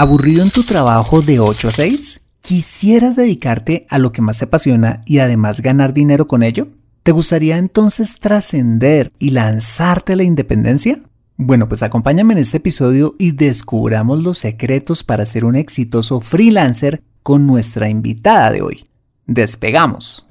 ¿Aburrido 0.00 0.42
en 0.42 0.48
tu 0.48 0.62
trabajo 0.62 1.20
de 1.20 1.40
8 1.40 1.68
a 1.68 1.72
6? 1.72 2.20
¿Quisieras 2.40 3.16
dedicarte 3.16 3.86
a 3.90 3.98
lo 3.98 4.12
que 4.12 4.22
más 4.22 4.38
te 4.38 4.46
apasiona 4.46 5.02
y 5.04 5.18
además 5.18 5.60
ganar 5.60 5.92
dinero 5.92 6.26
con 6.26 6.42
ello? 6.42 6.68
¿Te 7.02 7.12
gustaría 7.12 7.58
entonces 7.58 8.18
trascender 8.18 9.12
y 9.18 9.32
lanzarte 9.32 10.14
a 10.14 10.16
la 10.16 10.22
independencia? 10.22 11.00
Bueno, 11.36 11.68
pues 11.68 11.82
acompáñame 11.82 12.32
en 12.32 12.38
este 12.38 12.56
episodio 12.56 13.14
y 13.18 13.32
descubramos 13.32 14.22
los 14.22 14.38
secretos 14.38 15.04
para 15.04 15.26
ser 15.26 15.44
un 15.44 15.54
exitoso 15.54 16.22
freelancer 16.22 17.02
con 17.22 17.46
nuestra 17.46 17.90
invitada 17.90 18.52
de 18.52 18.62
hoy. 18.62 18.86
Despegamos. 19.26 20.26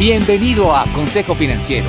Bienvenido 0.00 0.76
a 0.76 0.92
Consejo 0.92 1.36
Financiero, 1.36 1.88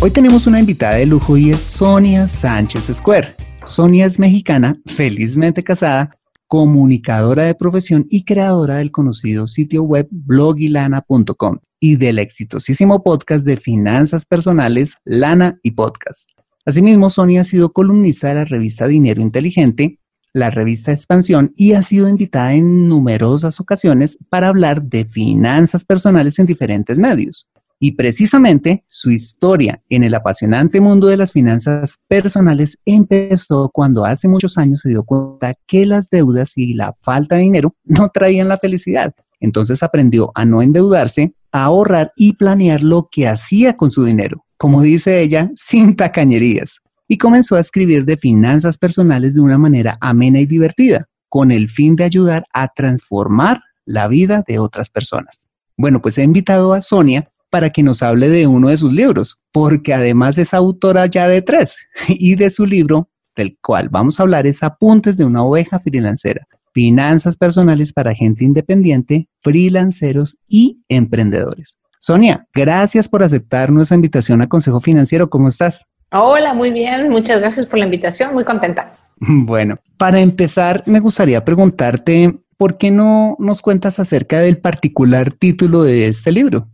Hoy 0.00 0.10
tenemos 0.10 0.46
una 0.46 0.58
invitada 0.58 0.94
de 0.94 1.04
lujo 1.04 1.36
y 1.36 1.50
es 1.50 1.60
Sonia 1.60 2.28
Sánchez 2.28 2.90
Square. 2.94 3.34
Sonia 3.66 4.06
es 4.06 4.18
mexicana, 4.18 4.80
felizmente 4.86 5.62
casada, 5.62 6.16
comunicadora 6.46 7.44
de 7.44 7.54
profesión 7.54 8.06
y 8.08 8.24
creadora 8.24 8.76
del 8.76 8.92
conocido 8.92 9.46
sitio 9.46 9.82
web 9.82 10.08
blogilana.com 10.10 11.58
y 11.78 11.96
del 11.96 12.20
exitosísimo 12.20 13.02
podcast 13.02 13.44
de 13.44 13.58
finanzas 13.58 14.24
personales 14.24 14.94
Lana 15.04 15.60
y 15.62 15.72
Podcast. 15.72 16.30
Asimismo, 16.64 17.10
Sonia 17.10 17.42
ha 17.42 17.44
sido 17.44 17.74
columnista 17.74 18.28
de 18.28 18.34
la 18.36 18.44
revista 18.46 18.86
Dinero 18.86 19.20
Inteligente 19.20 20.00
la 20.36 20.50
revista 20.50 20.92
Expansión 20.92 21.54
y 21.56 21.72
ha 21.72 21.80
sido 21.80 22.10
invitada 22.10 22.52
en 22.52 22.88
numerosas 22.88 23.58
ocasiones 23.58 24.18
para 24.28 24.48
hablar 24.48 24.82
de 24.82 25.06
finanzas 25.06 25.82
personales 25.84 26.38
en 26.38 26.44
diferentes 26.44 26.98
medios. 26.98 27.50
Y 27.80 27.92
precisamente 27.92 28.84
su 28.88 29.10
historia 29.10 29.82
en 29.88 30.02
el 30.02 30.14
apasionante 30.14 30.80
mundo 30.82 31.06
de 31.06 31.16
las 31.16 31.32
finanzas 31.32 32.02
personales 32.06 32.78
empezó 32.84 33.70
cuando 33.72 34.04
hace 34.04 34.28
muchos 34.28 34.58
años 34.58 34.80
se 34.80 34.90
dio 34.90 35.04
cuenta 35.04 35.54
que 35.66 35.86
las 35.86 36.10
deudas 36.10 36.52
y 36.56 36.74
la 36.74 36.92
falta 36.92 37.36
de 37.36 37.42
dinero 37.42 37.74
no 37.84 38.10
traían 38.10 38.48
la 38.48 38.58
felicidad. 38.58 39.14
Entonces 39.40 39.82
aprendió 39.82 40.32
a 40.34 40.44
no 40.44 40.60
endeudarse, 40.60 41.34
a 41.50 41.64
ahorrar 41.64 42.12
y 42.14 42.34
planear 42.34 42.82
lo 42.82 43.08
que 43.10 43.26
hacía 43.26 43.74
con 43.74 43.90
su 43.90 44.04
dinero. 44.04 44.44
Como 44.58 44.82
dice 44.82 45.22
ella, 45.22 45.50
sin 45.54 45.96
tacañerías 45.96 46.82
y 47.08 47.18
comenzó 47.18 47.56
a 47.56 47.60
escribir 47.60 48.04
de 48.04 48.16
finanzas 48.16 48.78
personales 48.78 49.34
de 49.34 49.40
una 49.40 49.58
manera 49.58 49.98
amena 50.00 50.40
y 50.40 50.46
divertida, 50.46 51.08
con 51.28 51.50
el 51.50 51.68
fin 51.68 51.96
de 51.96 52.04
ayudar 52.04 52.44
a 52.52 52.68
transformar 52.68 53.62
la 53.84 54.08
vida 54.08 54.42
de 54.46 54.58
otras 54.58 54.90
personas. 54.90 55.48
Bueno, 55.76 56.00
pues 56.00 56.18
he 56.18 56.22
invitado 56.22 56.72
a 56.72 56.80
Sonia 56.80 57.30
para 57.50 57.70
que 57.70 57.82
nos 57.82 58.02
hable 58.02 58.28
de 58.28 58.46
uno 58.46 58.68
de 58.68 58.76
sus 58.76 58.92
libros, 58.92 59.42
porque 59.52 59.94
además 59.94 60.38
es 60.38 60.52
autora 60.52 61.06
ya 61.06 61.28
de 61.28 61.42
tres, 61.42 61.76
y 62.08 62.34
de 62.34 62.50
su 62.50 62.66
libro, 62.66 63.08
del 63.34 63.56
cual 63.62 63.88
vamos 63.88 64.18
a 64.18 64.24
hablar, 64.24 64.46
es 64.46 64.62
Apuntes 64.62 65.16
de 65.16 65.24
una 65.24 65.42
oveja 65.42 65.78
freelancera, 65.78 66.46
finanzas 66.72 67.36
personales 67.36 67.92
para 67.92 68.14
gente 68.14 68.44
independiente, 68.44 69.28
freelanceros 69.40 70.38
y 70.48 70.82
emprendedores. 70.88 71.78
Sonia, 71.98 72.46
gracias 72.54 73.08
por 73.08 73.22
aceptar 73.22 73.70
nuestra 73.72 73.94
invitación 73.94 74.42
a 74.42 74.48
Consejo 74.48 74.80
Financiero. 74.80 75.30
¿Cómo 75.30 75.48
estás? 75.48 75.86
Hola, 76.12 76.54
muy 76.54 76.70
bien. 76.70 77.08
Muchas 77.10 77.40
gracias 77.40 77.66
por 77.66 77.78
la 77.78 77.84
invitación. 77.84 78.34
Muy 78.34 78.44
contenta. 78.44 78.92
Bueno, 79.18 79.78
para 79.96 80.20
empezar, 80.20 80.82
me 80.84 81.00
gustaría 81.00 81.42
preguntarte, 81.42 82.38
¿por 82.58 82.76
qué 82.76 82.90
no 82.90 83.34
nos 83.38 83.62
cuentas 83.62 83.98
acerca 83.98 84.40
del 84.40 84.58
particular 84.58 85.32
título 85.32 85.84
de 85.84 86.08
este 86.08 86.32
libro? 86.32 86.68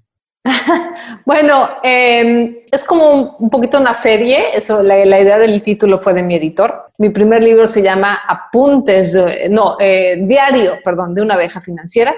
bueno, 1.24 1.68
em, 1.84 2.56
es 2.70 2.82
como 2.82 3.36
un, 3.38 3.48
poquito 3.48 3.78
una 3.78 3.94
serie. 3.94 4.56
Eso, 4.56 4.82
la, 4.82 5.20
idea 5.20 5.38
del 5.38 5.62
título 5.62 6.00
fue 6.00 6.14
de 6.14 6.24
mi 6.24 6.34
editor. 6.34 6.90
Mi 6.98 7.10
primer 7.10 7.44
libro 7.44 7.68
se 7.68 7.80
llama 7.80 8.22
Apuntes, 8.26 9.16
no, 9.48 9.76
eh, 9.78 10.18
Diario, 10.22 10.78
perdón, 10.84 11.14
de 11.14 11.22
una 11.22 11.34
abeja 11.34 11.60
financiera. 11.60 12.12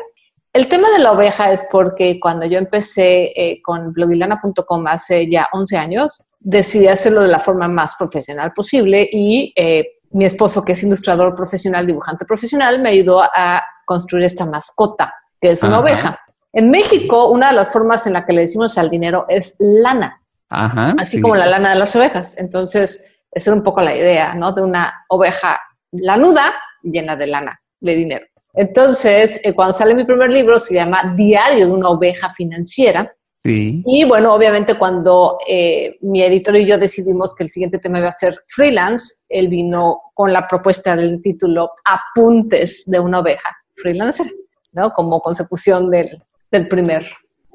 El 0.54 0.68
tema 0.68 0.88
de 0.96 1.02
la 1.02 1.12
oveja 1.12 1.52
es 1.52 1.66
porque 1.70 2.18
cuando 2.20 2.46
yo 2.46 2.58
empecé 2.58 3.32
eh, 3.34 3.60
con 3.62 3.92
blogilana.com 3.92 4.86
hace 4.86 5.28
ya 5.28 5.48
11 5.52 5.76
años, 5.76 6.22
decidí 6.44 6.86
hacerlo 6.86 7.22
de 7.22 7.28
la 7.28 7.40
forma 7.40 7.66
más 7.66 7.96
profesional 7.96 8.52
posible 8.52 9.08
y 9.10 9.52
eh, 9.56 9.94
mi 10.10 10.26
esposo, 10.26 10.62
que 10.62 10.72
es 10.72 10.82
ilustrador 10.84 11.34
profesional, 11.34 11.86
dibujante 11.86 12.24
profesional, 12.24 12.80
me 12.80 12.90
ayudó 12.90 13.22
a 13.22 13.62
construir 13.84 14.24
esta 14.24 14.46
mascota, 14.46 15.12
que 15.40 15.50
es 15.50 15.62
una 15.62 15.80
oveja. 15.80 16.20
En 16.52 16.70
México, 16.70 17.30
una 17.30 17.48
de 17.48 17.54
las 17.54 17.72
formas 17.72 18.06
en 18.06 18.12
la 18.12 18.24
que 18.24 18.32
le 18.32 18.42
decimos 18.42 18.78
al 18.78 18.90
dinero 18.90 19.24
es 19.28 19.56
lana, 19.58 20.22
así 20.48 21.20
como 21.20 21.34
la 21.34 21.46
lana 21.46 21.70
de 21.70 21.76
las 21.76 21.96
ovejas. 21.96 22.36
Entonces, 22.38 23.04
esa 23.32 23.50
era 23.50 23.56
un 23.56 23.64
poco 23.64 23.80
la 23.80 23.96
idea, 23.96 24.34
¿no? 24.34 24.52
De 24.52 24.62
una 24.62 25.04
oveja 25.08 25.58
lanuda 25.90 26.52
llena 26.82 27.16
de 27.16 27.26
lana, 27.26 27.60
de 27.80 27.96
dinero. 27.96 28.26
Entonces, 28.52 29.40
eh, 29.42 29.52
cuando 29.52 29.74
sale 29.74 29.94
mi 29.94 30.04
primer 30.04 30.30
libro, 30.30 30.60
se 30.60 30.74
llama 30.74 31.14
Diario 31.16 31.66
de 31.66 31.72
una 31.72 31.88
oveja 31.88 32.32
financiera, 32.32 33.12
Y 33.46 34.04
bueno, 34.04 34.32
obviamente 34.32 34.74
cuando 34.74 35.36
eh, 35.46 35.98
mi 36.00 36.22
editor 36.22 36.56
y 36.56 36.66
yo 36.66 36.78
decidimos 36.78 37.34
que 37.34 37.44
el 37.44 37.50
siguiente 37.50 37.78
tema 37.78 37.98
iba 37.98 38.08
a 38.08 38.12
ser 38.12 38.38
freelance, 38.48 39.16
él 39.28 39.48
vino 39.48 40.00
con 40.14 40.32
la 40.32 40.48
propuesta 40.48 40.96
del 40.96 41.20
título 41.20 41.70
Apuntes 41.84 42.84
de 42.86 42.98
una 42.98 43.18
oveja, 43.18 43.54
freelancer, 43.76 44.26
¿no? 44.72 44.94
Como 44.94 45.20
consecución 45.20 45.90
del, 45.90 46.22
del 46.50 46.68
primer. 46.68 47.06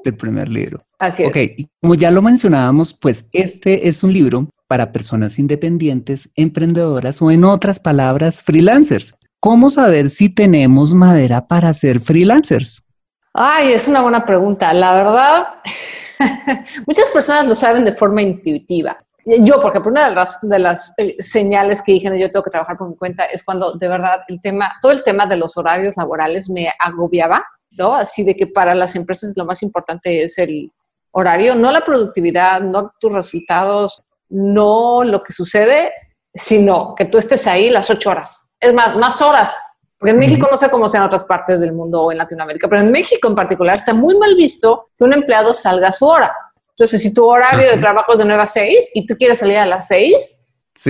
Del 0.04 0.16
primer 0.16 0.48
libro. 0.48 0.84
Así 0.98 1.24
es. 1.24 1.30
Ok, 1.30 1.36
y 1.36 1.68
como 1.80 1.96
ya 1.96 2.12
lo 2.12 2.22
mencionábamos, 2.22 2.94
pues 2.94 3.24
este 3.32 3.88
es 3.88 4.04
un 4.04 4.12
libro 4.12 4.48
para 4.68 4.92
personas 4.92 5.40
independientes, 5.40 6.30
emprendedoras 6.36 7.20
o 7.20 7.32
en 7.32 7.42
otras 7.42 7.80
palabras, 7.80 8.40
freelancers. 8.42 9.16
¿Cómo 9.40 9.70
saber 9.70 10.08
si 10.08 10.28
tenemos 10.28 10.94
madera 10.94 11.48
para 11.48 11.72
ser 11.72 11.98
freelancers? 11.98 12.84
Ay, 13.32 13.72
es 13.72 13.86
una 13.86 14.02
buena 14.02 14.24
pregunta. 14.26 14.72
La 14.72 14.94
verdad, 14.94 15.48
muchas 16.86 17.10
personas 17.10 17.46
lo 17.46 17.54
saben 17.54 17.84
de 17.84 17.92
forma 17.92 18.22
intuitiva. 18.22 18.98
Yo, 19.24 19.60
por 19.60 19.70
ejemplo, 19.70 19.92
una 19.92 20.08
de 20.08 20.14
las, 20.14 20.40
de 20.40 20.58
las 20.58 20.94
eh, 20.96 21.16
señales 21.22 21.82
que 21.82 21.92
dije, 21.92 22.18
yo 22.18 22.30
tengo 22.30 22.42
que 22.42 22.50
trabajar 22.50 22.76
por 22.76 22.88
mi 22.88 22.96
cuenta, 22.96 23.26
es 23.26 23.44
cuando 23.44 23.74
de 23.74 23.86
verdad 23.86 24.22
el 24.28 24.40
tema, 24.40 24.72
todo 24.80 24.92
el 24.92 25.04
tema 25.04 25.26
de 25.26 25.36
los 25.36 25.56
horarios 25.56 25.94
laborales 25.96 26.48
me 26.48 26.72
agobiaba, 26.78 27.44
¿no? 27.72 27.94
Así 27.94 28.24
de 28.24 28.34
que 28.34 28.46
para 28.46 28.74
las 28.74 28.96
empresas 28.96 29.34
lo 29.36 29.44
más 29.44 29.62
importante 29.62 30.22
es 30.22 30.38
el 30.38 30.72
horario, 31.12 31.54
no 31.54 31.70
la 31.70 31.84
productividad, 31.84 32.62
no 32.62 32.92
tus 32.98 33.12
resultados, 33.12 34.02
no 34.30 35.04
lo 35.04 35.22
que 35.22 35.32
sucede, 35.32 35.92
sino 36.32 36.94
que 36.94 37.04
tú 37.04 37.18
estés 37.18 37.46
ahí 37.46 37.68
las 37.68 37.90
ocho 37.90 38.10
horas. 38.10 38.46
Es 38.58 38.72
más, 38.72 38.96
más 38.96 39.20
horas, 39.20 39.54
porque 40.00 40.12
en 40.12 40.18
México 40.18 40.48
no 40.50 40.56
sé 40.56 40.70
cómo 40.70 40.88
sea 40.88 41.00
en 41.00 41.06
otras 41.06 41.24
partes 41.24 41.60
del 41.60 41.74
mundo 41.74 42.00
o 42.00 42.10
en 42.10 42.16
Latinoamérica, 42.16 42.66
pero 42.68 42.80
en 42.80 42.90
México 42.90 43.28
en 43.28 43.34
particular 43.34 43.76
está 43.76 43.92
muy 43.92 44.16
mal 44.16 44.34
visto 44.34 44.88
que 44.96 45.04
un 45.04 45.12
empleado 45.12 45.52
salga 45.52 45.88
a 45.88 45.92
su 45.92 46.06
hora. 46.06 46.34
Entonces, 46.70 47.02
si 47.02 47.12
tu 47.12 47.26
horario 47.26 47.70
de 47.70 47.76
trabajo 47.76 48.10
es 48.12 48.18
de 48.18 48.24
9 48.24 48.42
a 48.42 48.46
6 48.46 48.92
y 48.94 49.06
tú 49.06 49.14
quieres 49.18 49.40
salir 49.40 49.58
a 49.58 49.66
las 49.66 49.88
6, 49.88 50.40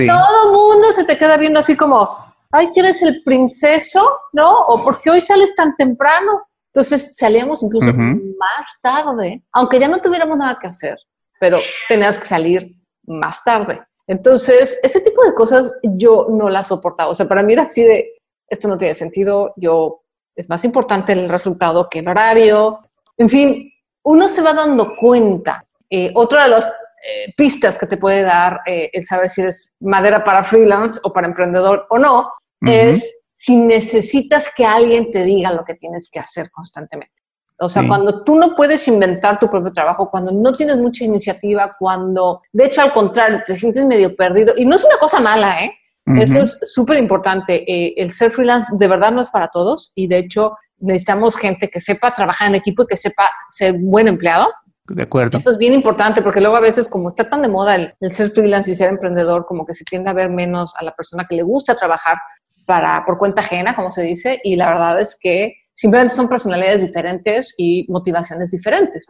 todo 0.07 0.45
el 0.45 0.51
mundo 0.53 0.93
se 0.93 1.03
te 1.03 1.17
queda 1.17 1.35
viendo 1.35 1.59
así 1.59 1.75
como, 1.75 2.07
ay, 2.51 2.69
¿quieres 2.73 3.01
eres 3.01 3.15
el 3.15 3.21
princeso? 3.23 4.01
¿No? 4.31 4.57
¿O 4.67 4.81
por 4.81 5.01
qué 5.01 5.11
hoy 5.11 5.19
sales 5.19 5.53
tan 5.55 5.75
temprano? 5.75 6.47
Entonces 6.73 7.17
salíamos 7.17 7.61
incluso 7.63 7.91
más 7.91 8.81
tarde, 8.81 9.43
aunque 9.51 9.77
ya 9.77 9.89
no 9.89 9.97
tuviéramos 9.97 10.37
nada 10.37 10.57
que 10.57 10.69
hacer, 10.69 10.95
pero 11.37 11.59
tenías 11.89 12.17
que 12.17 12.23
salir 12.23 12.77
más 13.05 13.43
tarde. 13.43 13.81
Entonces, 14.07 14.79
ese 14.83 15.01
tipo 15.01 15.21
de 15.25 15.33
cosas 15.33 15.77
yo 15.83 16.27
no 16.29 16.49
las 16.49 16.67
soportaba. 16.67 17.11
O 17.11 17.15
sea, 17.15 17.27
para 17.27 17.43
mí 17.43 17.51
era 17.51 17.63
así 17.63 17.83
de, 17.83 18.20
esto 18.51 18.67
no 18.67 18.77
tiene 18.77 18.93
sentido, 18.95 19.53
yo, 19.55 20.03
es 20.35 20.49
más 20.49 20.63
importante 20.65 21.13
el 21.13 21.29
resultado 21.29 21.87
que 21.89 21.99
el 21.99 22.07
horario. 22.09 22.79
En 23.17 23.29
fin, 23.29 23.71
uno 24.03 24.27
se 24.27 24.41
va 24.41 24.53
dando 24.53 24.95
cuenta. 24.97 25.65
Eh, 25.89 26.11
otra 26.15 26.43
de 26.43 26.49
las 26.49 26.67
eh, 26.67 27.33
pistas 27.37 27.77
que 27.77 27.87
te 27.87 27.95
puede 27.95 28.23
dar 28.23 28.59
eh, 28.65 28.89
el 28.91 29.05
saber 29.05 29.29
si 29.29 29.41
eres 29.41 29.73
madera 29.79 30.23
para 30.23 30.43
freelance 30.43 30.99
o 31.03 31.13
para 31.13 31.27
emprendedor 31.27 31.87
o 31.89 31.97
no, 31.97 32.29
es 32.63 33.17
si 33.35 33.57
necesitas 33.57 34.51
que 34.55 34.65
alguien 34.65 35.11
te 35.11 35.23
diga 35.23 35.51
lo 35.51 35.63
que 35.63 35.73
tienes 35.73 36.09
que 36.11 36.19
hacer 36.19 36.51
constantemente. 36.51 37.15
O 37.57 37.69
sea, 37.69 37.87
cuando 37.87 38.23
tú 38.23 38.35
no 38.35 38.55
puedes 38.55 38.87
inventar 38.87 39.39
tu 39.39 39.49
propio 39.49 39.71
trabajo, 39.71 40.09
cuando 40.09 40.31
no 40.31 40.55
tienes 40.55 40.77
mucha 40.77 41.05
iniciativa, 41.05 41.75
cuando, 41.77 42.41
de 42.51 42.65
hecho, 42.65 42.81
al 42.81 42.91
contrario, 42.91 43.41
te 43.45 43.55
sientes 43.55 43.85
medio 43.85 44.15
perdido. 44.15 44.53
Y 44.57 44.65
no 44.65 44.75
es 44.75 44.83
una 44.83 44.97
cosa 44.97 45.19
mala, 45.19 45.63
¿eh? 45.63 45.71
Eso 46.05 46.39
es 46.39 46.57
súper 46.61 46.97
importante. 46.97 47.63
Eh, 47.71 47.93
el 47.97 48.11
ser 48.11 48.31
freelance 48.31 48.73
de 48.77 48.87
verdad 48.87 49.11
no 49.11 49.21
es 49.21 49.29
para 49.29 49.49
todos 49.49 49.91
y 49.95 50.07
de 50.07 50.17
hecho 50.17 50.53
necesitamos 50.79 51.35
gente 51.35 51.69
que 51.69 51.79
sepa 51.79 52.11
trabajar 52.11 52.49
en 52.49 52.55
equipo 52.55 52.83
y 52.83 52.87
que 52.87 52.95
sepa 52.95 53.29
ser 53.47 53.75
buen 53.79 54.07
empleado. 54.07 54.51
De 54.87 55.03
acuerdo. 55.03 55.37
Eso 55.37 55.51
es 55.51 55.57
bien 55.57 55.73
importante 55.73 56.21
porque 56.21 56.41
luego 56.41 56.55
a 56.55 56.61
veces 56.61 56.89
como 56.89 57.07
está 57.07 57.29
tan 57.29 57.41
de 57.41 57.47
moda 57.47 57.75
el, 57.75 58.11
ser 58.11 58.31
freelance 58.31 58.71
y 58.71 58.75
ser 58.75 58.89
emprendedor, 58.89 59.45
como 59.45 59.65
que 59.65 59.73
se 59.73 59.85
tiende 59.85 60.09
a 60.09 60.13
ver 60.13 60.29
menos 60.29 60.73
a 60.77 60.83
la 60.83 60.91
persona 60.93 61.25
que 61.29 61.35
le 61.35 61.43
gusta 61.43 61.75
trabajar 61.75 62.17
para, 62.65 63.03
por 63.05 63.17
cuenta 63.17 63.41
ajena, 63.41 63.75
como 63.75 63.91
se 63.91 64.01
dice, 64.01 64.39
y 64.43 64.55
la 64.55 64.67
verdad 64.67 64.99
es 64.99 65.17
que 65.19 65.53
simplemente 65.73 66.15
son 66.15 66.27
personalidades 66.27 66.81
diferentes 66.81 67.53
y 67.57 67.85
motivaciones 67.89 68.51
diferentes. 68.51 69.07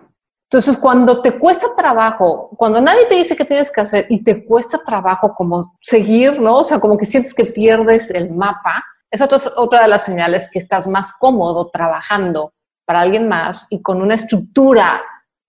Entonces, 0.51 0.75
cuando 0.75 1.21
te 1.21 1.39
cuesta 1.39 1.67
trabajo, 1.77 2.49
cuando 2.57 2.81
nadie 2.81 3.05
te 3.05 3.15
dice 3.15 3.37
qué 3.37 3.45
tienes 3.45 3.71
que 3.71 3.79
hacer 3.79 4.05
y 4.09 4.21
te 4.21 4.43
cuesta 4.43 4.79
trabajo 4.85 5.33
como 5.33 5.77
seguir, 5.79 6.41
¿no? 6.41 6.57
O 6.57 6.63
sea, 6.65 6.77
como 6.77 6.97
que 6.97 7.05
sientes 7.05 7.33
que 7.33 7.45
pierdes 7.45 8.11
el 8.11 8.31
mapa, 8.31 8.83
esa 9.09 9.29
es 9.33 9.49
otra 9.55 9.83
de 9.83 9.87
las 9.87 10.03
señales 10.03 10.49
que 10.51 10.59
estás 10.59 10.87
más 10.87 11.13
cómodo 11.13 11.69
trabajando 11.69 12.51
para 12.83 12.99
alguien 12.99 13.29
más 13.29 13.65
y 13.69 13.81
con 13.81 14.01
una 14.01 14.15
estructura 14.15 15.01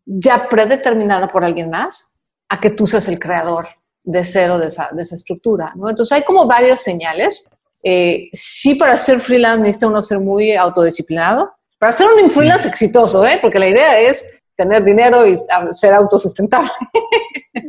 ya 0.04 0.48
predeterminada 0.48 1.26
por 1.26 1.44
alguien 1.44 1.68
más, 1.68 2.12
a 2.48 2.60
que 2.60 2.70
tú 2.70 2.86
seas 2.86 3.08
el 3.08 3.18
creador 3.18 3.66
de 4.04 4.22
cero 4.22 4.56
de 4.56 4.68
esa, 4.68 4.90
de 4.92 5.02
esa 5.02 5.16
estructura, 5.16 5.72
¿no? 5.74 5.90
Entonces, 5.90 6.12
hay 6.12 6.22
como 6.22 6.46
varias 6.46 6.80
señales. 6.80 7.48
Eh, 7.82 8.30
sí, 8.32 8.76
para 8.76 8.96
ser 8.96 9.18
freelance 9.18 9.62
necesita 9.62 9.88
uno 9.88 10.00
ser 10.00 10.20
muy 10.20 10.54
autodisciplinado. 10.54 11.52
Para 11.80 11.92
ser 11.92 12.06
un 12.06 12.30
freelance 12.30 12.68
exitoso, 12.68 13.26
¿eh? 13.26 13.40
Porque 13.42 13.58
la 13.58 13.66
idea 13.66 13.98
es 13.98 14.24
tener 14.56 14.84
dinero 14.84 15.26
y 15.26 15.36
ser 15.72 15.94
autosustentable. 15.94 16.70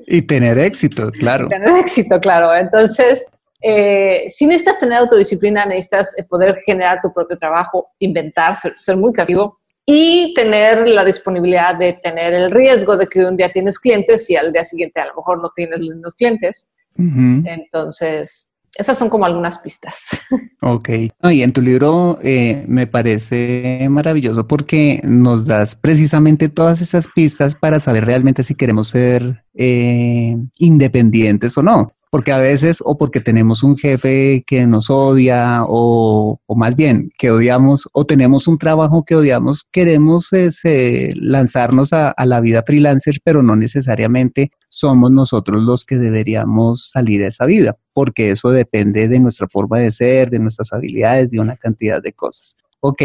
Y 0.07 0.21
tener 0.21 0.57
éxito, 0.57 1.11
claro. 1.19 1.47
Tener 1.47 1.75
éxito, 1.77 2.19
claro. 2.19 2.53
Entonces, 2.55 3.27
eh, 3.61 4.25
si 4.27 4.45
necesitas 4.45 4.79
tener 4.79 4.99
autodisciplina, 4.99 5.65
necesitas 5.65 6.17
eh, 6.17 6.23
poder 6.23 6.57
generar 6.65 6.99
tu 7.01 7.13
propio 7.13 7.37
trabajo, 7.37 7.91
inventar, 7.99 8.55
ser, 8.55 8.97
muy 8.97 9.13
creativo 9.13 9.59
y 9.85 10.33
tener 10.33 10.87
la 10.87 11.03
disponibilidad 11.03 11.75
de 11.75 11.93
tener 11.93 12.33
el 12.33 12.51
riesgo 12.51 12.97
de 12.97 13.07
que 13.07 13.25
un 13.25 13.37
día 13.37 13.49
tienes 13.49 13.79
clientes 13.79 14.29
y 14.29 14.35
al 14.35 14.51
día 14.53 14.63
siguiente 14.63 15.01
a 15.01 15.07
lo 15.07 15.15
mejor 15.15 15.41
no 15.41 15.51
tienes 15.55 15.87
los 16.01 16.15
clientes. 16.15 16.69
Entonces, 16.95 18.49
esas 18.75 18.97
son 18.97 19.09
como 19.09 19.25
algunas 19.25 19.59
pistas. 19.59 20.19
Ok. 20.65 20.89
y 21.23 21.41
en 21.41 21.51
tu 21.51 21.59
libro 21.59 22.19
eh, 22.23 22.63
me 22.69 22.87
parece 22.87 23.85
maravilloso 23.89 24.47
porque 24.47 25.01
nos 25.03 25.45
das 25.45 25.75
precisamente 25.75 26.47
todas 26.47 26.79
esas 26.79 27.09
pistas 27.13 27.55
para 27.55 27.81
saber 27.81 28.05
realmente 28.05 28.43
si 28.43 28.55
queremos 28.55 28.87
ser 28.87 29.43
eh, 29.55 30.37
independientes 30.59 31.57
o 31.57 31.63
no 31.63 31.91
porque 32.13 32.31
a 32.31 32.37
veces 32.37 32.77
o 32.85 32.95
porque 32.95 33.21
tenemos 33.21 33.63
un 33.63 33.75
jefe 33.75 34.43
que 34.45 34.67
nos 34.67 34.91
odia 34.91 35.63
o, 35.67 36.39
más 36.55 36.75
bien 36.75 37.09
que 37.17 37.31
odiamos 37.31 37.89
o 37.91 38.05
tenemos 38.05 38.47
un 38.47 38.59
trabajo 38.59 39.03
que 39.03 39.15
odiamos, 39.15 39.67
queremos 39.71 40.31
este, 40.31 41.11
lanzarnos 41.15 41.91
a, 41.91 42.13
la 42.23 42.39
vida 42.39 42.61
freelancer, 42.63 43.15
pero 43.23 43.41
no 43.41 43.55
necesariamente 43.55 44.51
somos 44.69 45.09
nosotros 45.09 45.63
los 45.63 45.85
que 45.85 45.95
deberíamos 45.95 46.91
salir 46.91 47.23
a 47.23 47.29
esa 47.29 47.47
vida, 47.47 47.77
porque 47.93 48.29
eso 48.29 48.51
depende 48.51 49.07
de 49.07 49.17
nuestra 49.17 49.47
forma 49.47 49.79
de 49.79 49.91
ser, 49.91 50.29
de 50.29 50.37
nuestras 50.37 50.71
habilidades, 50.71 51.31
de 51.31 51.39
una 51.39 51.57
cantidad 51.57 51.99
de 51.99 52.13
cosas. 52.13 52.55
Ok, 52.79 53.01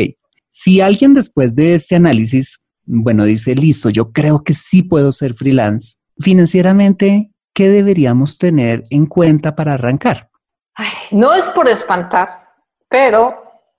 si 0.50 0.82
alguien 0.82 1.14
después 1.14 1.56
de 1.56 1.76
este 1.76 1.96
análisis, 1.96 2.62
bueno, 2.84 3.24
dice, 3.24 3.54
listo, 3.54 3.88
yo 3.88 4.12
creo 4.12 4.44
que 4.44 4.52
sí 4.52 4.82
puedo 4.82 5.12
ser 5.12 5.32
freelance, 5.32 5.96
financieramente, 6.18 7.30
¿qué 7.58 7.68
deberíamos 7.68 8.38
tener 8.38 8.84
en 8.90 9.06
cuenta 9.06 9.56
para 9.56 9.74
arrancar? 9.74 10.30
no 11.10 11.34
es 11.34 11.46
por 11.46 11.68
espantar, 11.68 12.28
pero 12.88 13.34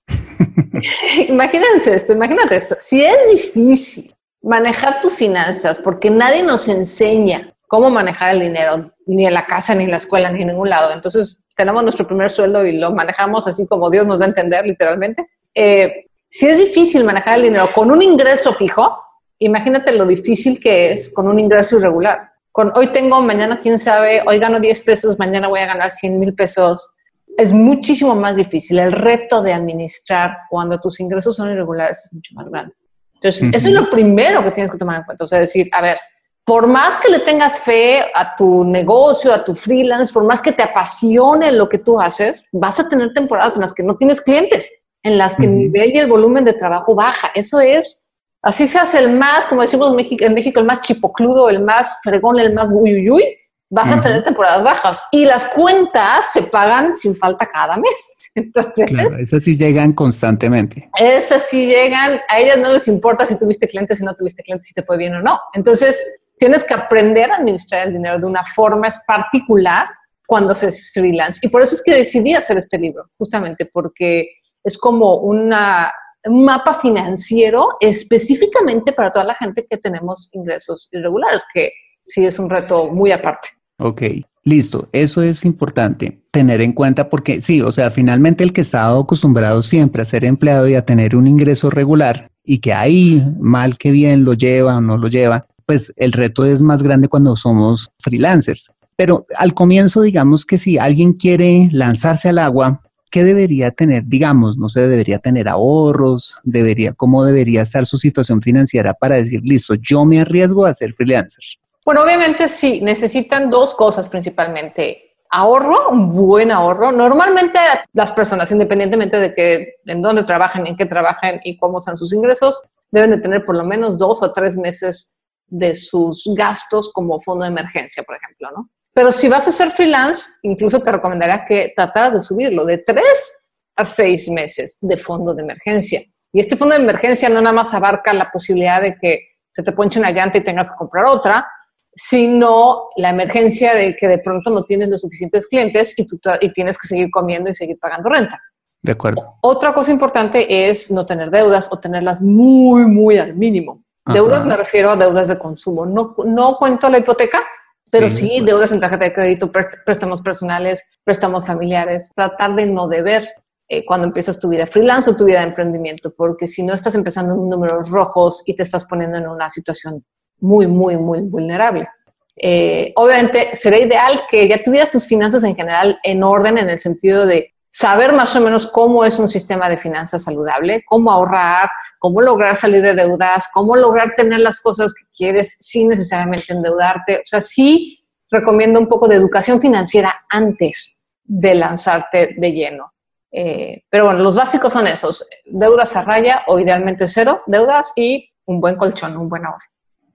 imagínense 1.28 1.94
esto, 1.94 2.12
imagínate 2.12 2.56
esto. 2.56 2.76
Si 2.78 3.02
es 3.02 3.16
difícil 3.32 4.14
manejar 4.42 5.00
tus 5.00 5.14
finanzas 5.14 5.78
porque 5.78 6.10
nadie 6.10 6.42
nos 6.42 6.68
enseña 6.68 7.54
cómo 7.68 7.88
manejar 7.88 8.34
el 8.34 8.40
dinero, 8.40 8.92
ni 9.06 9.26
en 9.26 9.32
la 9.32 9.46
casa, 9.46 9.74
ni 9.74 9.84
en 9.84 9.92
la 9.92 9.96
escuela, 9.96 10.30
ni 10.30 10.42
en 10.42 10.48
ningún 10.48 10.68
lado. 10.68 10.92
Entonces 10.92 11.40
tenemos 11.56 11.82
nuestro 11.82 12.06
primer 12.06 12.28
sueldo 12.28 12.66
y 12.66 12.76
lo 12.78 12.90
manejamos 12.90 13.46
así 13.46 13.66
como 13.66 13.88
Dios 13.88 14.06
nos 14.06 14.18
da 14.18 14.26
a 14.26 14.28
entender, 14.28 14.66
literalmente. 14.66 15.26
Eh, 15.54 16.04
si 16.28 16.46
es 16.46 16.58
difícil 16.58 17.02
manejar 17.02 17.36
el 17.36 17.44
dinero 17.44 17.70
con 17.74 17.90
un 17.90 18.02
ingreso 18.02 18.52
fijo, 18.52 18.98
imagínate 19.38 19.96
lo 19.96 20.04
difícil 20.04 20.60
que 20.60 20.92
es 20.92 21.08
con 21.08 21.26
un 21.28 21.38
ingreso 21.38 21.78
irregular 21.78 22.29
con 22.60 22.72
hoy 22.76 22.88
tengo, 22.88 23.22
mañana 23.22 23.58
quién 23.58 23.78
sabe, 23.78 24.22
hoy 24.26 24.38
gano 24.38 24.60
10 24.60 24.82
pesos, 24.82 25.18
mañana 25.18 25.48
voy 25.48 25.60
a 25.60 25.66
ganar 25.66 25.90
100 25.90 26.18
mil 26.18 26.34
pesos. 26.34 26.92
Es 27.38 27.52
muchísimo 27.52 28.14
más 28.14 28.36
difícil. 28.36 28.78
El 28.78 28.92
reto 28.92 29.40
de 29.40 29.54
administrar 29.54 30.36
cuando 30.50 30.78
tus 30.78 31.00
ingresos 31.00 31.36
son 31.36 31.50
irregulares 31.50 32.04
es 32.04 32.12
mucho 32.12 32.34
más 32.34 32.50
grande. 32.50 32.74
Entonces, 33.14 33.48
eso 33.54 33.68
es 33.68 33.72
lo 33.72 33.88
primero 33.88 34.44
que 34.44 34.50
tienes 34.50 34.70
que 34.70 34.76
tomar 34.76 34.98
en 34.98 35.04
cuenta. 35.04 35.24
O 35.24 35.26
sea, 35.26 35.38
decir, 35.38 35.70
a 35.72 35.80
ver, 35.80 35.98
por 36.44 36.66
más 36.66 36.98
que 36.98 37.10
le 37.10 37.20
tengas 37.20 37.60
fe 37.60 38.02
a 38.14 38.36
tu 38.36 38.62
negocio, 38.62 39.32
a 39.32 39.42
tu 39.42 39.54
freelance, 39.54 40.12
por 40.12 40.24
más 40.24 40.42
que 40.42 40.52
te 40.52 40.62
apasione 40.62 41.52
lo 41.52 41.66
que 41.66 41.78
tú 41.78 41.98
haces, 41.98 42.44
vas 42.52 42.78
a 42.78 42.90
tener 42.90 43.14
temporadas 43.14 43.54
en 43.54 43.62
las 43.62 43.72
que 43.72 43.84
no 43.84 43.96
tienes 43.96 44.20
clientes, 44.20 44.68
en 45.02 45.16
las 45.16 45.34
que 45.34 45.44
el 45.44 45.56
nivel 45.56 45.94
y 45.94 45.98
el 45.98 46.10
volumen 46.10 46.44
de 46.44 46.52
trabajo 46.52 46.94
baja. 46.94 47.30
Eso 47.34 47.58
es 47.58 47.99
Así 48.42 48.66
se 48.66 48.78
hace 48.78 48.98
el 48.98 49.12
más, 49.12 49.46
como 49.46 49.62
decimos 49.62 49.90
en 49.90 50.34
México, 50.34 50.60
el 50.60 50.66
más 50.66 50.80
chipocludo, 50.80 51.50
el 51.50 51.62
más 51.62 52.00
fregón, 52.02 52.40
el 52.40 52.54
más 52.54 52.70
uy, 52.74 53.10
uy, 53.10 53.24
vas 53.68 53.90
a 53.90 54.00
tener 54.00 54.24
temporadas 54.24 54.64
bajas 54.64 55.04
y 55.12 55.24
las 55.24 55.44
cuentas 55.46 56.32
se 56.32 56.42
pagan 56.42 56.94
sin 56.94 57.16
falta 57.16 57.46
cada 57.46 57.76
mes. 57.76 58.16
Entonces, 58.34 58.86
claro, 58.86 59.16
esas 59.18 59.42
sí 59.42 59.54
llegan 59.54 59.92
constantemente. 59.92 60.88
Esas 60.98 61.46
sí 61.48 61.66
llegan, 61.66 62.20
a 62.28 62.38
ellas 62.38 62.58
no 62.58 62.72
les 62.72 62.88
importa 62.88 63.26
si 63.26 63.38
tuviste 63.38 63.68
clientes, 63.68 63.98
si 63.98 64.04
no 64.04 64.14
tuviste 64.14 64.42
clientes, 64.42 64.68
si 64.68 64.74
te 64.74 64.82
fue 64.82 64.96
bien 64.96 65.14
o 65.14 65.22
no. 65.22 65.38
Entonces, 65.52 66.02
tienes 66.38 66.64
que 66.64 66.74
aprender 66.74 67.30
a 67.30 67.36
administrar 67.36 67.86
el 67.86 67.92
dinero 67.92 68.18
de 68.18 68.26
una 68.26 68.44
forma 68.44 68.88
particular 69.06 69.88
cuando 70.26 70.54
se 70.54 70.68
es 70.68 70.92
freelance. 70.92 71.40
Y 71.42 71.48
por 71.48 71.62
eso 71.62 71.74
es 71.74 71.82
que 71.82 71.94
decidí 71.94 72.34
hacer 72.34 72.56
este 72.56 72.78
libro, 72.78 73.10
justamente 73.18 73.66
porque 73.66 74.30
es 74.64 74.78
como 74.78 75.16
una, 75.16 75.92
mapa 76.28 76.74
financiero 76.80 77.76
específicamente 77.80 78.92
para 78.92 79.12
toda 79.12 79.24
la 79.26 79.34
gente 79.34 79.66
que 79.68 79.78
tenemos 79.78 80.28
ingresos 80.32 80.88
irregulares, 80.92 81.44
que 81.52 81.72
sí 82.04 82.24
es 82.24 82.38
un 82.38 82.50
reto 82.50 82.88
muy 82.88 83.12
aparte. 83.12 83.48
Ok, 83.78 84.02
listo. 84.44 84.88
Eso 84.92 85.22
es 85.22 85.44
importante 85.44 86.20
tener 86.30 86.60
en 86.60 86.72
cuenta 86.72 87.08
porque 87.08 87.40
sí, 87.40 87.62
o 87.62 87.72
sea, 87.72 87.90
finalmente 87.90 88.44
el 88.44 88.52
que 88.52 88.60
está 88.60 88.88
acostumbrado 88.88 89.62
siempre 89.62 90.02
a 90.02 90.06
ser 90.06 90.24
empleado 90.24 90.68
y 90.68 90.74
a 90.74 90.84
tener 90.84 91.16
un 91.16 91.26
ingreso 91.26 91.70
regular 91.70 92.30
y 92.44 92.58
que 92.58 92.72
ahí 92.72 93.22
mal 93.38 93.78
que 93.78 93.90
bien 93.90 94.24
lo 94.24 94.34
lleva 94.34 94.76
o 94.76 94.80
no 94.80 94.98
lo 94.98 95.08
lleva, 95.08 95.46
pues 95.66 95.92
el 95.96 96.12
reto 96.12 96.44
es 96.44 96.62
más 96.62 96.82
grande 96.82 97.08
cuando 97.08 97.36
somos 97.36 97.90
freelancers. 97.98 98.72
Pero 98.96 99.24
al 99.38 99.54
comienzo, 99.54 100.02
digamos 100.02 100.44
que 100.44 100.58
si 100.58 100.76
alguien 100.76 101.14
quiere 101.14 101.68
lanzarse 101.72 102.28
al 102.28 102.38
agua, 102.38 102.82
¿qué 103.10 103.24
debería 103.24 103.70
tener? 103.70 104.04
Digamos, 104.06 104.56
no 104.56 104.68
sé, 104.68 104.86
debería 104.86 105.18
tener 105.18 105.48
ahorros, 105.48 106.36
debería, 106.44 106.92
¿cómo 106.94 107.24
debería 107.24 107.62
estar 107.62 107.84
su 107.86 107.98
situación 107.98 108.40
financiera 108.40 108.94
para 108.94 109.16
decir, 109.16 109.40
listo, 109.42 109.74
yo 109.74 110.04
me 110.04 110.20
arriesgo 110.20 110.64
a 110.64 110.74
ser 110.74 110.92
freelancer? 110.92 111.44
Bueno, 111.84 112.02
obviamente 112.02 112.48
sí, 112.48 112.80
necesitan 112.82 113.50
dos 113.50 113.74
cosas 113.74 114.08
principalmente. 114.08 115.16
Ahorro, 115.30 115.90
un 115.90 116.12
buen 116.12 116.50
ahorro. 116.50 116.92
Normalmente 116.92 117.58
las 117.92 118.12
personas, 118.12 118.50
independientemente 118.50 119.18
de 119.18 119.34
que 119.34 119.74
en 119.86 120.02
dónde 120.02 120.24
trabajen, 120.24 120.66
en 120.66 120.76
qué 120.76 120.86
trabajen 120.86 121.40
y 121.44 121.56
cómo 121.56 121.80
sean 121.80 121.96
sus 121.96 122.12
ingresos, 122.12 122.60
deben 122.90 123.10
de 123.10 123.18
tener 123.18 123.44
por 123.44 123.56
lo 123.56 123.64
menos 123.64 123.96
dos 123.96 124.22
o 124.22 124.32
tres 124.32 124.56
meses 124.56 125.16
de 125.46 125.74
sus 125.74 126.30
gastos 126.36 126.92
como 126.92 127.20
fondo 127.20 127.44
de 127.44 127.50
emergencia, 127.50 128.02
por 128.02 128.16
ejemplo, 128.16 128.50
¿no? 128.56 128.70
Pero 128.92 129.12
si 129.12 129.28
vas 129.28 129.46
a 129.46 129.52
ser 129.52 129.70
freelance, 129.70 130.30
incluso 130.42 130.82
te 130.82 130.92
recomendaría 130.92 131.44
que 131.44 131.72
trataras 131.74 132.12
de 132.12 132.20
subirlo 132.20 132.64
de 132.64 132.78
tres 132.78 133.38
a 133.76 133.84
seis 133.84 134.28
meses 134.28 134.78
de 134.80 134.96
fondo 134.96 135.34
de 135.34 135.42
emergencia. 135.42 136.02
Y 136.32 136.40
este 136.40 136.56
fondo 136.56 136.74
de 136.74 136.82
emergencia 136.82 137.28
no 137.28 137.40
nada 137.40 137.54
más 137.54 137.72
abarca 137.74 138.12
la 138.12 138.30
posibilidad 138.30 138.82
de 138.82 138.96
que 139.00 139.20
se 139.50 139.62
te 139.62 139.72
ponche 139.72 139.98
una 139.98 140.10
llanta 140.10 140.38
y 140.38 140.44
tengas 140.44 140.70
que 140.70 140.76
comprar 140.76 141.06
otra, 141.06 141.46
sino 141.94 142.88
la 142.96 143.10
emergencia 143.10 143.74
de 143.74 143.96
que 143.96 144.06
de 144.06 144.18
pronto 144.18 144.50
no 144.50 144.64
tienes 144.64 144.88
los 144.88 145.00
suficientes 145.00 145.46
clientes 145.48 145.98
y, 145.98 146.06
tú, 146.06 146.20
y 146.40 146.52
tienes 146.52 146.78
que 146.78 146.86
seguir 146.86 147.10
comiendo 147.10 147.50
y 147.50 147.54
seguir 147.54 147.78
pagando 147.80 148.10
renta. 148.10 148.40
De 148.82 148.92
acuerdo. 148.92 149.36
Otra 149.42 149.74
cosa 149.74 149.90
importante 149.90 150.68
es 150.68 150.90
no 150.90 151.04
tener 151.04 151.30
deudas 151.30 151.70
o 151.72 151.78
tenerlas 151.78 152.20
muy, 152.20 152.86
muy 152.86 153.18
al 153.18 153.34
mínimo. 153.34 153.82
Deudas 154.06 154.44
me 154.44 154.56
refiero 154.56 154.90
a 154.90 154.96
deudas 154.96 155.28
de 155.28 155.38
consumo. 155.38 155.86
No, 155.86 156.16
no 156.24 156.56
cuento 156.56 156.88
la 156.88 156.98
hipoteca, 156.98 157.44
pero 157.90 158.08
sí, 158.08 158.42
deudas 158.44 158.72
en 158.72 158.80
tarjeta 158.80 159.04
de 159.04 159.12
crédito, 159.12 159.50
préstamos 159.84 160.20
personales, 160.20 160.88
préstamos 161.04 161.46
familiares. 161.46 162.08
Tratar 162.14 162.54
de 162.54 162.66
no 162.66 162.88
deber 162.88 163.28
eh, 163.68 163.84
cuando 163.84 164.06
empiezas 164.06 164.38
tu 164.38 164.48
vida 164.48 164.66
freelance 164.66 165.10
o 165.10 165.16
tu 165.16 165.24
vida 165.24 165.40
de 165.40 165.46
emprendimiento, 165.46 166.12
porque 166.16 166.46
si 166.46 166.62
no 166.62 166.74
estás 166.74 166.94
empezando 166.94 167.34
en 167.34 167.48
números 167.48 167.88
rojos 167.88 168.42
y 168.46 168.54
te 168.54 168.62
estás 168.62 168.84
poniendo 168.84 169.18
en 169.18 169.28
una 169.28 169.48
situación 169.48 170.04
muy, 170.40 170.66
muy, 170.66 170.96
muy 170.96 171.20
vulnerable. 171.20 171.88
Eh, 172.36 172.92
obviamente 172.96 173.54
sería 173.54 173.86
ideal 173.86 174.22
que 174.30 174.48
ya 174.48 174.62
tuvieras 174.62 174.90
tus 174.90 175.06
finanzas 175.06 175.44
en 175.44 175.54
general 175.54 175.98
en 176.02 176.22
orden 176.22 176.58
en 176.58 176.70
el 176.70 176.78
sentido 176.78 177.26
de 177.26 177.52
saber 177.70 178.12
más 178.12 178.34
o 178.34 178.40
menos 178.40 178.66
cómo 178.66 179.04
es 179.04 179.18
un 179.18 179.28
sistema 179.28 179.68
de 179.68 179.76
finanzas 179.76 180.24
saludable, 180.24 180.82
cómo 180.86 181.12
ahorrar, 181.12 181.70
cómo 182.00 182.22
lograr 182.22 182.56
salir 182.56 182.82
de 182.82 182.94
deudas, 182.94 183.48
cómo 183.52 183.76
lograr 183.76 184.14
tener 184.16 184.40
las 184.40 184.60
cosas 184.60 184.94
que 184.94 185.04
quieres 185.14 185.56
sin 185.60 185.88
necesariamente 185.88 186.52
endeudarte. 186.52 187.18
O 187.18 187.26
sea, 187.26 187.42
sí 187.42 188.00
recomiendo 188.30 188.80
un 188.80 188.88
poco 188.88 189.06
de 189.06 189.16
educación 189.16 189.60
financiera 189.60 190.24
antes 190.30 190.98
de 191.24 191.54
lanzarte 191.54 192.34
de 192.38 192.52
lleno. 192.52 192.92
Eh, 193.30 193.82
pero 193.90 194.06
bueno, 194.06 194.20
los 194.20 194.34
básicos 194.34 194.72
son 194.72 194.86
esos, 194.86 195.26
deudas 195.44 195.94
a 195.94 196.02
raya 196.02 196.42
o 196.48 196.58
idealmente 196.58 197.06
cero 197.06 197.42
deudas 197.46 197.92
y 197.94 198.30
un 198.46 198.60
buen 198.60 198.76
colchón, 198.76 199.16
un 199.18 199.28
buen 199.28 199.44
ahorro. 199.44 199.66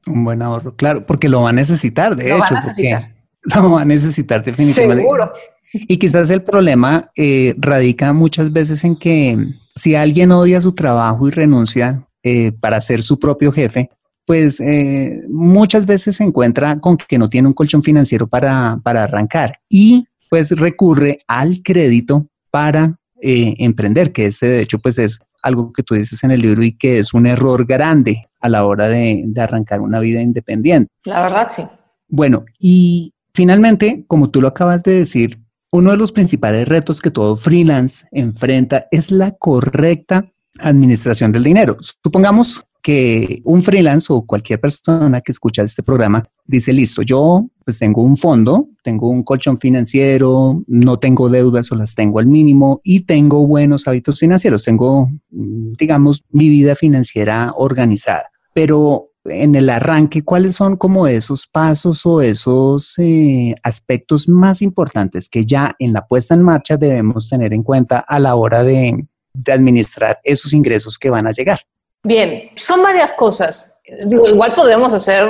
Un 0.08 0.26
buen 0.26 0.42
ahorro, 0.42 0.76
claro, 0.76 1.06
porque 1.06 1.30
lo 1.30 1.44
va 1.44 1.50
a 1.50 1.54
necesitar, 1.54 2.16
de 2.16 2.30
lo 2.30 2.36
hecho. 2.38 2.44
Va 2.44 2.48
a 2.48 2.62
necesitar. 2.62 3.16
Lo 3.56 3.70
va 3.70 3.82
a 3.82 3.86
necesitar 3.86 4.44
definitivamente. 4.44 5.04
Seguro. 5.04 5.32
Y 5.72 6.00
quizás 6.00 6.32
el 6.32 6.42
problema 6.42 7.12
eh, 7.16 7.54
radica 7.60 8.12
muchas 8.12 8.52
veces 8.52 8.84
en 8.84 8.96
que 8.96 9.38
si 9.76 9.96
alguien 9.96 10.32
odia 10.32 10.62
su 10.62 10.74
trabajo 10.74 11.28
y 11.28 11.32
renuncia 11.32 12.08
eh, 12.24 12.52
para 12.52 12.82
ser 12.82 13.04
su 13.04 13.20
propio 13.20 13.52
jefe, 13.52 13.90
pues 14.26 14.60
eh, 14.60 15.24
muchas 15.30 15.86
veces 15.86 16.16
se 16.16 16.24
encuentra 16.24 16.80
con 16.80 16.98
que 16.98 17.18
no 17.18 17.30
tiene 17.30 17.48
un 17.48 17.54
colchón 17.54 17.84
financiero 17.84 18.28
para, 18.28 18.80
para 18.84 19.04
arrancar 19.04 19.60
y 19.70 20.08
pues 20.30 20.52
recurre 20.52 21.20
al 21.28 21.62
crédito 21.62 22.28
para 22.50 22.98
emprender, 23.22 24.12
que 24.12 24.28
ese 24.28 24.46
de 24.48 24.62
hecho 24.62 24.78
pues 24.78 25.00
es 25.00 25.20
algo 25.46 25.72
que 25.72 25.84
tú 25.84 25.94
dices 25.94 26.24
en 26.24 26.32
el 26.32 26.42
libro 26.42 26.64
y 26.64 26.74
que 26.76 27.00
es 27.00 27.14
un 27.14 27.28
error 27.28 27.66
grande 27.66 28.28
a 28.42 28.50
la 28.50 28.66
hora 28.66 28.88
de, 28.88 29.24
arrancar 29.38 29.80
una 29.82 30.00
vida 30.00 30.22
independiente. 30.22 30.92
La 31.04 31.22
verdad, 31.22 31.52
sí. 31.56 31.64
Bueno, 32.08 32.46
y 32.60 33.14
finalmente, 33.34 34.06
como 34.08 34.30
tú 34.30 34.42
lo 34.42 34.48
acabas 34.48 34.84
de 34.84 34.94
decir, 34.94 35.40
uno 35.72 35.92
de 35.92 35.98
los 35.98 36.12
principales 36.12 36.68
retos 36.68 37.02
que 37.02 37.12
todo 37.12 37.36
freelance 37.36 38.08
enfrenta 38.12 38.88
es 38.92 39.12
la 39.12 39.32
correcta 39.32 40.32
administración 40.60 41.32
del 41.32 41.44
dinero. 41.44 41.78
Supongamos 41.80 42.66
que 42.86 43.42
un 43.46 43.64
freelance 43.64 44.14
o 44.14 44.28
cualquier 44.28 44.62
persona 44.62 45.20
que 45.20 45.32
escucha 45.32 45.64
este 45.64 45.82
programa 45.82 46.24
dice, 46.46 46.72
listo, 46.72 47.02
yo 47.02 47.48
pues 47.64 47.80
tengo 47.80 48.04
un 48.04 48.16
fondo, 48.16 48.70
tengo 48.84 49.10
un 49.10 49.24
colchón 49.24 49.58
financiero, 49.58 50.64
no 50.68 51.00
tengo 51.00 51.28
deudas 51.28 51.72
o 51.72 51.76
las 51.76 51.96
tengo 51.96 52.20
al 52.20 52.28
mínimo 52.28 52.82
y 52.84 53.00
tengo 53.02 53.48
buenos 53.48 53.88
hábitos 53.88 54.20
financieros, 54.20 54.64
tengo, 54.64 55.10
mm, 55.32 55.74
digamos, 55.80 56.26
mi 56.30 56.48
vida 56.48 56.76
financiera 56.76 57.54
organizada. 57.58 58.30
Pero 58.54 59.10
en 59.26 59.56
el 59.56 59.70
arranque, 59.70 60.24
¿cuáles 60.24 60.56
son 60.56 60.78
como 60.78 61.08
esos 61.08 61.48
pasos 61.48 62.06
o 62.06 62.22
esos 62.22 62.98
eh, 63.00 63.56
aspectos 63.64 64.30
más 64.30 64.62
importantes 64.62 65.30
que 65.30 65.46
ya 65.46 65.76
en 65.80 65.94
la 65.94 66.08
puesta 66.08 66.36
en 66.36 66.44
marcha 66.44 66.78
debemos 66.78 67.30
tener 67.30 67.54
en 67.54 67.64
cuenta 67.64 68.00
a 68.00 68.20
la 68.20 68.36
hora 68.36 68.64
de 68.64 69.06
administrar 69.52 70.20
esos 70.24 70.54
ingresos 70.54 70.98
que 70.98 71.10
van 71.10 71.28
a 71.28 71.32
llegar? 71.32 71.60
Bien, 72.04 72.52
son 72.56 72.84
varias 72.84 73.14
cosas. 73.14 73.74
Digo, 74.06 74.28
igual 74.28 74.54
podemos 74.54 74.94
hacer, 74.94 75.24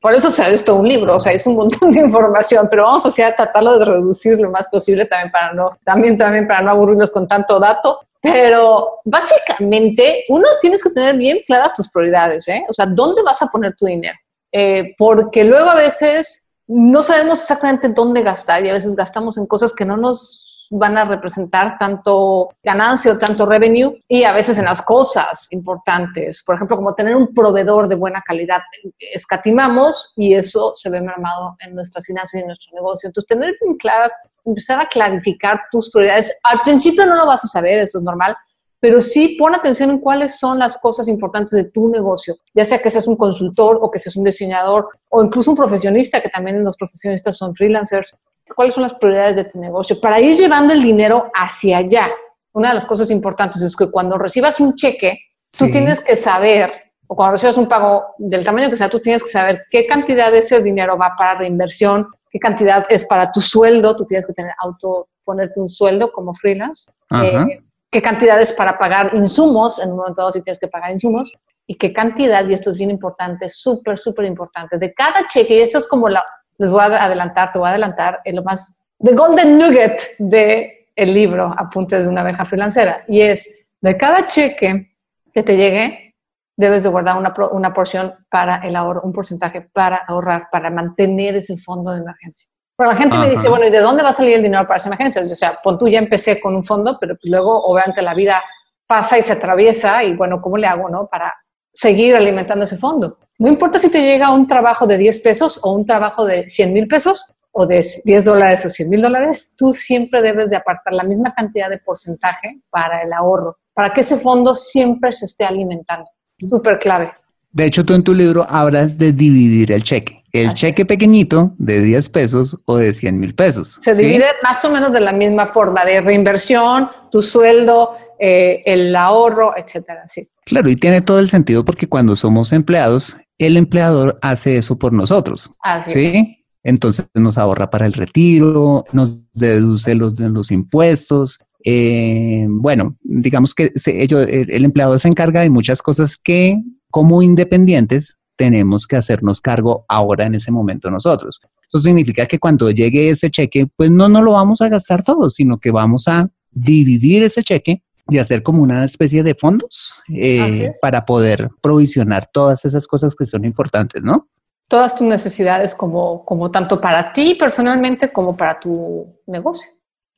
por 0.00 0.14
eso 0.14 0.30
se 0.30 0.42
ha 0.42 0.48
esto 0.48 0.76
un 0.76 0.88
libro, 0.88 1.16
o 1.16 1.20
sea, 1.20 1.32
es 1.32 1.46
un 1.46 1.56
montón 1.56 1.90
de 1.90 2.00
información, 2.04 2.68
pero 2.70 2.84
vamos 2.84 3.18
a 3.18 3.36
tratarlo 3.36 3.78
de 3.78 3.84
reducir 3.84 4.38
lo 4.38 4.50
más 4.50 4.68
posible 4.68 5.06
también 5.06 5.32
para 5.32 5.52
no, 5.52 5.70
también, 5.84 6.16
también 6.16 6.46
para 6.46 6.62
no 6.62 6.70
aburrirlos 6.70 7.10
con 7.10 7.26
tanto 7.26 7.58
dato. 7.58 8.00
Pero 8.20 9.00
básicamente 9.04 10.24
uno 10.28 10.48
tienes 10.60 10.82
que 10.82 10.90
tener 10.90 11.16
bien 11.16 11.38
claras 11.46 11.72
tus 11.74 11.88
prioridades, 11.88 12.48
¿eh? 12.48 12.64
O 12.68 12.74
sea, 12.74 12.86
¿dónde 12.86 13.22
vas 13.22 13.40
a 13.42 13.46
poner 13.46 13.76
tu 13.76 13.86
dinero? 13.86 14.18
Eh, 14.50 14.94
porque 14.98 15.44
luego 15.44 15.70
a 15.70 15.76
veces 15.76 16.46
no 16.66 17.02
sabemos 17.02 17.40
exactamente 17.40 17.88
dónde 17.88 18.22
gastar 18.22 18.64
y 18.64 18.70
a 18.70 18.72
veces 18.72 18.96
gastamos 18.96 19.38
en 19.38 19.46
cosas 19.46 19.72
que 19.72 19.84
no 19.84 19.96
nos 19.96 20.47
van 20.70 20.96
a 20.98 21.04
representar 21.04 21.76
tanto 21.78 22.50
ganancia 22.62 23.12
o 23.12 23.18
tanto 23.18 23.46
revenue 23.46 23.98
y 24.08 24.24
a 24.24 24.32
veces 24.32 24.58
en 24.58 24.66
las 24.66 24.82
cosas 24.82 25.48
importantes, 25.50 26.42
por 26.44 26.56
ejemplo, 26.56 26.76
como 26.76 26.94
tener 26.94 27.16
un 27.16 27.32
proveedor 27.32 27.88
de 27.88 27.96
buena 27.96 28.20
calidad, 28.20 28.60
escatimamos 28.98 30.12
y 30.16 30.34
eso 30.34 30.72
se 30.74 30.90
ve 30.90 31.00
mermado 31.00 31.56
en 31.60 31.74
nuestras 31.74 32.06
finanzas 32.06 32.34
y 32.34 32.38
en 32.40 32.48
nuestro 32.48 32.74
negocio. 32.74 33.08
Entonces, 33.08 33.28
tener 33.28 33.54
bien 33.62 33.76
claras, 33.76 34.12
empezar 34.44 34.80
a 34.80 34.86
clarificar 34.86 35.60
tus 35.70 35.90
prioridades. 35.90 36.38
Al 36.44 36.60
principio 36.62 37.06
no 37.06 37.16
lo 37.16 37.26
vas 37.26 37.44
a 37.44 37.48
saber, 37.48 37.78
eso 37.78 37.98
es 37.98 38.04
normal, 38.04 38.36
pero 38.80 39.02
sí 39.02 39.36
pon 39.38 39.54
atención 39.54 39.90
en 39.90 39.98
cuáles 39.98 40.38
son 40.38 40.58
las 40.58 40.78
cosas 40.78 41.08
importantes 41.08 41.56
de 41.56 41.70
tu 41.70 41.88
negocio, 41.88 42.36
ya 42.54 42.64
sea 42.64 42.78
que 42.78 42.90
seas 42.90 43.08
un 43.08 43.16
consultor 43.16 43.78
o 43.80 43.90
que 43.90 43.98
seas 43.98 44.16
un 44.16 44.24
diseñador 44.24 44.88
o 45.08 45.22
incluso 45.22 45.50
un 45.50 45.56
profesionista, 45.56 46.20
que 46.20 46.28
también 46.28 46.62
los 46.62 46.76
profesionistas 46.76 47.36
son 47.36 47.54
freelancers 47.54 48.16
cuáles 48.54 48.74
son 48.74 48.82
las 48.82 48.94
prioridades 48.94 49.36
de 49.36 49.44
tu 49.44 49.58
negocio 49.60 50.00
para 50.00 50.20
ir 50.20 50.36
llevando 50.36 50.72
el 50.72 50.82
dinero 50.82 51.28
hacia 51.34 51.78
allá. 51.78 52.10
Una 52.52 52.68
de 52.68 52.74
las 52.74 52.86
cosas 52.86 53.10
importantes 53.10 53.62
es 53.62 53.76
que 53.76 53.90
cuando 53.90 54.18
recibas 54.18 54.60
un 54.60 54.74
cheque, 54.74 55.18
tú 55.56 55.70
tienes 55.70 56.00
que 56.00 56.16
saber, 56.16 56.72
o 57.06 57.14
cuando 57.14 57.32
recibas 57.32 57.56
un 57.56 57.68
pago 57.68 58.14
del 58.18 58.44
tamaño 58.44 58.70
que 58.70 58.76
sea, 58.76 58.88
tú 58.88 59.00
tienes 59.00 59.22
que 59.22 59.30
saber 59.30 59.64
qué 59.70 59.86
cantidad 59.86 60.32
de 60.32 60.38
ese 60.38 60.62
dinero 60.62 60.96
va 60.98 61.14
para 61.16 61.38
reinversión, 61.38 62.08
qué 62.30 62.38
cantidad 62.38 62.84
es 62.88 63.04
para 63.04 63.30
tu 63.32 63.40
sueldo, 63.40 63.96
tú 63.96 64.04
tienes 64.04 64.26
que 64.26 64.32
tener 64.32 64.52
auto, 64.58 65.08
ponerte 65.24 65.60
un 65.60 65.68
sueldo 65.68 66.12
como 66.12 66.34
freelance, 66.34 66.90
eh, 67.22 67.60
qué 67.90 68.02
cantidad 68.02 68.40
es 68.40 68.52
para 68.52 68.78
pagar 68.78 69.14
insumos, 69.14 69.78
en 69.82 69.90
un 69.90 69.98
momento 69.98 70.22
dado 70.22 70.32
si 70.32 70.42
tienes 70.42 70.58
que 70.58 70.68
pagar 70.68 70.90
insumos, 70.90 71.32
y 71.66 71.74
qué 71.76 71.92
cantidad, 71.92 72.46
y 72.48 72.54
esto 72.54 72.70
es 72.70 72.76
bien 72.76 72.90
importante, 72.90 73.50
súper, 73.50 73.98
súper 73.98 74.24
importante, 74.24 74.78
de 74.78 74.94
cada 74.94 75.26
cheque, 75.26 75.56
y 75.56 75.60
esto 75.60 75.78
es 75.78 75.86
como 75.86 76.08
la 76.08 76.24
les 76.58 76.70
voy 76.70 76.80
a 76.80 77.04
adelantar, 77.04 77.52
te 77.52 77.58
voy 77.58 77.68
a 77.68 77.70
adelantar 77.70 78.20
en 78.24 78.36
lo 78.36 78.42
más, 78.42 78.82
the 79.02 79.14
golden 79.14 79.58
nugget 79.58 80.16
de 80.18 80.88
el 80.94 81.14
libro 81.14 81.54
Apuntes 81.56 82.02
de 82.02 82.08
una 82.08 82.22
abeja 82.22 82.44
freelancera. 82.44 83.04
Y 83.06 83.20
es, 83.20 83.66
de 83.80 83.96
cada 83.96 84.26
cheque 84.26 84.96
que 85.32 85.42
te 85.44 85.56
llegue, 85.56 86.16
debes 86.56 86.82
de 86.82 86.88
guardar 86.88 87.16
una, 87.16 87.32
una 87.52 87.72
porción 87.72 88.14
para 88.28 88.56
el 88.56 88.74
ahorro, 88.74 89.02
un 89.02 89.12
porcentaje 89.12 89.60
para 89.60 89.96
ahorrar, 89.96 90.48
para 90.50 90.70
mantener 90.70 91.36
ese 91.36 91.56
fondo 91.56 91.92
de 91.92 92.00
emergencia. 92.00 92.50
Pero 92.76 92.90
la 92.90 92.96
gente 92.96 93.16
me 93.18 93.30
dice, 93.30 93.48
bueno, 93.48 93.66
¿y 93.66 93.70
de 93.70 93.78
dónde 93.78 94.02
va 94.02 94.10
a 94.10 94.12
salir 94.12 94.34
el 94.34 94.42
dinero 94.42 94.66
para 94.66 94.78
esas 94.78 94.86
emergencias? 94.86 95.30
O 95.30 95.34
sea, 95.34 95.58
pon 95.62 95.78
tú 95.78 95.88
ya 95.88 95.98
empecé 95.98 96.40
con 96.40 96.54
un 96.54 96.64
fondo, 96.64 96.96
pero 97.00 97.16
pues 97.16 97.30
luego 97.30 97.64
obviamente 97.64 98.02
la 98.02 98.14
vida 98.14 98.42
pasa 98.86 99.18
y 99.18 99.22
se 99.22 99.34
atraviesa 99.34 100.02
y 100.02 100.16
bueno, 100.16 100.40
¿cómo 100.40 100.56
le 100.56 100.66
hago, 100.66 100.88
no? 100.88 101.06
Para 101.06 101.34
seguir 101.72 102.16
alimentando 102.16 102.64
ese 102.64 102.78
fondo. 102.78 103.18
No 103.38 103.48
importa 103.48 103.78
si 103.78 103.88
te 103.88 104.02
llega 104.02 104.34
un 104.34 104.48
trabajo 104.48 104.84
de 104.88 104.98
10 104.98 105.20
pesos 105.20 105.60
o 105.62 105.72
un 105.72 105.86
trabajo 105.86 106.26
de 106.26 106.48
100 106.48 106.72
mil 106.72 106.88
pesos 106.88 107.24
o 107.52 107.66
de 107.66 107.86
10 108.04 108.24
dólares 108.24 108.66
o 108.66 108.70
100 108.70 108.90
mil 108.90 109.00
dólares, 109.00 109.54
tú 109.56 109.72
siempre 109.72 110.20
debes 110.22 110.50
de 110.50 110.56
apartar 110.56 110.92
la 110.92 111.04
misma 111.04 111.32
cantidad 111.32 111.70
de 111.70 111.78
porcentaje 111.78 112.60
para 112.68 113.02
el 113.02 113.12
ahorro, 113.12 113.58
para 113.74 113.94
que 113.94 114.00
ese 114.00 114.18
fondo 114.18 114.56
siempre 114.56 115.12
se 115.12 115.26
esté 115.26 115.44
alimentando. 115.44 116.08
Súper 116.36 116.80
clave. 116.80 117.12
De 117.52 117.64
hecho, 117.64 117.84
tú 117.84 117.94
en 117.94 118.02
tu 118.02 118.12
libro 118.12 118.44
hablas 118.48 118.98
de 118.98 119.12
dividir 119.12 119.70
el 119.70 119.84
cheque. 119.84 120.24
El 120.32 120.52
cheque 120.54 120.84
pequeñito 120.84 121.52
de 121.58 121.80
10 121.80 122.08
pesos 122.10 122.58
o 122.66 122.76
de 122.76 122.92
100 122.92 123.18
mil 123.18 123.34
pesos. 123.34 123.78
Se 123.82 123.94
divide 123.94 124.26
más 124.42 124.64
o 124.64 124.70
menos 124.70 124.92
de 124.92 125.00
la 125.00 125.12
misma 125.12 125.46
forma, 125.46 125.84
de 125.84 126.00
reinversión, 126.00 126.90
tu 127.10 127.22
sueldo, 127.22 127.96
eh, 128.18 128.62
el 128.66 128.94
ahorro, 128.96 129.56
etcétera. 129.56 130.06
Sí. 130.08 130.28
Claro, 130.44 130.70
y 130.70 130.76
tiene 130.76 131.00
todo 131.02 131.18
el 131.18 131.28
sentido 131.28 131.64
porque 131.64 131.88
cuando 131.88 132.16
somos 132.16 132.52
empleados, 132.52 133.16
el 133.38 133.56
empleador 133.56 134.18
hace 134.22 134.56
eso 134.56 134.78
por 134.78 134.92
nosotros. 134.92 135.54
¿sí? 135.86 136.44
Entonces 136.62 137.06
nos 137.14 137.38
ahorra 137.38 137.70
para 137.70 137.86
el 137.86 137.92
retiro, 137.92 138.84
nos 138.92 139.22
deduce 139.32 139.94
los, 139.94 140.18
los 140.18 140.50
impuestos. 140.50 141.38
Eh, 141.64 142.46
bueno, 142.48 142.96
digamos 143.02 143.54
que 143.54 143.72
el 143.86 144.64
empleador 144.64 144.98
se 144.98 145.08
encarga 145.08 145.42
de 145.42 145.50
muchas 145.50 145.82
cosas 145.82 146.16
que 146.16 146.60
como 146.90 147.22
independientes 147.22 148.18
tenemos 148.36 148.86
que 148.86 148.96
hacernos 148.96 149.40
cargo 149.40 149.84
ahora 149.88 150.26
en 150.26 150.34
ese 150.34 150.50
momento 150.50 150.90
nosotros. 150.90 151.40
Eso 151.66 151.78
significa 151.78 152.26
que 152.26 152.38
cuando 152.38 152.70
llegue 152.70 153.10
ese 153.10 153.30
cheque, 153.30 153.66
pues 153.76 153.90
no 153.90 154.08
no 154.08 154.22
lo 154.22 154.32
vamos 154.32 154.60
a 154.62 154.68
gastar 154.68 155.02
todo, 155.02 155.28
sino 155.28 155.58
que 155.58 155.70
vamos 155.70 156.08
a 156.08 156.30
dividir 156.50 157.22
ese 157.22 157.42
cheque 157.42 157.82
y 158.08 158.18
hacer 158.18 158.42
como 158.42 158.62
una 158.62 158.84
especie 158.84 159.22
de 159.22 159.34
fondos 159.34 159.94
eh, 160.08 160.72
para 160.80 161.04
poder 161.04 161.50
provisionar 161.60 162.28
todas 162.32 162.64
esas 162.64 162.86
cosas 162.86 163.14
que 163.14 163.26
son 163.26 163.44
importantes, 163.44 164.02
¿no? 164.02 164.28
Todas 164.66 164.94
tus 164.94 165.06
necesidades 165.06 165.74
como, 165.74 166.24
como 166.24 166.50
tanto 166.50 166.80
para 166.80 167.12
ti 167.12 167.34
personalmente 167.34 168.12
como 168.12 168.36
para 168.36 168.58
tu 168.58 169.06
negocio. 169.26 169.70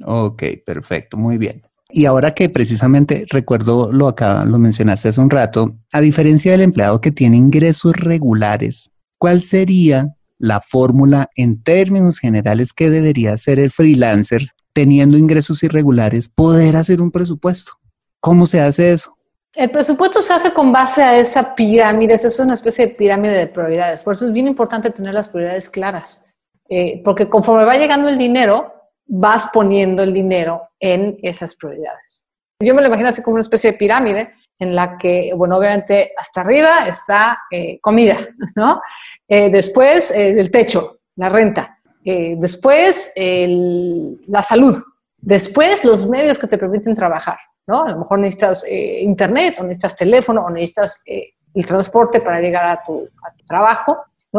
Ok, 0.05 0.43
perfecto, 0.65 1.17
muy 1.17 1.39
bien. 1.39 1.63
Y 1.93 2.07
ahora 2.07 2.35
que 2.35 2.49
precisamente 2.49 3.27
recuerdo 3.29 3.93
lo 3.93 4.09
acá, 4.09 4.45
lo 4.45 4.59
mencionaste 4.59 5.09
hace 5.09 5.21
un 5.21 5.31
rato, 5.31 5.77
a 5.93 6.01
diferencia 6.01 6.53
del 6.53 6.61
empleado 6.61 7.01
que 7.01 7.11
tiene 7.11 7.37
ingresos 7.37 7.95
regulares, 7.97 8.97
¿cuál 9.19 9.41
sería 9.41 10.15
la 10.39 10.61
fórmula 10.61 11.29
en 11.35 11.63
términos 11.63 12.19
generales 12.19 12.73
que 12.73 12.91
debería 12.91 13.35
hacer 13.35 13.59
el 13.59 13.71
freelancer 13.71 14.43
teniendo 14.73 15.19
ingresos 15.19 15.63
irregulares 15.63 16.29
poder 16.29 16.77
hacer 16.77 17.03
un 17.03 17.11
presupuesto? 17.11 17.80
¿Cómo 18.21 18.47
se 18.47 18.61
hace 18.61 18.93
eso? 18.93 19.17
El 19.55 19.71
presupuesto 19.71 20.23
se 20.23 20.33
hace 20.33 20.53
con 20.53 20.73
base 20.73 21.03
a 21.03 21.19
esa 21.19 21.55
pirámide, 21.55 22.15
es 22.15 22.39
una 22.39 22.55
especie 22.55 22.87
de 22.87 22.95
pirámide 22.95 23.33
de 23.33 23.47
prioridades. 23.49 24.03
Por 24.03 24.13
eso 24.13 24.27
es 24.27 24.33
bien 24.33 24.47
importante 24.47 24.91
tener 24.91 25.13
las 25.13 25.29
prioridades 25.29 25.69
claras, 25.69 26.25
eh, 26.69 27.03
porque 27.05 27.29
conforme 27.29 27.65
va 27.65 27.77
llegando 27.77 28.09
el 28.09 28.17
dinero, 28.17 28.73
vas 29.07 29.49
poniendo 29.53 30.05
el 30.05 30.13
dinero 30.13 30.69
en 30.79 31.19
esas 31.23 31.57
prioridades. 31.57 32.25
Yo 32.63 32.75
me 32.75 32.83
lo 32.83 32.89
imagino 32.89 33.09
así 33.09 33.23
como 33.23 33.35
una 33.35 33.41
especie 33.41 33.73
de 33.73 33.79
pirámide 33.79 34.35
en 34.59 34.75
la 34.75 34.97
que, 34.99 35.33
bueno, 35.35 35.57
obviamente 35.57 36.13
hasta 36.17 36.43
arriba 36.43 36.87
está 36.87 37.41
eh, 37.51 37.81
comida, 37.81 38.17
¿no? 38.55 38.81
Eh, 39.27 39.51
después 39.51 40.13
el 40.13 40.51
techo, 40.51 41.01
la 41.17 41.29
renta. 41.29 41.77
después 42.05 43.13
la 43.17 44.43
salud. 44.43 44.77
Después 45.19 45.85
los 45.85 46.09
medios 46.09 46.39
que 46.39 46.47
te 46.47 46.57
permiten 46.57 46.95
trabajar, 46.95 47.39
¿no? 47.71 47.85
A 47.85 47.91
lo 47.91 47.99
mejor 47.99 48.19
necesitas 48.19 48.65
internet 48.69 49.57
o 49.59 49.63
necesitas 49.63 49.97
teléfono 49.97 50.43
o 50.43 50.51
necesitas 50.51 51.03
el 51.07 51.67
transporte 51.67 52.21
para 52.21 52.41
llegar 52.41 52.67
a 52.67 52.83
tu, 52.85 53.09
trabajo. 53.47 53.99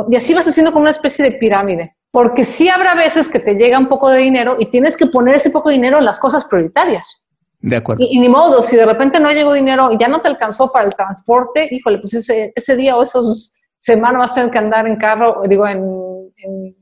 Y 0.10 0.15
así 0.15 0.34
vas 0.34 0.48
haciendo 0.48 0.72
como 0.72 0.84
una 0.84 0.91
especie 0.91 1.24
de 1.26 1.32
pirámide 1.32 1.96
porque 2.12 2.44
sí 2.44 2.67
habrá 2.67 2.94
veces 2.94 3.30
que 3.30 3.39
te 3.39 3.56
llega 3.56 3.80
un 3.80 3.88
poco 3.88 4.10
de 4.10 4.20
dinero 4.20 4.58
y 4.60 4.65
tienes 4.65 4.98
que 4.98 5.06
poner 5.06 5.36
ese 5.36 5.50
poco 5.50 5.70
de 5.70 5.76
dinero 5.76 5.98
en 5.98 6.06
las 6.06 6.20
cosas 6.20 6.44
prioritarias. 6.44 7.22
De 7.60 7.78
acuerdo. 7.78 8.04
Y, 8.04 8.20
ni 8.20 8.28
modo, 8.28 8.62
si 8.62 8.76
de 8.76 8.86
repente 8.86 9.20
no 9.20 9.32
llegó 9.32 9.54
dinero 9.54 9.91
y 9.91 9.98
ya 9.98 10.08
no 10.08 10.20
te 10.20 10.28
alcanzó 10.28 10.72
para 10.72 10.86
el 10.86 10.96
transporte, 10.96 11.70
híjole, 11.72 12.00
pues 12.00 12.13
ese, 12.15 12.52
ese 12.54 12.76
día 12.76 12.98
o 12.98 13.04
esas 13.04 13.56
semanas 13.80 14.20
vas 14.20 14.32
a 14.32 14.36
tener 14.36 14.52
que 14.52 14.58
andar 14.58 14.88
en 14.88 14.96
carro, 14.98 15.41
digo, 15.48 15.67
en, 15.67 16.12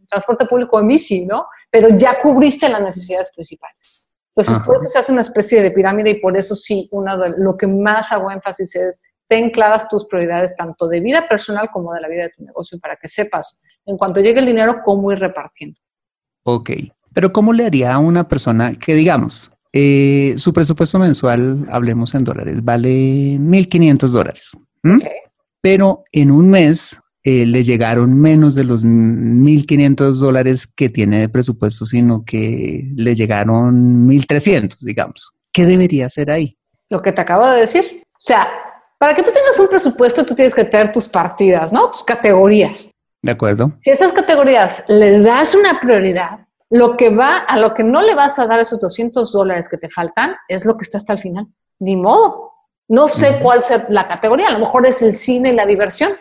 transporte 0.07 0.45
público 0.45 0.77
o 0.77 0.79
en 0.79 0.87
bici, 0.87 1.25
¿no? 1.25 1.45
Pero 1.69 1.89
ya 1.89 2.17
cubriste 2.19 2.67
las 2.69 2.81
necesidades 2.81 3.29
principales. 3.35 4.07
Entonces, 4.39 4.65
por 4.65 4.77
eso 4.77 4.87
se 4.87 4.99
hace 4.99 5.11
una 5.11 5.21
especie 5.21 5.61
de 5.61 5.71
pirámide 5.71 6.11
y 6.11 6.19
por 6.19 6.37
eso 6.37 6.55
sí, 6.55 6.87
uno 6.91 7.17
de 7.17 7.33
lo 7.37 7.57
que 7.57 7.67
más 7.67 8.11
hago 8.11 8.31
énfasis 8.31 8.75
es 8.75 9.01
ten 9.27 9.51
claras 9.51 9.87
tus 9.87 10.05
prioridades 10.05 10.55
tanto 10.55 10.87
de 10.87 11.01
vida 11.01 11.27
personal 11.27 11.69
como 11.71 11.93
de 11.93 12.01
la 12.01 12.07
vida 12.07 12.23
de 12.23 12.29
tu 12.29 12.43
negocio 12.43 12.79
para 12.79 12.95
que 12.95 13.07
sepas 13.07 13.61
en 13.85 13.97
cuanto 13.97 14.21
llegue 14.21 14.39
el 14.39 14.45
dinero 14.45 14.81
cómo 14.83 15.11
ir 15.11 15.19
repartiendo. 15.19 15.79
Ok, 16.43 16.71
pero 17.13 17.31
¿cómo 17.31 17.53
le 17.53 17.65
haría 17.65 17.93
a 17.93 17.99
una 17.99 18.27
persona 18.27 18.73
que 18.73 18.95
digamos, 18.95 19.53
eh, 19.73 20.35
su 20.37 20.51
presupuesto 20.53 20.97
mensual, 20.99 21.67
hablemos 21.71 22.15
en 22.15 22.23
dólares, 22.23 22.63
vale 22.63 22.89
1.500 22.89 24.07
dólares? 24.07 24.51
Pero 25.61 26.03
en 26.11 26.31
un 26.31 26.49
mes 26.49 26.99
eh, 27.23 27.45
le 27.45 27.63
llegaron 27.63 28.19
menos 28.19 28.55
de 28.55 28.63
los 28.63 28.85
1.500 28.85 30.13
dólares 30.13 30.67
que 30.67 30.89
tiene 30.89 31.19
de 31.19 31.29
presupuesto, 31.29 31.85
sino 31.85 32.23
que 32.23 32.89
le 32.95 33.15
llegaron 33.15 34.07
1.300, 34.07 34.77
digamos. 34.79 35.33
¿Qué 35.51 35.65
debería 35.65 36.05
hacer 36.05 36.31
ahí? 36.31 36.57
Lo 36.89 37.01
que 37.01 37.11
te 37.11 37.21
acabo 37.21 37.47
de 37.47 37.61
decir. 37.61 38.03
O 38.05 38.19
sea, 38.19 38.47
para 38.97 39.13
que 39.13 39.23
tú 39.23 39.31
tengas 39.31 39.59
un 39.59 39.67
presupuesto, 39.67 40.25
tú 40.25 40.33
tienes 40.33 40.53
que 40.53 40.65
tener 40.65 40.91
tus 40.91 41.07
partidas, 41.07 41.73
¿no? 41.73 41.89
Tus 41.89 42.03
categorías. 42.03 42.89
De 43.21 43.31
acuerdo. 43.31 43.73
Si 43.81 43.89
esas 43.89 44.11
categorías 44.13 44.83
les 44.87 45.25
das 45.25 45.55
una 45.55 45.79
prioridad, 45.79 46.47
lo 46.69 46.95
que 46.95 47.09
va, 47.09 47.39
a 47.39 47.57
lo 47.57 47.73
que 47.73 47.83
no 47.83 48.01
le 48.01 48.15
vas 48.15 48.39
a 48.39 48.47
dar 48.47 48.59
esos 48.59 48.79
200 48.79 49.31
dólares 49.31 49.67
que 49.67 49.77
te 49.77 49.89
faltan, 49.89 50.35
es 50.47 50.65
lo 50.65 50.77
que 50.77 50.83
está 50.83 50.97
hasta 50.97 51.13
el 51.13 51.19
final. 51.19 51.47
Ni 51.79 51.95
modo. 51.95 52.53
No 52.87 53.07
sé 53.07 53.37
cuál 53.41 53.61
sea 53.61 53.85
la 53.89 54.07
categoría. 54.07 54.47
A 54.47 54.51
lo 54.51 54.59
mejor 54.59 54.85
es 54.87 55.01
el 55.01 55.13
cine 55.15 55.49
y 55.49 55.55
la 55.55 55.65
diversión, 55.65 56.13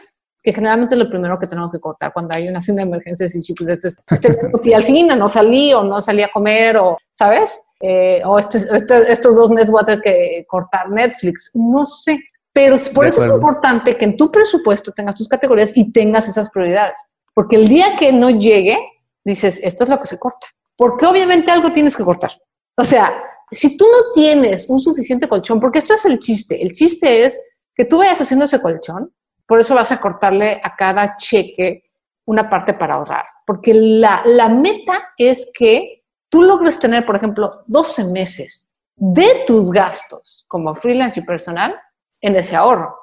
que 0.48 0.54
generalmente 0.54 0.94
es 0.94 0.98
lo 0.98 1.10
primero 1.10 1.38
que 1.38 1.46
tenemos 1.46 1.70
que 1.70 1.78
cortar 1.78 2.10
cuando 2.10 2.34
hay 2.34 2.48
una, 2.48 2.60
de 2.60 2.80
emergencia. 2.80 3.26
Y 3.26 3.52
pues 3.52 3.68
este, 3.68 3.88
este 3.88 4.38
fui 4.62 4.72
al 4.72 4.82
cine, 4.82 5.14
no 5.14 5.28
salí 5.28 5.74
o 5.74 5.82
no 5.82 6.00
salí 6.00 6.22
a 6.22 6.32
comer 6.32 6.78
o, 6.78 6.96
¿sabes? 7.10 7.66
Eh, 7.82 8.22
o 8.24 8.38
este, 8.38 8.56
este, 8.56 9.12
estos 9.12 9.36
dos 9.36 9.50
meses 9.50 9.70
voy 9.70 9.82
a 9.82 9.84
tener 9.84 10.00
que 10.00 10.46
cortar 10.48 10.88
Netflix. 10.88 11.50
No 11.52 11.84
sé. 11.84 12.18
Pero 12.50 12.76
por 12.94 13.04
eso 13.04 13.22
es 13.22 13.30
importante 13.30 13.94
que 13.98 14.06
en 14.06 14.16
tu 14.16 14.32
presupuesto 14.32 14.90
tengas 14.90 15.16
tus 15.16 15.28
categorías 15.28 15.70
y 15.74 15.92
tengas 15.92 16.26
esas 16.26 16.48
prioridades. 16.48 16.98
Porque 17.34 17.56
el 17.56 17.68
día 17.68 17.94
que 17.94 18.10
no 18.10 18.30
llegue, 18.30 18.78
dices, 19.22 19.60
esto 19.62 19.84
es 19.84 19.90
lo 19.90 20.00
que 20.00 20.06
se 20.06 20.18
corta. 20.18 20.46
Porque 20.78 21.04
obviamente 21.04 21.50
algo 21.50 21.70
tienes 21.72 21.94
que 21.94 22.04
cortar. 22.04 22.30
O 22.74 22.84
sea, 22.84 23.22
si 23.50 23.76
tú 23.76 23.84
no 23.84 24.14
tienes 24.14 24.70
un 24.70 24.80
suficiente 24.80 25.28
colchón, 25.28 25.60
porque 25.60 25.80
este 25.80 25.92
es 25.92 26.06
el 26.06 26.18
chiste, 26.18 26.62
el 26.62 26.72
chiste 26.72 27.26
es 27.26 27.38
que 27.74 27.84
tú 27.84 27.98
vayas 27.98 28.22
haciendo 28.22 28.46
ese 28.46 28.62
colchón, 28.62 29.12
por 29.48 29.60
eso 29.60 29.74
vas 29.74 29.90
a 29.90 29.98
cortarle 29.98 30.60
a 30.62 30.76
cada 30.76 31.16
cheque 31.16 31.84
una 32.26 32.50
parte 32.50 32.74
para 32.74 32.96
ahorrar. 32.96 33.24
Porque 33.46 33.72
la, 33.72 34.20
la 34.26 34.50
meta 34.50 35.14
es 35.16 35.50
que 35.54 36.04
tú 36.28 36.42
logres 36.42 36.78
tener, 36.78 37.06
por 37.06 37.16
ejemplo, 37.16 37.50
12 37.66 38.04
meses 38.04 38.68
de 38.94 39.44
tus 39.46 39.70
gastos 39.70 40.44
como 40.48 40.74
freelance 40.74 41.20
y 41.20 41.24
personal 41.24 41.74
en 42.20 42.36
ese 42.36 42.56
ahorro. 42.56 42.94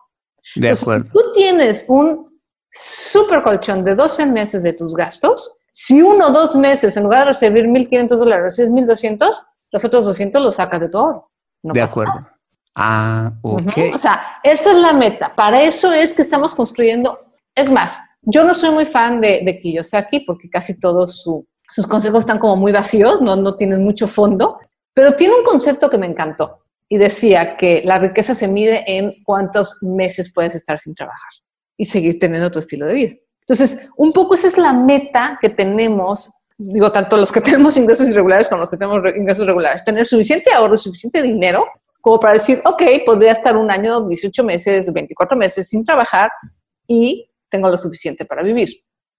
De 0.55 0.69
acuerdo. 0.69 1.05
Si 1.05 1.11
tú 1.11 1.33
tienes 1.33 1.85
un 1.87 2.39
super 2.71 3.41
colchón 3.41 3.83
de 3.83 3.95
12 3.95 4.27
meses 4.27 4.61
de 4.61 4.73
tus 4.73 4.93
gastos, 4.93 5.51
si 5.71 6.03
uno 6.03 6.27
o 6.27 6.31
dos 6.31 6.55
meses, 6.55 6.95
en 6.95 7.03
lugar 7.03 7.21
de 7.21 7.25
recibir 7.29 7.65
1.500 7.65 8.07
dólares, 8.07 8.43
recibes 8.43 8.69
1.200, 8.69 9.47
los 9.71 9.83
otros 9.83 10.05
200 10.05 10.43
los 10.43 10.55
sacas 10.55 10.79
de 10.79 10.89
tu 10.89 10.99
ahorro. 10.99 11.31
de 11.63 11.81
acuerdo. 11.81 12.34
Ah, 12.75 13.31
ok. 13.41 13.93
O 13.93 13.97
sea, 13.97 14.39
esa 14.43 14.71
es 14.71 14.77
la 14.77 14.93
meta. 14.93 15.33
Para 15.33 15.63
eso 15.63 15.93
es 15.93 16.13
que 16.13 16.21
estamos 16.21 16.53
construyendo. 16.53 17.19
Es 17.55 17.71
más, 17.71 18.01
yo 18.21 18.43
no 18.43 18.53
soy 18.53 18.71
muy 18.71 18.85
fan 18.85 19.21
de, 19.21 19.41
de 19.45 19.57
Kiyosaki 19.57 20.21
porque 20.21 20.49
casi 20.49 20.77
todos 20.77 21.21
sus 21.21 21.87
consejos 21.87 22.19
están 22.19 22.37
como 22.37 22.57
muy 22.57 22.73
vacíos, 22.73 23.21
no, 23.21 23.37
no 23.37 23.55
tienen 23.55 23.81
mucho 23.81 24.07
fondo, 24.07 24.59
pero 24.93 25.15
tiene 25.15 25.35
un 25.35 25.43
concepto 25.43 25.89
que 25.89 25.97
me 25.97 26.05
encantó 26.05 26.65
y 26.89 26.97
decía 26.97 27.55
que 27.55 27.81
la 27.85 27.97
riqueza 27.97 28.35
se 28.35 28.47
mide 28.47 28.83
en 28.85 29.23
cuántos 29.23 29.81
meses 29.81 30.31
puedes 30.33 30.53
estar 30.53 30.77
sin 30.77 30.93
trabajar 30.93 31.31
y 31.77 31.85
seguir 31.85 32.19
teniendo 32.19 32.51
tu 32.51 32.59
estilo 32.59 32.85
de 32.85 32.93
vida. 32.93 33.13
Entonces, 33.41 33.89
un 33.95 34.11
poco 34.11 34.35
esa 34.35 34.47
es 34.47 34.57
la 34.57 34.73
meta 34.73 35.37
que 35.41 35.49
tenemos, 35.49 36.31
digo, 36.57 36.91
tanto 36.91 37.15
los 37.15 37.31
que 37.31 37.41
tenemos 37.41 37.77
ingresos 37.77 38.07
irregulares 38.09 38.49
como 38.49 38.61
los 38.61 38.69
que 38.69 38.77
tenemos 38.77 39.01
ingresos 39.15 39.47
regulares, 39.47 39.83
tener 39.83 40.05
suficiente 40.05 40.51
ahorro, 40.51 40.77
suficiente 40.77 41.21
dinero 41.21 41.65
como 42.05 42.19
para 42.19 42.33
decir, 42.33 42.61
ok, 42.63 42.83
podría 43.03 43.31
estar 43.31 43.57
un 43.57 43.71
año, 43.71 44.07
18 44.07 44.43
meses, 44.43 44.93
24 44.93 45.35
meses 45.35 45.67
sin 45.67 45.83
trabajar 45.83 46.29
y 46.87 47.27
tengo 47.49 47.67
lo 47.67 47.75
suficiente 47.77 48.25
para 48.25 48.43
vivir. 48.43 48.69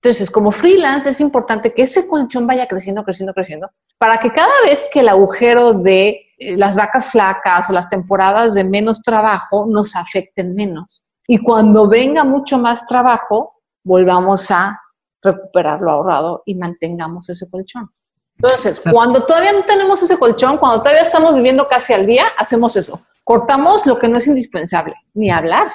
Entonces, 0.00 0.30
como 0.30 0.52
freelance 0.52 1.10
es 1.10 1.20
importante 1.20 1.74
que 1.74 1.82
ese 1.82 2.06
colchón 2.06 2.46
vaya 2.46 2.68
creciendo, 2.68 3.02
creciendo, 3.02 3.34
creciendo, 3.34 3.68
para 3.98 4.18
que 4.18 4.30
cada 4.30 4.52
vez 4.64 4.86
que 4.92 5.00
el 5.00 5.08
agujero 5.08 5.72
de 5.72 6.26
eh, 6.38 6.56
las 6.56 6.76
vacas 6.76 7.10
flacas 7.10 7.68
o 7.68 7.72
las 7.72 7.88
temporadas 7.88 8.54
de 8.54 8.62
menos 8.62 9.02
trabajo 9.02 9.66
nos 9.66 9.96
afecten 9.96 10.54
menos. 10.54 11.02
Y 11.26 11.38
cuando 11.38 11.88
venga 11.88 12.22
mucho 12.22 12.56
más 12.56 12.86
trabajo, 12.86 13.54
volvamos 13.84 14.48
a 14.52 14.80
recuperar 15.20 15.80
lo 15.80 15.90
ahorrado 15.90 16.44
y 16.46 16.54
mantengamos 16.54 17.28
ese 17.30 17.50
colchón. 17.50 17.90
Entonces, 18.38 18.80
cuando 18.90 19.24
todavía 19.24 19.52
no 19.52 19.64
tenemos 19.64 20.02
ese 20.02 20.18
colchón, 20.18 20.58
cuando 20.58 20.80
todavía 20.80 21.02
estamos 21.02 21.34
viviendo 21.34 21.66
casi 21.68 21.92
al 21.92 22.06
día, 22.06 22.26
hacemos 22.36 22.76
eso. 22.76 23.00
Cortamos 23.24 23.86
lo 23.86 23.98
que 23.98 24.08
no 24.08 24.18
es 24.18 24.26
indispensable, 24.26 24.94
ni 25.14 25.30
hablar. 25.30 25.68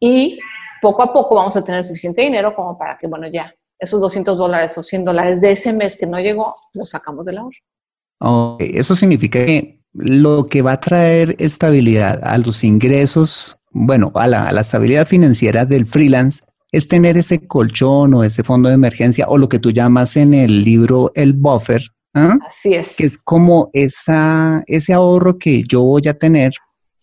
Y 0.00 0.38
poco 0.80 1.02
a 1.02 1.12
poco 1.12 1.34
vamos 1.34 1.56
a 1.56 1.64
tener 1.64 1.84
suficiente 1.84 2.22
dinero 2.22 2.54
como 2.54 2.78
para 2.78 2.96
que, 2.96 3.06
bueno, 3.06 3.26
ya, 3.28 3.54
esos 3.78 4.00
200 4.00 4.36
dólares 4.36 4.76
o 4.78 4.82
100 4.82 5.04
dólares 5.04 5.40
de 5.40 5.52
ese 5.52 5.72
mes 5.72 5.96
que 5.96 6.06
no 6.06 6.18
llegó, 6.18 6.54
los 6.74 6.90
sacamos 6.90 7.26
del 7.26 7.38
ahorro. 7.38 7.56
Okay. 8.20 8.72
Eso 8.74 8.94
significa 8.94 9.44
que 9.44 9.82
lo 9.92 10.46
que 10.46 10.62
va 10.62 10.72
a 10.72 10.80
traer 10.80 11.36
estabilidad 11.38 12.20
a 12.24 12.38
los 12.38 12.64
ingresos, 12.64 13.58
bueno, 13.70 14.10
a 14.14 14.26
la, 14.26 14.48
a 14.48 14.52
la 14.52 14.62
estabilidad 14.62 15.06
financiera 15.06 15.66
del 15.66 15.86
freelance 15.86 16.42
es 16.72 16.88
tener 16.88 17.16
ese 17.16 17.46
colchón 17.46 18.14
o 18.14 18.24
ese 18.24 18.42
fondo 18.42 18.68
de 18.68 18.74
emergencia 18.74 19.26
o 19.28 19.38
lo 19.38 19.48
que 19.48 19.58
tú 19.58 19.70
llamas 19.70 20.16
en 20.16 20.34
el 20.34 20.64
libro 20.64 21.12
el 21.14 21.32
buffer. 21.32 21.82
¿Ah? 22.14 22.36
Así 22.48 22.74
es. 22.74 22.96
Que 22.96 23.04
es 23.04 23.22
como 23.22 23.70
esa, 23.72 24.62
ese 24.66 24.92
ahorro 24.92 25.38
que 25.38 25.62
yo 25.64 25.82
voy 25.82 26.02
a 26.08 26.14
tener 26.14 26.52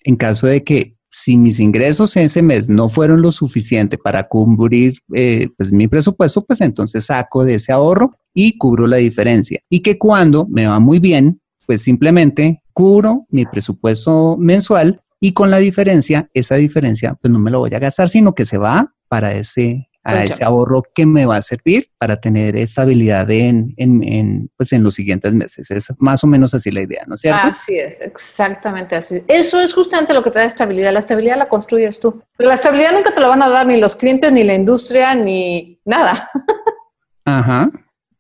en 0.03 0.15
caso 0.15 0.47
de 0.47 0.63
que 0.63 0.95
si 1.09 1.37
mis 1.37 1.59
ingresos 1.59 2.15
ese 2.17 2.41
mes 2.41 2.67
no 2.67 2.89
fueron 2.89 3.21
lo 3.21 3.31
suficiente 3.31 3.97
para 3.97 4.27
cubrir 4.27 4.97
eh, 5.13 5.49
pues, 5.57 5.71
mi 5.71 5.87
presupuesto, 5.87 6.43
pues 6.45 6.59
entonces 6.61 7.05
saco 7.05 7.45
de 7.45 7.55
ese 7.55 7.71
ahorro 7.71 8.11
y 8.33 8.57
cubro 8.57 8.85
la 8.85 8.97
diferencia. 8.97 9.61
Y 9.69 9.79
que 9.79 9.97
cuando 9.97 10.45
me 10.49 10.67
va 10.67 10.79
muy 10.79 10.99
bien, 10.99 11.39
pues 11.65 11.81
simplemente 11.81 12.61
cubro 12.73 13.25
mi 13.29 13.45
presupuesto 13.45 14.35
mensual 14.37 15.01
y 15.19 15.31
con 15.31 15.49
la 15.49 15.57
diferencia, 15.57 16.29
esa 16.33 16.55
diferencia, 16.55 17.15
pues 17.15 17.31
no 17.31 17.39
me 17.39 17.49
lo 17.49 17.59
voy 17.59 17.73
a 17.73 17.79
gastar, 17.79 18.09
sino 18.09 18.35
que 18.35 18.45
se 18.45 18.57
va 18.57 18.93
para 19.07 19.33
ese, 19.33 19.87
a 20.05 20.23
ese 20.23 20.43
ahorro 20.43 20.83
que 20.93 21.05
me 21.05 21.25
va 21.25 21.37
a 21.37 21.41
servir 21.41 21.89
para 21.97 22.17
tener 22.17 22.55
estabilidad 22.55 23.29
en, 23.31 23.73
en, 23.77 24.03
en, 24.03 24.51
pues 24.55 24.71
en 24.71 24.83
los 24.83 24.93
siguientes 24.93 25.33
meses. 25.33 25.71
Es 25.71 25.91
más 25.97 26.23
o 26.23 26.27
menos 26.27 26.53
así 26.53 26.69
la 26.71 26.81
idea, 26.81 27.03
¿no 27.07 27.15
es 27.15 27.21
cierto? 27.21 27.47
Así 27.47 27.77
es, 27.77 28.01
exactamente 28.01 28.95
así. 28.95 29.23
Eso 29.27 29.59
es 29.59 29.73
justamente 29.73 30.13
lo 30.13 30.23
que 30.23 30.29
te 30.29 30.39
da 30.39 30.45
estabilidad. 30.45 30.93
La 30.93 30.99
estabilidad 30.99 31.37
la 31.37 31.49
construyes 31.49 31.99
tú. 31.99 32.21
Pero 32.37 32.49
la 32.49 32.55
estabilidad 32.55 32.93
nunca 32.93 33.13
te 33.13 33.19
la 33.19 33.29
van 33.29 33.41
a 33.41 33.49
dar 33.49 33.65
ni 33.65 33.79
los 33.79 33.95
clientes, 33.95 34.31
ni 34.31 34.43
la 34.43 34.53
industria, 34.53 35.15
ni 35.15 35.79
nada. 35.85 36.29
Ajá. 37.25 37.69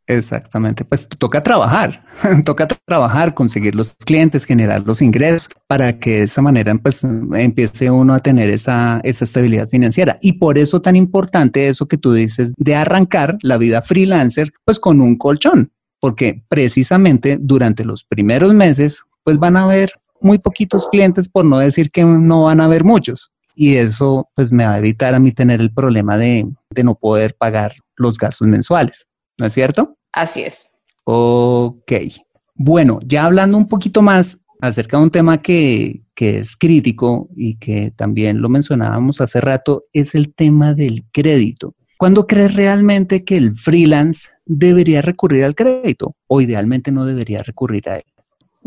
Exactamente, 0.07 0.85
pues 0.85 1.07
toca 1.07 1.41
trabajar, 1.41 2.05
toca 2.45 2.67
trabajar, 2.67 3.33
conseguir 3.33 3.73
los 3.73 3.95
clientes, 3.95 4.45
generar 4.45 4.83
los 4.85 5.01
ingresos 5.01 5.49
para 5.67 5.97
que 5.97 6.17
de 6.17 6.23
esa 6.23 6.43
manera 6.43 6.75
pues 6.75 7.03
empiece 7.03 7.89
uno 7.89 8.13
a 8.13 8.19
tener 8.19 8.51
esa, 8.51 9.01
estabilidad 9.03 9.67
financiera. 9.67 10.19
Y 10.21 10.33
por 10.33 10.59
eso 10.59 10.79
tan 10.81 10.95
importante 10.95 11.67
eso 11.67 11.87
que 11.87 11.97
tú 11.97 12.13
dices 12.13 12.53
de 12.55 12.75
arrancar 12.75 13.37
la 13.41 13.57
vida 13.57 13.81
freelancer 13.81 14.53
pues 14.63 14.79
con 14.79 15.01
un 15.01 15.17
colchón, 15.17 15.71
porque 15.99 16.43
precisamente 16.49 17.39
durante 17.41 17.83
los 17.83 18.03
primeros 18.03 18.53
meses 18.53 19.03
pues 19.23 19.39
van 19.39 19.57
a 19.57 19.63
haber 19.63 19.91
muy 20.21 20.37
poquitos 20.37 20.87
clientes, 20.87 21.27
por 21.27 21.45
no 21.45 21.57
decir 21.57 21.89
que 21.89 22.03
no 22.03 22.43
van 22.43 22.61
a 22.61 22.65
haber 22.65 22.83
muchos. 22.83 23.31
Y 23.55 23.77
eso 23.77 24.29
pues 24.35 24.51
me 24.51 24.67
va 24.67 24.75
a 24.75 24.77
evitar 24.77 25.15
a 25.15 25.19
mí 25.19 25.31
tener 25.31 25.61
el 25.61 25.73
problema 25.73 26.15
de 26.15 26.47
no 26.83 26.93
poder 26.93 27.35
pagar 27.35 27.73
los 27.95 28.19
gastos 28.19 28.47
mensuales. 28.47 29.07
¿no 29.37 29.45
es 29.45 29.53
cierto? 29.53 29.94
Así 30.15 30.41
es. 30.41 30.71
Ok. 31.03 31.91
Bueno, 32.55 32.99
ya 33.05 33.25
hablando 33.25 33.57
un 33.57 33.67
poquito 33.67 34.01
más 34.01 34.45
acerca 34.61 34.97
de 34.97 35.03
un 35.03 35.11
tema 35.11 35.41
que, 35.41 36.01
que, 36.15 36.39
es 36.39 36.55
crítico 36.55 37.27
y 37.35 37.57
que 37.57 37.91
también 37.95 38.41
lo 38.41 38.47
mencionábamos 38.47 39.19
hace 39.19 39.41
rato, 39.41 39.83
es 39.91 40.15
el 40.15 40.33
tema 40.33 40.73
del 40.73 41.03
crédito. 41.11 41.75
¿Cuándo 41.97 42.25
crees 42.25 42.55
realmente 42.55 43.25
que 43.25 43.35
el 43.35 43.55
freelance 43.55 44.29
debería 44.45 45.01
recurrir 45.01 45.43
al 45.43 45.53
crédito 45.53 46.15
o 46.27 46.39
idealmente 46.39 46.91
no 46.91 47.05
debería 47.05 47.43
recurrir 47.43 47.89
a 47.89 47.97
él? 47.97 48.05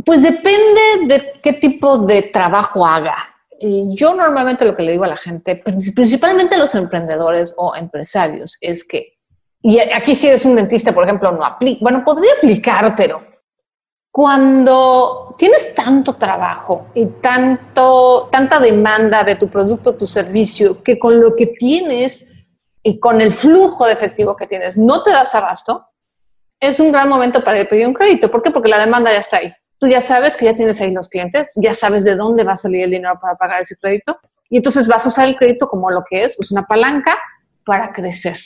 Pues 0.04 0.22
depende 0.22 0.80
de 1.06 1.22
qué 1.42 1.54
tipo 1.54 1.98
de 1.98 2.22
trabajo 2.22 2.87
haga. 2.87 3.16
Yo 3.96 4.14
normalmente 4.14 4.64
lo 4.64 4.76
que 4.76 4.84
le 4.84 4.92
digo 4.92 5.04
a 5.04 5.08
la 5.08 5.16
gente, 5.16 5.56
principalmente 5.56 6.54
a 6.54 6.58
los 6.58 6.74
emprendedores 6.74 7.54
o 7.56 7.74
empresarios, 7.74 8.56
es 8.61 8.84
que 8.84 9.17
y 9.68 9.78
aquí 9.81 10.14
si 10.14 10.28
eres 10.28 10.46
un 10.46 10.57
dentista, 10.57 10.92
por 10.92 11.04
ejemplo, 11.04 11.31
no 11.31 11.44
aplica, 11.44 11.81
bueno, 11.83 12.02
podría 12.02 12.33
aplicar, 12.38 12.96
pero 12.96 13.22
cuando 14.11 15.35
tienes 15.37 15.74
tanto 15.74 16.14
trabajo 16.14 16.87
y 16.94 17.04
tanto, 17.04 18.31
tanta 18.33 18.61
demanda 18.61 19.24
de 19.24 19.35
tu 19.35 19.50
producto, 19.50 19.94
tu 19.94 20.07
servicio, 20.07 20.83
que 20.83 20.98
con 20.98 21.20
lo 21.20 21.37
que 21.37 21.48
tienes 21.48 22.28
y 22.83 22.98
con 22.98 23.20
el 23.20 23.31
flujo 23.31 23.87
de 23.87 23.92
efectivo 23.92 24.35
que 24.37 24.46
tienes 24.46 24.78
no 24.78 25.02
te 25.02 25.11
das 25.11 25.35
abasto, 25.35 25.87
es 26.59 26.81
un 26.81 26.90
gran 26.90 27.11
momento 27.11 27.44
para 27.44 27.62
pedir 27.66 27.88
un 27.88 27.92
crédito. 27.92 28.31
¿Por 28.31 28.40
qué? 28.40 28.50
Porque 28.50 28.70
la 28.70 28.78
demanda 28.78 29.12
ya 29.12 29.18
está 29.18 29.37
ahí. 29.37 29.52
Tú 29.78 29.87
ya 29.87 30.00
sabes 30.00 30.35
que 30.35 30.46
ya 30.46 30.54
tienes 30.54 30.81
ahí 30.81 30.92
los 30.92 31.11
clientes, 31.11 31.52
ya 31.57 31.74
sabes 31.74 32.04
de 32.04 32.16
dónde 32.16 32.42
va 32.42 32.52
a 32.52 32.57
salir 32.57 32.85
el 32.85 32.90
dinero 32.90 33.18
para 33.20 33.35
pagar 33.35 33.61
ese 33.61 33.76
crédito 33.76 34.18
y 34.48 34.57
entonces 34.57 34.87
vas 34.87 35.04
a 35.04 35.11
usar 35.11 35.28
el 35.28 35.37
crédito 35.37 35.68
como 35.68 35.90
lo 35.90 36.02
que 36.09 36.24
es, 36.24 36.40
es 36.40 36.50
una 36.50 36.62
palanca 36.62 37.18
para 37.66 37.92
crecer. 37.92 38.38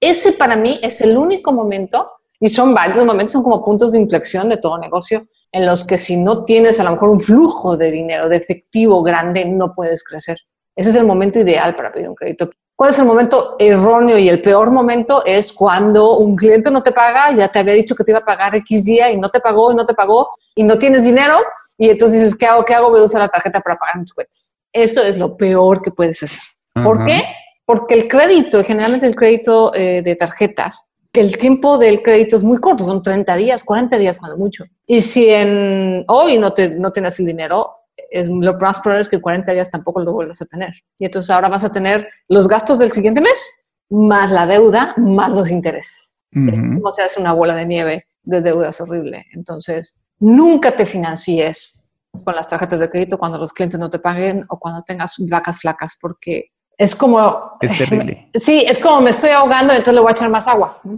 Ese 0.00 0.32
para 0.32 0.56
mí 0.56 0.78
es 0.82 1.00
el 1.00 1.16
único 1.16 1.52
momento, 1.52 2.10
y 2.40 2.48
son 2.48 2.74
varios 2.74 3.04
momentos, 3.04 3.32
son 3.32 3.42
como 3.42 3.64
puntos 3.64 3.92
de 3.92 3.98
inflexión 3.98 4.48
de 4.48 4.58
todo 4.58 4.78
negocio, 4.78 5.26
en 5.50 5.66
los 5.66 5.84
que 5.84 5.98
si 5.98 6.16
no 6.16 6.44
tienes 6.44 6.78
a 6.78 6.84
lo 6.84 6.92
mejor 6.92 7.08
un 7.08 7.20
flujo 7.20 7.76
de 7.76 7.90
dinero, 7.90 8.28
de 8.28 8.36
efectivo 8.36 9.02
grande, 9.02 9.44
no 9.44 9.74
puedes 9.74 10.04
crecer. 10.04 10.38
Ese 10.76 10.90
es 10.90 10.96
el 10.96 11.06
momento 11.06 11.40
ideal 11.40 11.74
para 11.74 11.90
pedir 11.90 12.08
un 12.08 12.14
crédito. 12.14 12.50
¿Cuál 12.76 12.90
es 12.90 12.98
el 13.00 13.06
momento 13.06 13.56
erróneo 13.58 14.16
y 14.18 14.28
el 14.28 14.40
peor 14.40 14.70
momento? 14.70 15.24
Es 15.24 15.52
cuando 15.52 16.18
un 16.18 16.36
cliente 16.36 16.70
no 16.70 16.80
te 16.80 16.92
paga, 16.92 17.32
ya 17.32 17.48
te 17.48 17.58
había 17.58 17.72
dicho 17.72 17.96
que 17.96 18.04
te 18.04 18.12
iba 18.12 18.20
a 18.20 18.24
pagar 18.24 18.54
X 18.54 18.84
día 18.84 19.10
y 19.10 19.16
no 19.16 19.30
te 19.30 19.40
pagó 19.40 19.72
y 19.72 19.74
no 19.74 19.84
te 19.84 19.94
pagó 19.94 20.28
y 20.54 20.62
no 20.62 20.78
tienes 20.78 21.02
dinero 21.02 21.34
y 21.76 21.90
entonces 21.90 22.20
dices, 22.20 22.38
¿qué 22.38 22.46
hago? 22.46 22.64
¿Qué 22.64 22.74
hago? 22.74 22.90
Voy 22.90 23.00
a 23.00 23.04
usar 23.04 23.20
la 23.20 23.28
tarjeta 23.28 23.60
para 23.60 23.74
pagar 23.74 23.98
mis 23.98 24.12
cuentas. 24.12 24.54
Eso 24.72 25.02
es 25.02 25.18
lo 25.18 25.36
peor 25.36 25.82
que 25.82 25.90
puedes 25.90 26.22
hacer. 26.22 26.38
¿Por 26.72 27.04
qué? 27.04 27.24
Porque 27.68 27.94
el 27.94 28.08
crédito, 28.08 28.64
generalmente 28.64 29.06
el 29.06 29.14
crédito 29.14 29.74
eh, 29.74 30.00
de 30.00 30.16
tarjetas, 30.16 30.88
el 31.12 31.36
tiempo 31.36 31.76
del 31.76 32.02
crédito 32.02 32.36
es 32.36 32.42
muy 32.42 32.56
corto, 32.56 32.86
son 32.86 33.02
30 33.02 33.36
días, 33.36 33.62
40 33.62 33.98
días 33.98 34.18
cuando 34.18 34.38
mucho. 34.38 34.64
Y 34.86 35.02
si 35.02 35.28
en 35.28 36.02
hoy 36.08 36.38
no, 36.38 36.54
te, 36.54 36.70
no 36.70 36.90
tienes 36.92 37.20
el 37.20 37.26
dinero, 37.26 37.70
es, 38.10 38.30
lo 38.30 38.56
más 38.58 38.78
probable 38.78 39.02
es 39.02 39.08
que 39.10 39.16
en 39.16 39.22
40 39.22 39.52
días 39.52 39.70
tampoco 39.70 40.00
lo 40.00 40.14
vuelvas 40.14 40.40
a 40.40 40.46
tener. 40.46 40.72
Y 40.98 41.04
entonces 41.04 41.28
ahora 41.28 41.50
vas 41.50 41.62
a 41.62 41.70
tener 41.70 42.08
los 42.28 42.48
gastos 42.48 42.78
del 42.78 42.90
siguiente 42.90 43.20
mes, 43.20 43.50
más 43.90 44.30
la 44.30 44.46
deuda, 44.46 44.94
más 44.96 45.28
los 45.28 45.50
intereses. 45.50 46.14
Es 46.30 46.60
como 46.60 46.90
se 46.90 47.02
hace 47.02 47.20
una 47.20 47.34
bola 47.34 47.54
de 47.54 47.66
nieve 47.66 48.06
de 48.22 48.40
deudas 48.40 48.80
horrible. 48.80 49.26
Entonces, 49.32 49.94
nunca 50.20 50.72
te 50.72 50.86
financies 50.86 51.86
con 52.24 52.34
las 52.34 52.48
tarjetas 52.48 52.80
de 52.80 52.88
crédito 52.88 53.18
cuando 53.18 53.36
los 53.36 53.52
clientes 53.52 53.78
no 53.78 53.90
te 53.90 53.98
paguen 53.98 54.46
o 54.48 54.58
cuando 54.58 54.82
tengas 54.84 55.16
vacas 55.18 55.58
flacas, 55.58 55.98
porque 56.00 56.50
es 56.78 56.94
como... 56.94 57.58
Es 57.60 57.76
terrible. 57.78 58.30
Sí, 58.34 58.64
es 58.66 58.78
como 58.78 59.02
me 59.02 59.10
estoy 59.10 59.30
ahogando, 59.30 59.72
entonces 59.72 59.94
le 59.94 60.00
voy 60.00 60.10
a 60.10 60.12
echar 60.12 60.30
más 60.30 60.48
agua. 60.48 60.80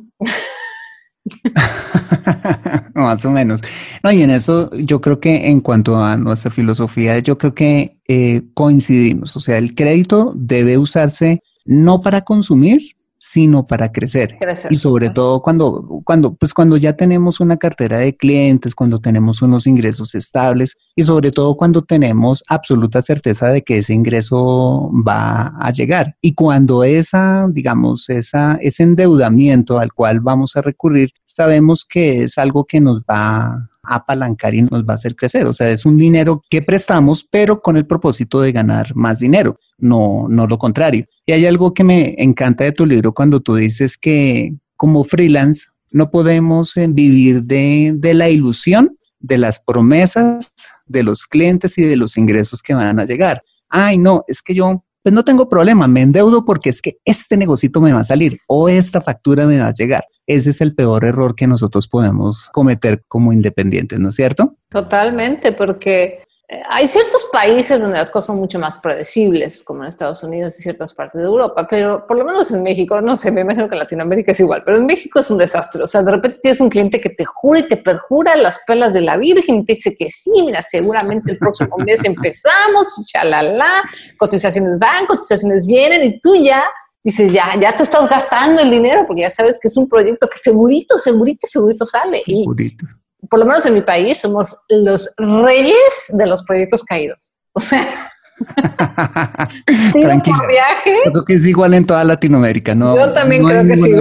más 2.95 3.25
o 3.25 3.31
menos. 3.31 3.61
No, 4.03 4.13
y 4.13 4.23
en 4.23 4.31
eso 4.31 4.71
yo 4.77 5.01
creo 5.01 5.21
que 5.21 5.49
en 5.49 5.61
cuanto 5.61 6.03
a 6.03 6.17
nuestra 6.17 6.51
filosofía, 6.51 7.19
yo 7.19 7.39
creo 7.39 7.55
que 7.55 7.99
eh, 8.07 8.43
coincidimos. 8.55 9.37
O 9.37 9.41
sea, 9.41 9.59
el 9.59 9.75
crédito 9.75 10.33
debe 10.37 10.79
usarse 10.79 11.43
no 11.65 12.01
para 12.01 12.23
consumir, 12.23 12.81
sino 13.23 13.67
para 13.67 13.93
crecer. 13.93 14.39
Y 14.71 14.77
sobre 14.77 15.11
todo 15.11 15.43
cuando, 15.43 16.01
cuando, 16.05 16.35
pues 16.35 16.55
cuando 16.55 16.79
ya 16.79 16.95
tenemos 16.95 17.39
una 17.39 17.59
cartera 17.59 17.99
de 17.99 18.17
clientes, 18.17 18.75
cuando 18.75 18.99
tenemos 18.99 19.43
unos 19.43 19.67
ingresos 19.67 20.15
estables 20.15 20.79
y 20.97 21.03
sobre 21.03 21.31
todo 21.31 21.55
cuando 21.55 21.83
tenemos 21.83 22.43
absoluta 22.49 23.03
certeza 23.03 23.49
de 23.49 23.63
que 23.63 23.77
ese 23.77 23.93
ingreso 23.93 24.91
va 25.07 25.53
a 25.61 25.71
llegar. 25.71 26.17
Y 26.23 26.35
cuando 26.35 26.83
esa, 26.83 27.47
digamos, 27.51 28.09
esa, 28.09 28.59
ese 28.63 28.85
endeudamiento 28.85 29.79
al 29.79 29.93
cual 29.93 30.21
vamos 30.21 30.57
a 30.57 30.63
recurrir, 30.63 31.13
sabemos 31.25 31.85
que 31.85 32.23
es 32.23 32.39
algo 32.39 32.65
que 32.65 32.81
nos 32.81 33.03
va 33.03 33.49
a 33.49 33.70
apalancar 33.91 34.55
y 34.55 34.63
nos 34.63 34.85
va 34.85 34.93
a 34.93 34.95
hacer 34.95 35.17
crecer. 35.17 35.47
O 35.47 35.53
sea, 35.53 35.71
es 35.71 35.85
un 35.85 35.97
dinero 35.97 36.43
que 36.49 36.63
prestamos, 36.63 37.27
pero 37.29 37.61
con 37.61 37.77
el 37.77 37.87
propósito 37.87 38.41
de 38.41 38.53
ganar 38.53 38.95
más 38.95 39.19
dinero, 39.19 39.59
no, 39.79 40.27
no 40.29 40.47
lo 40.47 40.59
contrario. 40.59 41.05
Y 41.27 41.33
hay 41.33 41.45
algo 41.45 41.75
que 41.75 41.85
me 41.85 42.15
encanta 42.19 42.65
de 42.65 42.73
tu 42.73 42.87
libro 42.87 43.13
cuando 43.13 43.41
tú 43.41 43.57
dices 43.57 43.99
que 43.99 44.55
como 44.77 45.05
freelance 45.05 45.67
no 45.93 46.11
podemos 46.11 46.77
eh, 46.77 46.87
vivir 46.89 47.43
de, 47.43 47.93
de 47.97 48.15
la 48.15 48.31
ilusión 48.31 48.89
de 49.19 49.39
las 49.39 49.61
promesas 49.61 50.55
de 50.87 51.03
los 51.03 51.27
clientes 51.27 51.77
y 51.77 51.83
de 51.83 51.97
los 51.97 52.17
ingresos 52.17 52.63
que 52.63 52.75
van 52.75 52.99
a 52.99 53.05
llegar. 53.05 53.43
Ay, 53.69 53.99
no, 53.99 54.25
es 54.27 54.41
que 54.43 54.55
yo 54.55 54.85
pues 55.03 55.15
no 55.15 55.25
tengo 55.25 55.49
problema, 55.49 55.89
me 55.89 56.03
endeudo 56.03 56.45
porque 56.45 56.69
es 56.69 56.83
que 56.83 56.99
este 57.05 57.37
negocito 57.37 57.81
me 57.81 57.93
va 57.93 58.01
a 58.01 58.05
salir 58.05 58.39
o 58.47 58.69
esta 58.69 59.01
factura 59.01 59.47
me 59.47 59.59
va 59.59 59.69
a 59.69 59.73
llegar. 59.73 60.05
Ese 60.31 60.51
es 60.51 60.61
el 60.61 60.77
peor 60.77 61.05
error 61.05 61.35
que 61.35 61.49
nosotros 61.49 61.89
podemos 61.89 62.51
cometer 62.53 63.03
como 63.09 63.33
independientes, 63.33 63.99
¿no 63.99 64.11
es 64.11 64.15
cierto? 64.15 64.55
Totalmente, 64.69 65.51
porque 65.51 66.23
hay 66.69 66.87
ciertos 66.87 67.27
países 67.33 67.81
donde 67.81 67.99
las 67.99 68.13
cosas 68.13 68.29
son 68.29 68.37
mucho 68.37 68.61
más 68.61 68.79
predecibles, 68.79 69.65
como 69.65 69.83
en 69.83 69.89
Estados 69.89 70.23
Unidos 70.23 70.57
y 70.57 70.63
ciertas 70.63 70.95
partes 70.95 71.21
de 71.21 71.27
Europa, 71.27 71.67
pero 71.69 72.07
por 72.07 72.17
lo 72.17 72.25
menos 72.25 72.53
en 72.53 72.63
México, 72.63 73.01
no 73.01 73.17
sé, 73.17 73.33
me 73.33 73.41
imagino 73.41 73.69
que 73.69 73.75
en 73.75 73.81
Latinoamérica 73.81 74.31
es 74.31 74.39
igual, 74.39 74.63
pero 74.65 74.77
en 74.77 74.87
México 74.87 75.19
es 75.19 75.29
un 75.33 75.39
desastre. 75.39 75.83
O 75.83 75.89
sea, 75.89 76.05
de 76.05 76.13
repente 76.13 76.39
tienes 76.41 76.61
un 76.61 76.71
cliente 76.71 77.01
que 77.01 77.11
te 77.11 77.25
jura 77.25 77.59
y 77.59 77.69
te 77.69 77.77
perjura 77.77 78.37
las 78.37 78.61
pelas 78.69 78.93
de 78.93 79.01
la 79.01 79.17
Virgen 79.17 79.57
y 79.57 79.65
te 79.65 79.75
dice 79.75 79.97
que 79.97 80.11
sí, 80.11 80.31
mira, 80.47 80.63
seguramente 80.63 81.33
el 81.33 81.39
próximo 81.39 81.77
mes 81.85 82.05
empezamos, 82.05 82.87
chalala, 83.05 83.83
cotizaciones 84.17 84.79
van, 84.79 85.07
cotizaciones 85.07 85.67
vienen 85.67 86.05
y 86.05 86.21
tú 86.21 86.37
ya 86.37 86.63
dices, 87.03 87.33
ya, 87.33 87.59
ya 87.61 87.77
te 87.77 87.83
estás 87.83 88.09
gastando 88.09 88.61
el 88.61 88.71
dinero 88.71 89.05
porque 89.07 89.23
ya 89.23 89.31
sabes 89.31 89.59
que 89.61 89.69
es 89.69 89.77
un 89.77 89.89
proyecto 89.89 90.29
que 90.29 90.39
segurito, 90.39 90.99
segurito, 90.99 91.47
segurito 91.47 91.87
sale. 91.87 92.21
Segurito 92.25 92.87
por 93.29 93.39
lo 93.39 93.47
menos 93.47 93.67
en 93.67 93.75
mi 93.75 93.83
país, 93.83 94.19
somos 94.19 94.57
los 94.69 95.13
reyes 95.17 96.07
de 96.09 96.27
los 96.27 96.43
proyectos 96.45 96.83
caídos. 96.85 97.31
O 97.53 97.61
sea, 97.61 97.87
Tranquila. 99.93 100.47
viaje. 100.49 100.97
Yo 101.05 101.13
creo 101.13 101.25
que 101.25 101.35
es 101.35 101.47
igual 101.47 101.75
en 101.75 101.87
toda 101.87 102.03
Latinoamérica, 102.05 102.75
¿no? 102.75 102.97
Yo 102.97 103.13
también 103.13 103.45
creo 103.45 103.67
que 103.67 103.77
sí. 103.77 103.93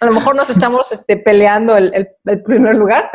A 0.00 0.06
lo 0.06 0.12
mejor 0.12 0.34
nos 0.34 0.48
estamos 0.48 0.90
este, 0.90 1.18
peleando 1.18 1.76
el, 1.76 2.08
primer 2.44 2.76
lugar, 2.76 3.10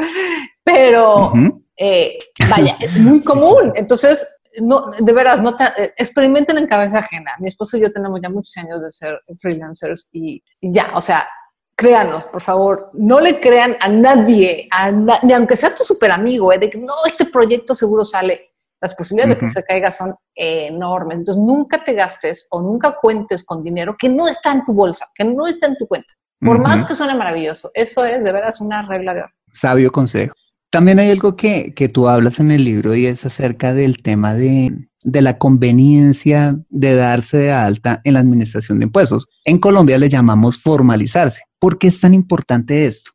pero 0.64 1.34
eh, 1.78 2.20
vaya, 2.50 2.78
es 2.80 2.96
muy 2.98 3.22
común. 3.24 3.74
Entonces, 3.76 4.28
no, 4.62 4.92
de 4.92 5.14
veras, 5.14 5.42
no 5.42 5.56
experimenten 5.98 6.58
en 6.58 6.68
cabeza 6.68 7.00
ajena. 7.00 7.32
Mi 7.40 7.48
esposo 7.48 7.78
y 7.78 7.82
yo 7.82 7.92
tenemos 7.92 8.20
ya 8.22 8.30
muchos 8.30 8.56
años 8.58 8.82
de 8.82 8.92
ser 8.92 9.20
freelancers 9.40 10.10
y 10.12 10.44
ya, 10.62 10.92
o 10.96 11.02
sea, 11.02 11.28
créanos, 11.76 12.28
por 12.28 12.42
favor, 12.42 12.90
no 12.94 13.20
le 13.20 13.40
crean 13.40 13.76
a 13.80 13.90
nadie, 13.90 14.70
ni 15.24 15.34
aunque 15.34 15.56
sea 15.56 15.76
tu 15.76 15.84
super 15.84 16.12
amigo, 16.12 16.54
eh, 16.54 16.60
de 16.60 16.70
que 16.70 16.78
no, 16.78 16.94
este 17.06 17.26
proyecto 17.26 17.76
seguro 17.76 18.06
sale. 18.06 18.42
Las 18.82 18.96
posibilidades 18.96 19.36
de 19.36 19.40
que 19.40 19.48
se 19.48 19.64
caiga 19.64 19.90
son 19.92 20.14
enormes. 20.36 21.20
Entonces, 21.20 21.42
nunca 21.42 21.82
te 21.86 21.94
gastes 21.94 22.48
o 22.52 22.62
nunca 22.62 22.98
cuentes 23.02 23.46
con 23.46 23.64
dinero 23.64 23.96
que 23.98 24.10
no 24.10 24.28
está 24.28 24.52
en 24.52 24.66
tu 24.66 24.74
bolsa, 24.74 25.08
que 25.16 25.24
no 25.24 25.48
está 25.48 25.68
en 25.68 25.78
tu 25.78 25.88
cuenta. 25.88 26.14
Por 26.42 26.60
más 26.60 26.84
que 26.84 26.94
suene 26.94 27.16
maravilloso, 27.16 27.72
eso 27.74 28.04
es 28.04 28.22
de 28.22 28.32
veras 28.34 28.60
una 28.60 28.82
regla 28.86 29.14
de 29.14 29.22
oro. 29.22 29.32
Sabio 29.54 29.90
consejo. 29.90 30.36
También 30.74 30.98
hay 30.98 31.12
algo 31.12 31.36
que, 31.36 31.76
que 31.76 31.88
tú 31.88 32.08
hablas 32.08 32.40
en 32.40 32.50
el 32.50 32.64
libro 32.64 32.96
y 32.96 33.06
es 33.06 33.28
acerca 33.28 33.76
del 33.76 34.02
tema 34.02 34.34
de, 34.34 34.88
de 35.04 35.22
la 35.22 35.38
conveniencia 35.38 36.58
de 36.72 36.96
darse 36.96 37.38
de 37.38 37.52
alta 37.52 38.02
en 38.04 38.16
la 38.16 38.22
administración 38.22 38.80
de 38.80 38.86
impuestos. 38.86 39.28
En 39.46 39.60
Colombia 39.60 40.00
le 40.00 40.10
llamamos 40.10 40.58
formalizarse. 40.58 41.44
¿Por 41.60 41.78
qué 41.78 41.86
es 41.86 42.02
tan 42.02 42.16
importante 42.16 42.88
esto? 42.88 43.12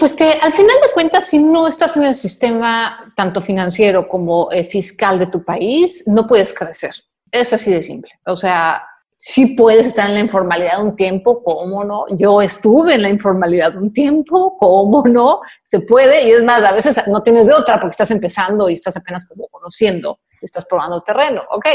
pues 0.00 0.12
que 0.12 0.24
al 0.24 0.52
final 0.52 0.76
de 0.82 0.92
cuentas, 0.92 1.28
si 1.28 1.38
no 1.38 1.68
estás 1.68 1.96
en 1.98 2.02
el 2.02 2.16
sistema 2.16 3.12
tanto 3.14 3.40
financiero 3.40 4.08
como 4.08 4.50
eh, 4.50 4.64
fiscal 4.64 5.20
de 5.20 5.28
tu 5.28 5.44
país, 5.44 6.02
no 6.08 6.26
puedes 6.26 6.52
crecer. 6.52 6.96
Es 7.30 7.52
así 7.52 7.70
de 7.70 7.84
simple. 7.84 8.10
O 8.26 8.34
sea, 8.34 8.82
si 9.18 9.54
puedes 9.54 9.86
estar 9.86 10.08
en 10.08 10.14
la 10.14 10.20
informalidad 10.20 10.82
un 10.82 10.94
tiempo, 10.94 11.42
¿cómo 11.42 11.84
no? 11.84 12.04
Yo 12.10 12.42
estuve 12.42 12.94
en 12.94 13.02
la 13.02 13.08
informalidad 13.08 13.74
un 13.76 13.92
tiempo, 13.92 14.56
¿cómo 14.58 15.04
no? 15.06 15.40
Se 15.62 15.80
puede 15.80 16.28
y 16.28 16.32
es 16.32 16.44
más, 16.44 16.62
a 16.62 16.72
veces 16.72 17.02
no 17.08 17.22
tienes 17.22 17.46
de 17.46 17.54
otra 17.54 17.80
porque 17.80 17.92
estás 17.92 18.10
empezando 18.10 18.68
y 18.68 18.74
estás 18.74 18.96
apenas 18.96 19.26
como 19.26 19.48
conociendo, 19.48 20.20
estás 20.42 20.66
probando 20.66 21.00
terreno, 21.00 21.42
ok. 21.50 21.66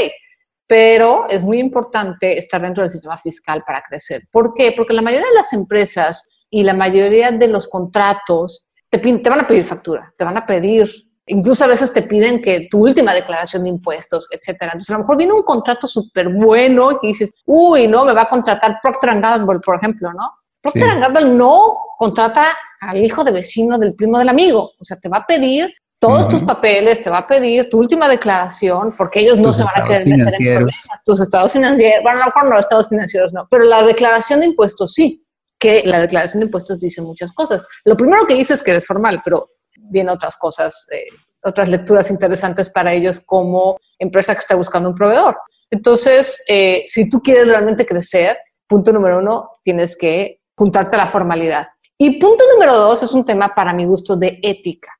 Pero 0.68 1.28
es 1.28 1.42
muy 1.42 1.58
importante 1.58 2.38
estar 2.38 2.62
dentro 2.62 2.82
del 2.82 2.92
sistema 2.92 3.18
fiscal 3.18 3.64
para 3.66 3.82
crecer. 3.82 4.22
¿Por 4.30 4.54
qué? 4.54 4.72
Porque 4.76 4.94
la 4.94 5.02
mayoría 5.02 5.26
de 5.28 5.34
las 5.34 5.52
empresas 5.52 6.28
y 6.48 6.62
la 6.62 6.74
mayoría 6.74 7.32
de 7.32 7.48
los 7.48 7.68
contratos 7.68 8.66
te, 8.88 8.98
te 8.98 9.30
van 9.30 9.40
a 9.40 9.48
pedir 9.48 9.64
factura, 9.64 10.12
te 10.16 10.24
van 10.24 10.36
a 10.36 10.46
pedir 10.46 10.88
Incluso 11.26 11.64
a 11.64 11.68
veces 11.68 11.92
te 11.92 12.02
piden 12.02 12.42
que 12.42 12.68
tu 12.70 12.80
última 12.84 13.14
declaración 13.14 13.62
de 13.62 13.68
impuestos, 13.68 14.26
etcétera. 14.30 14.72
Entonces, 14.72 14.90
a 14.90 14.94
lo 14.94 15.00
mejor 15.00 15.16
viene 15.16 15.32
un 15.32 15.42
contrato 15.42 15.86
súper 15.86 16.28
bueno 16.28 16.98
y 17.00 17.08
dices, 17.08 17.32
uy, 17.46 17.86
no, 17.86 18.04
me 18.04 18.12
va 18.12 18.22
a 18.22 18.28
contratar 18.28 18.78
Procter 18.82 19.20
Gamble, 19.20 19.60
por 19.60 19.76
ejemplo, 19.76 20.12
¿no? 20.12 20.32
Procter 20.60 20.98
Gamble 20.98 21.26
no 21.26 21.76
contrata 21.98 22.48
al 22.80 22.98
hijo 22.98 23.22
de 23.22 23.32
vecino 23.32 23.78
del 23.78 23.94
primo 23.94 24.18
del 24.18 24.28
amigo. 24.28 24.72
O 24.78 24.84
sea, 24.84 24.96
te 24.96 25.08
va 25.08 25.18
a 25.18 25.26
pedir 25.26 25.72
todos 26.00 26.28
tus 26.28 26.42
papeles, 26.42 27.00
te 27.00 27.10
va 27.10 27.18
a 27.18 27.26
pedir 27.28 27.70
tu 27.70 27.78
última 27.78 28.08
declaración, 28.08 28.92
porque 28.98 29.20
ellos 29.20 29.38
no 29.38 29.52
se 29.52 29.62
van 29.62 29.72
a 29.76 29.84
querer 29.86 30.08
meter 30.08 30.34
en 30.40 30.54
problemas. 30.56 30.88
Tus 31.04 31.20
estados 31.20 31.52
financieros, 31.52 32.02
bueno, 32.02 32.18
no, 32.18 32.50
los 32.50 32.58
estados 32.58 32.88
financieros 32.88 33.32
no, 33.32 33.46
pero 33.48 33.62
la 33.62 33.84
declaración 33.84 34.40
de 34.40 34.46
impuestos 34.46 34.94
sí, 34.94 35.24
que 35.60 35.84
la 35.84 36.00
declaración 36.00 36.40
de 36.40 36.46
impuestos 36.46 36.80
dice 36.80 37.00
muchas 37.02 37.32
cosas. 37.32 37.62
Lo 37.84 37.96
primero 37.96 38.26
que 38.26 38.34
dice 38.34 38.54
es 38.54 38.64
que 38.64 38.72
eres 38.72 38.84
formal, 38.84 39.22
pero 39.24 39.50
vienen 39.90 40.14
otras 40.14 40.36
cosas, 40.36 40.86
eh, 40.90 41.06
otras 41.42 41.68
lecturas 41.68 42.10
interesantes 42.10 42.70
para 42.70 42.92
ellos 42.92 43.20
como 43.20 43.78
empresa 43.98 44.34
que 44.34 44.40
está 44.40 44.54
buscando 44.54 44.90
un 44.90 44.94
proveedor. 44.94 45.36
Entonces, 45.70 46.42
eh, 46.48 46.84
si 46.86 47.08
tú 47.08 47.20
quieres 47.20 47.46
realmente 47.46 47.86
crecer, 47.86 48.38
punto 48.66 48.92
número 48.92 49.18
uno, 49.18 49.50
tienes 49.62 49.96
que 49.96 50.40
juntarte 50.56 50.96
a 50.96 51.00
la 51.00 51.06
formalidad. 51.06 51.66
Y 51.98 52.18
punto 52.18 52.44
número 52.52 52.76
dos 52.76 53.02
es 53.02 53.12
un 53.12 53.24
tema 53.24 53.54
para 53.54 53.72
mi 53.72 53.84
gusto 53.84 54.16
de 54.16 54.38
ética. 54.42 54.90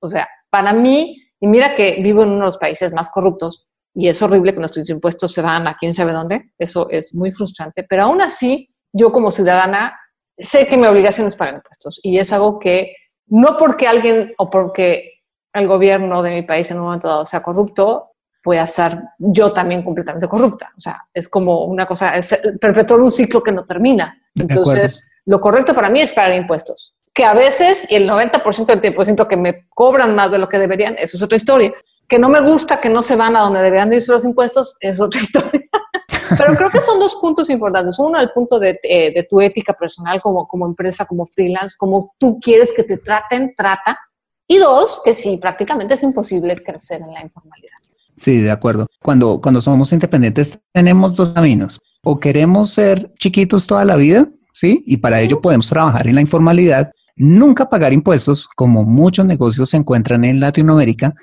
O 0.00 0.08
sea, 0.08 0.28
para 0.50 0.72
mí, 0.72 1.22
y 1.40 1.46
mira 1.46 1.74
que 1.74 2.00
vivo 2.02 2.22
en 2.22 2.30
uno 2.30 2.40
de 2.40 2.46
los 2.46 2.56
países 2.56 2.92
más 2.92 3.10
corruptos 3.10 3.66
y 3.94 4.08
es 4.08 4.22
horrible 4.22 4.52
que 4.52 4.60
nuestros 4.60 4.88
impuestos 4.88 5.32
se 5.32 5.42
van 5.42 5.66
a 5.66 5.76
quién 5.78 5.92
sabe 5.92 6.12
dónde, 6.12 6.52
eso 6.58 6.86
es 6.88 7.14
muy 7.14 7.30
frustrante, 7.30 7.84
pero 7.88 8.04
aún 8.04 8.22
así, 8.22 8.70
yo 8.92 9.12
como 9.12 9.30
ciudadana 9.30 9.98
sé 10.38 10.66
que 10.66 10.76
mi 10.76 10.86
obligación 10.86 11.26
es 11.26 11.36
pagar 11.36 11.56
impuestos 11.56 12.00
y 12.02 12.18
es 12.18 12.32
algo 12.32 12.58
que 12.58 12.94
no 13.26 13.56
porque 13.58 13.86
alguien 13.86 14.34
o 14.38 14.50
porque 14.50 15.22
el 15.52 15.66
gobierno 15.66 16.22
de 16.22 16.34
mi 16.34 16.42
país 16.42 16.70
en 16.70 16.78
un 16.78 16.84
momento 16.84 17.08
dado 17.08 17.26
sea 17.26 17.42
corrupto, 17.42 18.12
a 18.50 18.66
ser 18.66 18.98
yo 19.18 19.50
también 19.50 19.84
completamente 19.84 20.28
corrupta. 20.28 20.72
O 20.76 20.80
sea, 20.80 21.00
es 21.14 21.28
como 21.28 21.64
una 21.64 21.86
cosa, 21.86 22.10
es 22.10 22.38
perpetuar 22.60 23.00
un 23.00 23.10
ciclo 23.10 23.42
que 23.42 23.52
no 23.52 23.64
termina. 23.64 24.18
Entonces, 24.34 25.10
lo 25.26 25.40
correcto 25.40 25.74
para 25.74 25.90
mí 25.90 26.00
es 26.00 26.12
pagar 26.12 26.34
impuestos. 26.34 26.94
Que 27.14 27.24
a 27.24 27.34
veces, 27.34 27.86
y 27.90 27.96
el 27.96 28.08
90% 28.08 28.66
del 28.66 28.80
tiempo 28.80 29.04
siento 29.04 29.28
que 29.28 29.36
me 29.36 29.66
cobran 29.68 30.14
más 30.14 30.30
de 30.30 30.38
lo 30.38 30.48
que 30.48 30.58
deberían, 30.58 30.94
eso 30.98 31.16
es 31.16 31.22
otra 31.22 31.36
historia. 31.36 31.72
Que 32.08 32.18
no 32.18 32.28
me 32.28 32.40
gusta 32.40 32.80
que 32.80 32.90
no 32.90 33.02
se 33.02 33.16
van 33.16 33.36
a 33.36 33.40
donde 33.40 33.60
deberían 33.60 33.92
irse 33.92 34.12
los 34.12 34.24
impuestos, 34.24 34.76
es 34.80 35.00
otra 35.00 35.20
historia. 35.22 35.61
Pero 36.36 36.56
creo 36.56 36.70
que 36.70 36.80
son 36.80 36.98
dos 36.98 37.16
puntos 37.16 37.48
importantes. 37.50 37.98
Uno, 37.98 38.18
el 38.18 38.30
punto 38.30 38.58
de, 38.58 38.78
eh, 38.82 39.12
de, 39.12 39.22
tu 39.24 39.40
ética 39.40 39.72
personal 39.72 40.20
como, 40.20 40.46
como 40.46 40.66
empresa, 40.66 41.04
como 41.04 41.26
freelance, 41.26 41.76
como 41.78 42.14
tú 42.18 42.38
quieres 42.40 42.72
que 42.74 42.84
te 42.84 42.98
traten, 42.98 43.54
trata. 43.56 43.98
Y 44.46 44.58
dos, 44.58 45.00
que 45.04 45.14
sí, 45.14 45.38
prácticamente 45.38 45.94
es 45.94 46.02
imposible 46.02 46.56
crecer 46.62 47.00
en 47.00 47.12
la 47.12 47.22
informalidad. 47.22 47.76
Sí, 48.16 48.40
de 48.40 48.50
acuerdo. 48.50 48.86
Cuando, 49.02 49.40
cuando 49.40 49.60
somos 49.60 49.92
independientes 49.92 50.58
tenemos 50.72 51.14
dos 51.14 51.30
caminos. 51.30 51.80
O 52.04 52.18
queremos 52.18 52.70
ser 52.70 53.12
chiquitos 53.18 53.66
toda 53.66 53.84
la 53.84 53.96
vida, 53.96 54.26
¿sí? 54.52 54.82
Y 54.86 54.98
para 54.98 55.20
ello 55.20 55.40
podemos 55.40 55.68
trabajar 55.68 56.06
en 56.08 56.16
la 56.16 56.20
informalidad 56.20 56.92
nunca 57.16 57.68
pagar 57.68 57.92
impuestos, 57.92 58.48
como 58.48 58.84
muchos 58.84 59.26
negocios 59.26 59.70
se 59.70 59.76
encuentran 59.76 60.24
en 60.24 60.40
Latinoamérica, 60.40 61.14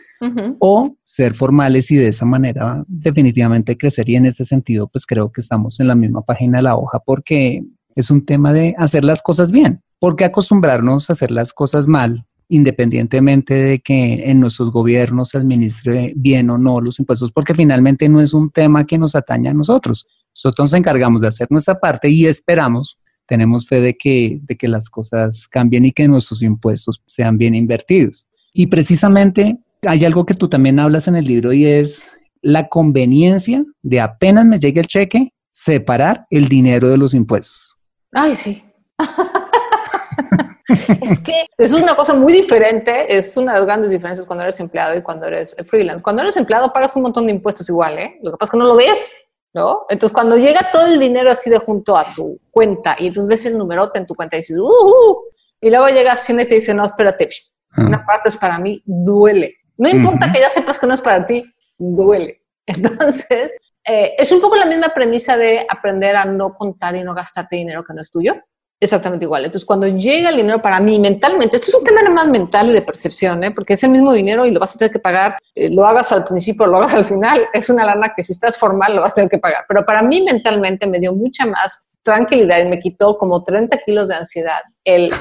o 0.59 0.95
ser 1.03 1.33
formales 1.33 1.89
y 1.91 1.95
de 1.95 2.09
esa 2.09 2.25
manera 2.25 2.83
definitivamente 2.87 3.77
crecer. 3.77 4.09
Y 4.09 4.15
en 4.15 4.25
ese 4.25 4.43
sentido, 4.43 4.87
pues 4.87 5.05
creo 5.05 5.31
que 5.31 5.39
estamos 5.39 5.79
en 5.79 5.87
la 5.87 5.95
misma 5.95 6.21
página 6.21 6.57
de 6.57 6.63
la 6.63 6.75
hoja 6.75 6.99
porque 6.99 7.63
es 7.95 8.11
un 8.11 8.25
tema 8.25 8.51
de 8.51 8.75
hacer 8.77 9.03
las 9.05 9.21
cosas 9.21 9.51
bien. 9.51 9.81
porque 9.99 10.25
acostumbrarnos 10.25 11.09
a 11.09 11.13
hacer 11.13 11.29
las 11.29 11.53
cosas 11.53 11.87
mal, 11.87 12.25
independientemente 12.47 13.53
de 13.53 13.79
que 13.79 14.29
en 14.31 14.39
nuestros 14.39 14.71
gobiernos 14.71 15.29
se 15.29 15.37
administre 15.37 16.13
bien 16.15 16.49
o 16.49 16.57
no 16.57 16.81
los 16.81 16.99
impuestos? 16.99 17.31
Porque 17.31 17.53
finalmente 17.53 18.09
no 18.09 18.21
es 18.21 18.33
un 18.33 18.49
tema 18.49 18.85
que 18.85 18.97
nos 18.97 19.15
atañe 19.15 19.49
a 19.49 19.53
nosotros. 19.53 20.07
Nosotros 20.33 20.71
nos 20.71 20.79
encargamos 20.79 21.21
de 21.21 21.27
hacer 21.27 21.47
nuestra 21.51 21.79
parte 21.79 22.09
y 22.09 22.25
esperamos 22.25 22.97
tenemos 23.29 23.67
fe 23.67 23.79
de 23.79 23.95
que, 23.95 24.39
de 24.41 24.57
que 24.57 24.67
las 24.67 24.89
cosas 24.89 25.47
cambien 25.47 25.85
y 25.85 25.91
que 25.91 26.07
nuestros 26.07 26.41
impuestos 26.41 27.01
sean 27.05 27.37
bien 27.37 27.53
invertidos. 27.53 28.27
Y 28.53 28.67
precisamente 28.67 29.59
hay 29.85 30.03
algo 30.03 30.25
que 30.25 30.33
tú 30.33 30.49
también 30.49 30.79
hablas 30.79 31.07
en 31.07 31.15
el 31.15 31.25
libro 31.25 31.53
y 31.53 31.65
es 31.65 32.09
la 32.41 32.67
conveniencia 32.67 33.63
de 33.83 34.01
apenas 34.01 34.45
me 34.45 34.57
llegue 34.57 34.81
el 34.81 34.87
cheque, 34.87 35.31
separar 35.51 36.25
el 36.31 36.49
dinero 36.49 36.89
de 36.89 36.97
los 36.97 37.13
impuestos. 37.13 37.77
Ay, 38.13 38.35
sí. 38.35 38.63
es 41.01 41.19
que 41.19 41.45
es 41.55 41.71
una 41.71 41.95
cosa 41.95 42.15
muy 42.15 42.33
diferente, 42.33 43.15
es 43.15 43.37
una 43.37 43.53
de 43.53 43.59
las 43.59 43.67
grandes 43.67 43.91
diferencias 43.91 44.25
cuando 44.25 44.43
eres 44.43 44.59
empleado 44.59 44.97
y 44.97 45.03
cuando 45.03 45.27
eres 45.27 45.55
freelance. 45.67 46.01
Cuando 46.01 46.23
eres 46.23 46.35
empleado 46.35 46.73
pagas 46.73 46.95
un 46.95 47.03
montón 47.03 47.27
de 47.27 47.33
impuestos 47.33 47.69
igual, 47.69 47.99
¿eh? 47.99 48.17
Lo 48.23 48.31
que 48.31 48.37
pasa 48.37 48.49
es 48.49 48.51
que 48.53 48.57
no 48.57 48.65
lo 48.65 48.75
ves, 48.75 49.15
¿no? 49.53 49.85
Entonces 49.89 50.13
cuando 50.13 50.37
llega 50.37 50.71
todo 50.71 50.87
el 50.87 50.99
dinero 50.99 51.31
así 51.31 51.49
de 51.49 51.57
junto 51.57 51.97
a 51.97 52.05
tu 52.05 52.39
cuenta 52.51 52.95
y 52.99 53.07
entonces 53.07 53.27
ves 53.27 53.45
el 53.45 53.57
numerote 53.57 53.99
en 53.99 54.05
tu 54.05 54.15
cuenta 54.15 54.37
y 54.37 54.39
dices, 54.39 54.57
uh, 54.57 54.63
uh 54.63 55.17
y 55.61 55.69
luego 55.69 55.87
llega 55.87 56.13
Hacienda 56.13 56.43
y 56.43 56.47
te 56.47 56.55
dice, 56.55 56.73
no, 56.73 56.85
espérate, 56.85 57.29
ah. 57.71 57.81
una 57.81 58.05
parte 58.05 58.29
es 58.29 58.37
para 58.37 58.59
mí, 58.59 58.81
duele. 58.85 59.55
No 59.77 59.89
importa 59.89 60.31
que 60.31 60.39
ya 60.39 60.49
sepas 60.49 60.79
que 60.79 60.87
no 60.87 60.93
es 60.93 61.01
para 61.01 61.25
ti, 61.25 61.43
duele. 61.77 62.41
Entonces, 62.65 63.51
eh, 63.85 64.15
es 64.17 64.31
un 64.31 64.41
poco 64.41 64.55
la 64.55 64.65
misma 64.65 64.93
premisa 64.93 65.37
de 65.37 65.65
aprender 65.67 66.15
a 66.15 66.25
no 66.25 66.53
contar 66.53 66.95
y 66.95 67.03
no 67.03 67.13
gastarte 67.13 67.57
dinero 67.57 67.83
que 67.83 67.93
no 67.93 68.01
es 68.01 68.11
tuyo. 68.11 68.35
Exactamente 68.81 69.25
igual. 69.25 69.43
Entonces, 69.43 69.65
cuando 69.65 69.87
llega 69.87 70.29
el 70.29 70.37
dinero 70.37 70.61
para 70.61 70.79
mí 70.79 70.99
mentalmente, 70.99 71.57
esto 71.57 71.67
es 71.67 71.75
un 71.75 71.83
tema 71.83 72.01
más 72.09 72.27
mental 72.27 72.69
y 72.69 72.73
de 72.73 72.81
percepción, 72.81 73.43
¿eh? 73.43 73.51
porque 73.51 73.73
ese 73.73 73.89
mismo 73.89 74.13
dinero 74.13 74.45
y 74.45 74.51
lo 74.51 74.59
vas 74.59 74.75
a 74.75 74.79
tener 74.79 74.93
que 74.93 74.99
pagar, 74.99 75.37
eh, 75.53 75.69
lo 75.69 75.85
hagas 75.85 76.13
al 76.13 76.23
principio, 76.23 76.65
lo 76.65 76.77
hagas 76.77 76.93
al 76.93 77.03
final, 77.03 77.45
es 77.51 77.69
una 77.69 77.85
lana 77.85 78.13
que 78.15 78.23
si 78.23 78.31
estás 78.31 78.57
formal 78.57 78.95
lo 78.95 79.01
vas 79.01 79.11
a 79.11 79.15
tener 79.15 79.29
que 79.29 79.37
pagar. 79.37 79.65
Pero 79.67 79.85
para 79.85 80.01
mí 80.01 80.21
mentalmente 80.21 80.87
me 80.87 80.99
dio 80.99 81.13
mucha 81.13 81.45
más 81.45 81.87
tranquilidad 82.03 82.59
y 82.59 82.69
me 82.69 82.79
quitó 82.79 83.17
como 83.17 83.43
30 83.43 83.79
kilos 83.85 84.07
de 84.07 84.15
ansiedad. 84.15 84.61
El, 84.85 85.13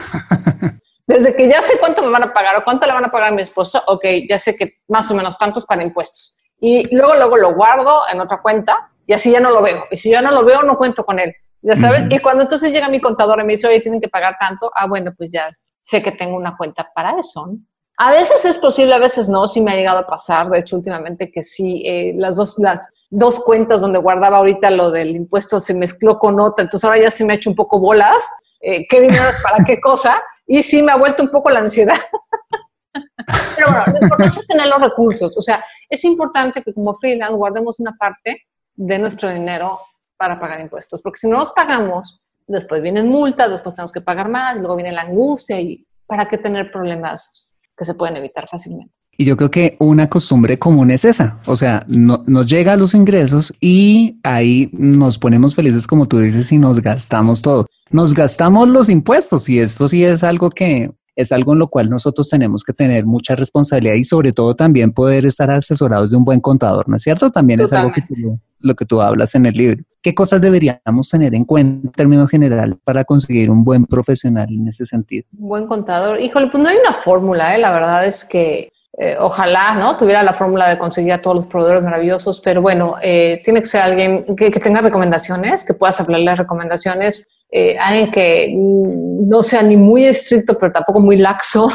desde 1.09 1.35
que 1.35 1.49
ya 1.49 1.61
sé 1.61 1.79
cuánto 1.81 2.03
me 2.03 2.11
van 2.11 2.23
a 2.23 2.33
pagar 2.33 2.57
o 2.59 2.64
cuánto 2.64 2.87
le 2.87 2.92
van 2.92 3.07
a 3.07 3.11
pagar 3.11 3.33
a 3.33 3.35
mi 3.35 3.42
esposo, 3.42 3.83
ok, 3.88 4.05
ya 4.29 4.38
sé 4.38 4.55
que 4.55 4.75
más 4.87 5.11
o 5.11 5.14
menos 5.14 5.37
tantos 5.37 5.64
para 5.64 5.83
impuestos. 5.83 6.38
Y 6.61 6.94
luego, 6.94 7.14
luego 7.14 7.37
lo 7.37 7.55
guardo 7.57 8.03
en 8.12 8.21
otra 8.21 8.40
cuenta 8.40 8.92
y 9.05 9.14
así 9.14 9.33
ya 9.33 9.40
no 9.40 9.51
lo 9.51 9.62
veo. 9.62 9.83
Y 9.90 9.97
si 9.97 10.11
ya 10.11 10.23
no 10.23 10.31
lo 10.31 10.44
veo, 10.44 10.62
no 10.62 10.77
cuento 10.77 11.05
con 11.05 11.18
él. 11.18 11.35
Ya 11.61 11.75
sabes, 11.75 12.05
y 12.09 12.18
cuando 12.21 12.42
entonces 12.42 12.73
llega 12.73 12.88
mi 12.88 13.01
contador 13.01 13.40
y 13.40 13.44
me 13.44 13.55
dice, 13.55 13.66
oye, 13.66 13.81
tienen 13.81 14.01
que 14.01 14.09
pagar 14.09 14.37
tanto, 14.38 14.71
ah, 14.75 14.87
bueno, 14.87 15.12
pues 15.16 15.33
ya 15.33 15.49
sé 15.83 16.03
que 16.03 16.12
tengo 16.12 16.37
una 16.37 16.57
cuenta 16.57 16.88
para 16.94 17.18
eso. 17.18 17.51
A 17.97 18.12
veces 18.12 18.44
es 18.44 18.59
posible, 18.59 18.94
a 18.94 18.99
veces 18.99 19.29
no, 19.29 19.49
sí 19.49 19.61
me 19.61 19.73
ha 19.73 19.77
llegado 19.77 19.99
a 19.99 20.07
pasar, 20.07 20.49
de 20.51 20.61
hecho 20.61 20.77
últimamente 20.77 21.33
que 21.33 21.42
sí, 21.42 21.83
eh, 21.85 22.14
las, 22.16 22.37
dos, 22.37 22.57
las 22.59 22.88
dos 23.11 23.40
cuentas 23.40 23.81
donde 23.81 23.99
guardaba 23.99 24.37
ahorita 24.37 24.71
lo 24.71 24.92
del 24.92 25.16
impuesto 25.16 25.59
se 25.59 25.75
mezcló 25.75 26.18
con 26.18 26.38
otra, 26.38 26.62
entonces 26.62 26.85
ahora 26.85 27.01
ya 27.01 27.11
se 27.11 27.25
me 27.25 27.33
ha 27.33 27.37
hecho 27.37 27.51
un 27.51 27.57
poco 27.57 27.81
bolas, 27.81 28.31
eh, 28.61 28.87
qué 28.88 29.01
dinero 29.01 29.29
es 29.29 29.42
para 29.42 29.64
qué 29.64 29.81
cosa, 29.81 30.23
y 30.47 30.62
sí 30.62 30.81
me 30.81 30.92
ha 30.92 30.97
vuelto 30.97 31.25
un 31.25 31.31
poco 31.31 31.51
la 31.51 31.59
ansiedad. 31.59 31.97
Pero 33.57 33.68
bueno, 33.68 33.85
lo 33.88 33.99
importante 34.03 34.38
es 34.40 34.47
tener 34.47 34.66
los 34.68 34.81
recursos, 34.81 35.37
o 35.37 35.42
sea, 35.42 35.64
es 35.88 36.05
importante 36.05 36.62
que 36.62 36.73
como 36.73 36.94
freelance 36.94 37.35
guardemos 37.35 37.81
una 37.81 37.97
parte 37.99 38.47
de 38.77 38.99
nuestro 39.01 39.29
dinero 39.29 39.81
para 40.18 40.38
pagar 40.38 40.61
impuestos, 40.61 41.00
porque 41.00 41.20
si 41.20 41.28
no 41.28 41.38
los 41.38 41.52
pagamos, 41.52 42.20
después 42.46 42.83
vienen 42.83 43.09
multas, 43.09 43.50
después 43.50 43.74
tenemos 43.74 43.92
que 43.92 44.00
pagar 44.00 44.28
más, 44.28 44.59
luego 44.59 44.76
viene 44.76 44.92
la 44.92 45.02
angustia 45.02 45.61
y 45.61 45.87
para 46.07 46.26
qué 46.26 46.38
tener 46.38 46.72
problemas 46.72 47.48
que 47.76 47.85
se 47.85 47.94
pueden 47.94 48.16
evitar 48.16 48.48
fácilmente. 48.48 48.92
Y 49.20 49.24
yo 49.24 49.37
creo 49.37 49.50
que 49.50 49.76
una 49.81 50.09
costumbre 50.09 50.59
común 50.61 50.92
es 50.92 51.04
esa, 51.04 51.40
o 51.46 51.57
sea, 51.57 51.85
no, 51.88 52.22
nos 52.26 52.48
llega 52.48 52.76
los 52.76 52.94
ingresos 52.94 53.52
y 53.61 54.20
ahí 54.22 54.70
nos 54.72 55.18
ponemos 55.18 55.57
felices 55.57 55.88
como 55.88 56.07
tú 56.07 56.20
dices 56.20 56.52
y 56.52 56.59
nos 56.59 56.81
gastamos 56.81 57.42
todo. 57.42 57.66
Nos 57.90 58.14
gastamos 58.14 58.68
los 58.68 58.88
impuestos 58.88 59.48
y 59.48 59.59
esto 59.59 59.88
sí 59.88 60.04
es 60.04 60.22
algo 60.22 60.50
que 60.50 60.92
es 61.18 61.33
algo 61.33 61.52
en 61.52 61.59
lo 61.59 61.66
cual 61.66 61.90
nosotros 61.90 62.28
tenemos 62.28 62.62
que 62.62 62.72
tener 62.72 63.04
mucha 63.04 63.35
responsabilidad 63.35 63.94
y 63.96 64.04
sobre 64.04 64.33
todo 64.33 64.54
también 64.54 64.92
poder 64.92 65.26
estar 65.26 65.50
asesorados 65.50 66.12
de 66.12 66.16
un 66.16 66.24
buen 66.24 66.40
contador, 66.40 66.88
¿no 66.88 66.94
es 66.94 67.02
cierto? 67.02 67.33
También 67.33 67.61
es 67.61 67.72
algo 67.72 67.90
que 67.92 68.02
tú, 68.02 68.38
lo 68.61 68.76
que 68.76 68.85
tú 68.85 69.02
hablas 69.02 69.35
en 69.35 69.46
el 69.46 69.54
libro. 69.54 69.83
¿Qué 70.00 70.14
cosas 70.14 70.40
deberíamos 70.40 71.09
tener 71.11 71.35
en 71.35 71.44
cuenta 71.44 71.88
en 71.88 71.92
términos 71.92 72.31
generales 72.31 72.76
para 72.85 73.04
conseguir 73.04 73.50
un 73.50 73.64
buen 73.64 73.85
profesional 73.85 74.48
en 74.48 74.68
ese 74.68 74.87
sentido? 74.87 75.26
Un 75.37 75.48
buen 75.48 75.66
contador. 75.66 76.20
Híjole, 76.20 76.46
pues 76.52 76.62
no 76.62 76.68
hay 76.68 76.76
una 76.76 76.94
fórmula, 76.94 77.57
¿eh? 77.57 77.59
la 77.59 77.72
verdad 77.72 78.07
es 78.07 78.24
que 78.24 78.70
eh, 78.96 79.16
ojalá, 79.18 79.74
¿no? 79.74 79.96
Tuviera 79.96 80.22
la 80.22 80.35
fórmula 80.35 80.68
de 80.68 80.78
conseguir 80.78 81.14
a 81.14 81.20
todos 81.20 81.35
los 81.35 81.46
proveedores 81.48 81.83
maravillosos, 81.83 82.40
pero 82.40 82.62
bueno, 82.62 82.94
eh, 83.02 83.40
tiene 83.44 83.61
que 83.61 83.66
ser 83.66 83.83
alguien 83.83 84.24
que, 84.37 84.52
que, 84.52 84.61
tenga 84.61 84.83
recomendaciones, 84.83 85.64
que 85.64 85.74
puedas 85.74 86.00
hablarle 86.00 86.26
las 86.26 86.38
recomendaciones, 86.38 87.26
eh, 87.51 87.77
alguien 87.79 88.11
que 88.11 88.55
no 88.57 89.43
sea 89.43 89.63
ni 89.63 89.77
muy 89.77 90.05
estricto, 90.05 90.57
pero 90.59 90.73
tampoco 90.73 91.01
muy 91.01 91.17
laxo. 91.17 91.69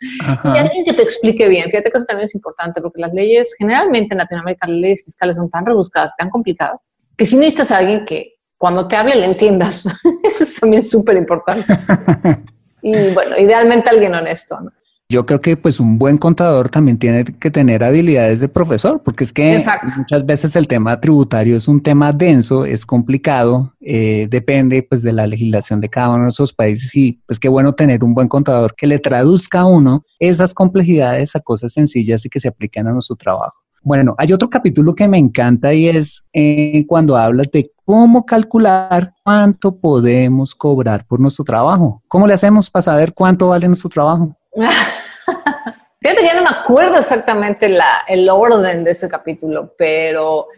y 0.00 0.58
alguien 0.58 0.84
que 0.84 0.92
te 0.92 1.02
explique 1.02 1.48
bien. 1.48 1.70
Fíjate 1.70 1.90
que 1.90 1.98
eso 1.98 2.06
también 2.06 2.26
es 2.26 2.34
importante, 2.34 2.80
porque 2.80 3.00
las 3.00 3.12
leyes, 3.12 3.54
generalmente 3.58 4.14
en 4.14 4.18
Latinoamérica, 4.18 4.66
las 4.66 4.76
leyes 4.76 5.04
fiscales 5.04 5.36
son 5.36 5.50
tan 5.50 5.64
rebuscadas, 5.64 6.12
tan 6.16 6.30
complicadas, 6.30 6.76
que 7.16 7.26
si 7.26 7.36
necesitas 7.36 7.70
a 7.70 7.78
alguien 7.78 8.04
que 8.04 8.34
cuando 8.58 8.88
te 8.88 8.96
hable 8.96 9.14
le 9.16 9.26
entiendas. 9.26 9.86
eso 10.22 10.44
es 10.44 10.60
también 10.60 10.82
súper 10.82 11.16
importante. 11.16 11.66
y 12.82 13.10
bueno, 13.12 13.36
idealmente 13.38 13.90
alguien 13.90 14.14
honesto, 14.14 14.60
¿no? 14.60 14.70
Yo 15.10 15.26
creo 15.26 15.40
que 15.40 15.56
pues 15.58 15.80
un 15.80 15.98
buen 15.98 16.16
contador 16.16 16.70
también 16.70 16.98
tiene 16.98 17.24
que 17.24 17.50
tener 17.50 17.84
habilidades 17.84 18.40
de 18.40 18.48
profesor, 18.48 19.02
porque 19.04 19.24
es 19.24 19.34
que 19.34 19.62
muchas 19.98 20.24
veces 20.24 20.56
el 20.56 20.66
tema 20.66 20.98
tributario 20.98 21.58
es 21.58 21.68
un 21.68 21.82
tema 21.82 22.12
denso, 22.12 22.64
es 22.64 22.86
complicado, 22.86 23.74
eh, 23.82 24.28
depende 24.30 24.82
pues 24.82 25.02
de 25.02 25.12
la 25.12 25.26
legislación 25.26 25.82
de 25.82 25.90
cada 25.90 26.08
uno 26.10 26.24
de 26.24 26.30
esos 26.30 26.54
países 26.54 26.94
y 26.96 27.20
pues 27.26 27.38
qué 27.38 27.48
bueno 27.48 27.74
tener 27.74 28.02
un 28.02 28.14
buen 28.14 28.28
contador 28.28 28.74
que 28.74 28.86
le 28.86 28.98
traduzca 28.98 29.60
a 29.60 29.66
uno 29.66 30.02
esas 30.18 30.54
complejidades 30.54 31.36
a 31.36 31.40
cosas 31.40 31.74
sencillas 31.74 32.24
y 32.24 32.30
que 32.30 32.40
se 32.40 32.48
apliquen 32.48 32.86
a 32.86 32.92
nuestro 32.92 33.16
trabajo. 33.16 33.54
Bueno, 33.82 34.14
hay 34.16 34.32
otro 34.32 34.48
capítulo 34.48 34.94
que 34.94 35.06
me 35.06 35.18
encanta 35.18 35.74
y 35.74 35.86
es 35.86 36.24
eh, 36.32 36.86
cuando 36.88 37.18
hablas 37.18 37.50
de 37.52 37.70
cómo 37.84 38.24
calcular 38.24 39.12
cuánto 39.22 39.76
podemos 39.76 40.54
cobrar 40.54 41.06
por 41.06 41.20
nuestro 41.20 41.44
trabajo. 41.44 42.02
¿Cómo 42.08 42.26
le 42.26 42.32
hacemos 42.32 42.70
para 42.70 42.82
saber 42.82 43.12
cuánto 43.12 43.48
vale 43.48 43.66
nuestro 43.66 43.90
trabajo? 43.90 44.34
Fíjate, 46.00 46.22
ya 46.22 46.34
no 46.34 46.42
me 46.42 46.50
acuerdo 46.50 46.98
exactamente 46.98 47.68
la, 47.68 48.02
el 48.06 48.28
orden 48.28 48.84
de 48.84 48.90
ese 48.90 49.08
capítulo, 49.08 49.74
pero 49.78 50.48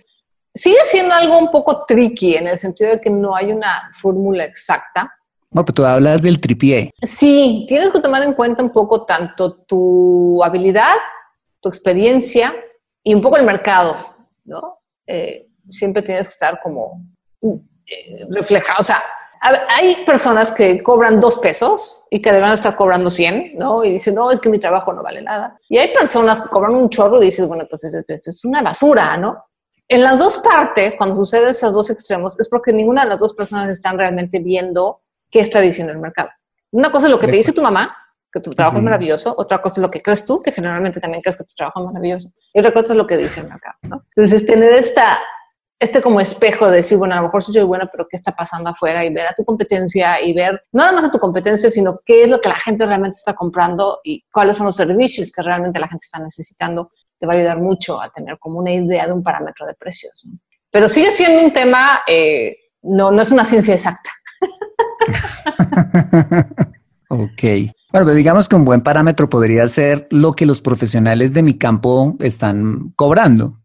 sigue 0.52 0.78
siendo 0.86 1.14
algo 1.14 1.38
un 1.38 1.50
poco 1.50 1.84
tricky 1.86 2.34
en 2.34 2.48
el 2.48 2.58
sentido 2.58 2.90
de 2.90 3.00
que 3.00 3.10
no 3.10 3.36
hay 3.36 3.52
una 3.52 3.90
fórmula 3.92 4.44
exacta. 4.44 5.12
No, 5.50 5.64
pero 5.64 5.74
tú 5.74 5.84
hablas 5.84 6.22
del 6.22 6.40
tripié. 6.40 6.92
Sí, 6.98 7.64
tienes 7.68 7.92
que 7.92 8.00
tomar 8.00 8.22
en 8.22 8.34
cuenta 8.34 8.62
un 8.62 8.70
poco 8.70 9.04
tanto 9.04 9.54
tu 9.54 10.42
habilidad, 10.42 10.96
tu 11.60 11.68
experiencia 11.68 12.54
y 13.02 13.14
un 13.14 13.20
poco 13.20 13.36
el 13.36 13.44
mercado, 13.44 13.94
¿no? 14.44 14.80
Eh, 15.06 15.46
siempre 15.70 16.02
tienes 16.02 16.26
que 16.26 16.32
estar 16.32 16.60
como 16.60 17.02
eh, 17.40 18.26
reflejado, 18.30 18.80
o 18.80 18.82
sea, 18.82 19.02
hay 19.68 20.04
personas 20.04 20.50
que 20.50 20.82
cobran 20.82 21.20
dos 21.20 21.38
pesos 21.38 22.00
y 22.10 22.20
que 22.20 22.32
deben 22.32 22.50
estar 22.50 22.74
cobrando 22.76 23.10
100, 23.10 23.52
¿no? 23.56 23.84
Y 23.84 23.92
dicen, 23.92 24.14
no, 24.14 24.30
es 24.30 24.40
que 24.40 24.48
mi 24.48 24.58
trabajo 24.58 24.92
no 24.92 25.02
vale 25.02 25.22
nada. 25.22 25.58
Y 25.68 25.78
hay 25.78 25.92
personas 25.92 26.40
que 26.40 26.48
cobran 26.48 26.74
un 26.74 26.88
chorro 26.88 27.22
y 27.22 27.26
dices, 27.26 27.46
bueno, 27.46 27.64
pues 27.68 27.84
es, 27.84 28.44
una 28.44 28.62
basura, 28.62 29.16
¿no? 29.16 29.44
En 29.88 30.02
las 30.02 30.18
dos 30.18 30.38
partes, 30.38 30.96
cuando 30.96 31.14
suceden 31.14 31.48
esos 31.48 31.72
dos 31.72 31.90
extremos, 31.90 32.38
es 32.40 32.48
porque 32.48 32.72
ninguna 32.72 33.04
de 33.04 33.10
las 33.10 33.18
dos 33.18 33.34
personas 33.34 33.70
están 33.70 33.96
realmente 33.98 34.40
viendo 34.40 35.02
qué 35.30 35.40
está 35.40 35.60
diciendo 35.60 35.92
el 35.92 35.98
mercado. 35.98 36.30
Una 36.72 36.90
cosa 36.90 37.06
es 37.06 37.12
lo 37.12 37.18
que 37.18 37.28
te 37.28 37.36
dice 37.36 37.52
tu 37.52 37.62
mamá, 37.62 37.96
que 38.32 38.40
tu 38.40 38.52
trabajo 38.52 38.78
es 38.78 38.82
maravilloso, 38.82 39.34
otra 39.38 39.62
cosa 39.62 39.76
es 39.76 39.82
lo 39.82 39.90
que 39.90 40.02
crees 40.02 40.24
tú, 40.24 40.42
que 40.42 40.50
generalmente 40.50 41.00
también 41.00 41.22
crees 41.22 41.36
que 41.36 41.44
tu 41.44 41.54
trabajo 41.54 41.80
es 41.80 41.86
maravilloso, 41.86 42.30
y 42.52 42.58
otra 42.58 42.72
cosa 42.72 42.92
es 42.92 42.96
lo 42.96 43.06
que 43.06 43.16
dice 43.16 43.40
el 43.40 43.48
mercado, 43.48 43.76
¿no? 43.82 43.98
Entonces, 44.16 44.44
tener 44.44 44.72
esta 44.72 45.20
este 45.78 46.00
como 46.00 46.20
espejo 46.20 46.66
de 46.70 46.76
decir, 46.78 46.96
bueno, 46.96 47.14
a 47.14 47.18
lo 47.18 47.24
mejor 47.24 47.42
soy 47.42 47.62
buena, 47.62 47.86
pero 47.86 48.06
¿qué 48.08 48.16
está 48.16 48.32
pasando 48.32 48.70
afuera? 48.70 49.04
Y 49.04 49.12
ver 49.12 49.26
a 49.26 49.34
tu 49.34 49.44
competencia 49.44 50.22
y 50.22 50.32
ver 50.32 50.62
no 50.72 50.82
nada 50.82 50.92
más 50.92 51.04
a 51.04 51.10
tu 51.10 51.18
competencia, 51.18 51.70
sino 51.70 52.00
qué 52.04 52.22
es 52.22 52.28
lo 52.28 52.40
que 52.40 52.48
la 52.48 52.54
gente 52.56 52.86
realmente 52.86 53.16
está 53.18 53.34
comprando 53.34 54.00
y 54.02 54.24
cuáles 54.32 54.56
son 54.56 54.66
los 54.66 54.76
servicios 54.76 55.30
que 55.30 55.42
realmente 55.42 55.78
la 55.78 55.88
gente 55.88 56.04
está 56.04 56.18
necesitando, 56.18 56.90
te 57.18 57.26
va 57.26 57.34
a 57.34 57.36
ayudar 57.36 57.60
mucho 57.60 58.00
a 58.00 58.08
tener 58.08 58.38
como 58.38 58.58
una 58.58 58.72
idea 58.72 59.06
de 59.06 59.12
un 59.12 59.22
parámetro 59.22 59.66
de 59.66 59.74
precios. 59.74 60.26
Pero 60.70 60.88
sigue 60.88 61.12
siendo 61.12 61.44
un 61.44 61.52
tema, 61.52 62.00
eh, 62.06 62.56
no, 62.82 63.10
no 63.10 63.20
es 63.22 63.30
una 63.30 63.44
ciencia 63.44 63.74
exacta. 63.74 64.10
ok. 67.08 67.42
Bueno, 67.92 68.14
digamos 68.14 68.48
que 68.48 68.56
un 68.56 68.64
buen 68.64 68.82
parámetro 68.82 69.28
podría 69.28 69.66
ser 69.68 70.06
lo 70.10 70.32
que 70.32 70.46
los 70.46 70.60
profesionales 70.60 71.34
de 71.34 71.42
mi 71.42 71.56
campo 71.56 72.16
están 72.20 72.92
cobrando. 72.96 73.60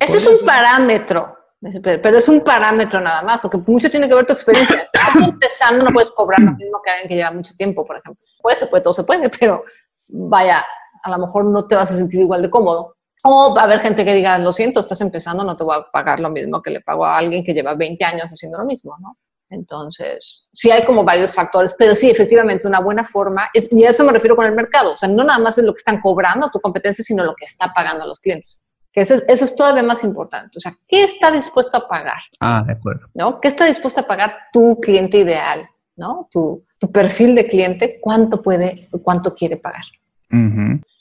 Eso 0.00 0.16
es 0.16 0.26
un 0.26 0.46
parámetro. 0.46 1.36
Pero 1.82 2.18
es 2.18 2.28
un 2.28 2.42
parámetro 2.42 3.00
nada 3.00 3.22
más, 3.22 3.40
porque 3.40 3.58
mucho 3.58 3.90
tiene 3.90 4.08
que 4.08 4.14
ver 4.14 4.26
tu 4.26 4.34
experiencia. 4.34 4.76
Si 4.76 4.84
estás 4.84 5.14
empezando, 5.28 5.84
no 5.84 5.92
puedes 5.92 6.10
cobrar 6.10 6.40
lo 6.40 6.52
mismo 6.52 6.80
que 6.84 6.90
alguien 6.90 7.08
que 7.08 7.14
lleva 7.14 7.30
mucho 7.30 7.54
tiempo, 7.54 7.86
por 7.86 7.96
ejemplo. 7.96 8.22
Puede, 8.42 8.56
se 8.56 8.66
puede, 8.66 8.82
todo 8.82 8.92
se 8.92 9.04
puede, 9.04 9.30
pero 9.30 9.64
vaya, 10.08 10.64
a 11.02 11.10
lo 11.10 11.18
mejor 11.18 11.46
no 11.46 11.66
te 11.66 11.74
vas 11.74 11.90
a 11.90 11.96
sentir 11.96 12.20
igual 12.20 12.42
de 12.42 12.50
cómodo. 12.50 12.96
O 13.24 13.54
va 13.54 13.62
a 13.62 13.64
haber 13.64 13.80
gente 13.80 14.04
que 14.04 14.12
diga, 14.12 14.38
lo 14.38 14.52
siento, 14.52 14.80
estás 14.80 15.00
empezando, 15.00 15.44
no 15.44 15.56
te 15.56 15.64
voy 15.64 15.76
a 15.78 15.90
pagar 15.90 16.20
lo 16.20 16.28
mismo 16.28 16.60
que 16.60 16.70
le 16.70 16.80
pago 16.82 17.06
a 17.06 17.16
alguien 17.16 17.42
que 17.42 17.54
lleva 17.54 17.74
20 17.74 18.04
años 18.04 18.26
haciendo 18.26 18.58
lo 18.58 18.66
mismo, 18.66 18.96
¿no? 19.00 19.16
Entonces, 19.48 20.48
sí 20.52 20.70
hay 20.70 20.84
como 20.84 21.04
varios 21.04 21.32
factores, 21.32 21.74
pero 21.78 21.94
sí, 21.94 22.10
efectivamente, 22.10 22.66
una 22.66 22.80
buena 22.80 23.04
forma, 23.04 23.48
es, 23.54 23.72
y 23.72 23.84
a 23.84 23.90
eso 23.90 24.04
me 24.04 24.12
refiero 24.12 24.36
con 24.36 24.46
el 24.46 24.54
mercado, 24.54 24.92
o 24.92 24.96
sea, 24.96 25.08
no 25.08 25.24
nada 25.24 25.38
más 25.38 25.56
es 25.56 25.64
lo 25.64 25.72
que 25.72 25.78
están 25.78 26.00
cobrando 26.00 26.50
tu 26.50 26.60
competencia, 26.60 27.04
sino 27.04 27.24
lo 27.24 27.34
que 27.34 27.44
está 27.44 27.72
pagando 27.72 28.04
a 28.04 28.06
los 28.06 28.20
clientes. 28.20 28.63
Que 28.94 29.02
eso 29.02 29.16
es, 29.26 29.56
todavía 29.56 29.82
más 29.82 30.04
importante. 30.04 30.56
O 30.56 30.60
sea, 30.60 30.74
¿qué 30.88 31.04
está 31.04 31.30
dispuesto 31.30 31.76
a 31.76 31.88
pagar? 31.88 32.22
Ah, 32.40 32.62
de 32.64 32.72
acuerdo. 32.72 33.08
¿No? 33.12 33.40
¿Qué 33.40 33.48
está 33.48 33.66
dispuesto 33.66 34.00
a 34.00 34.06
pagar 34.06 34.34
tu 34.52 34.80
cliente 34.80 35.18
ideal? 35.18 35.68
¿no? 35.96 36.28
Tu, 36.30 36.64
tu 36.78 36.90
perfil 36.90 37.34
de 37.34 37.46
cliente, 37.46 37.98
cuánto 38.00 38.42
puede, 38.42 38.88
cuánto 39.02 39.34
quiere 39.34 39.56
pagar. 39.56 39.84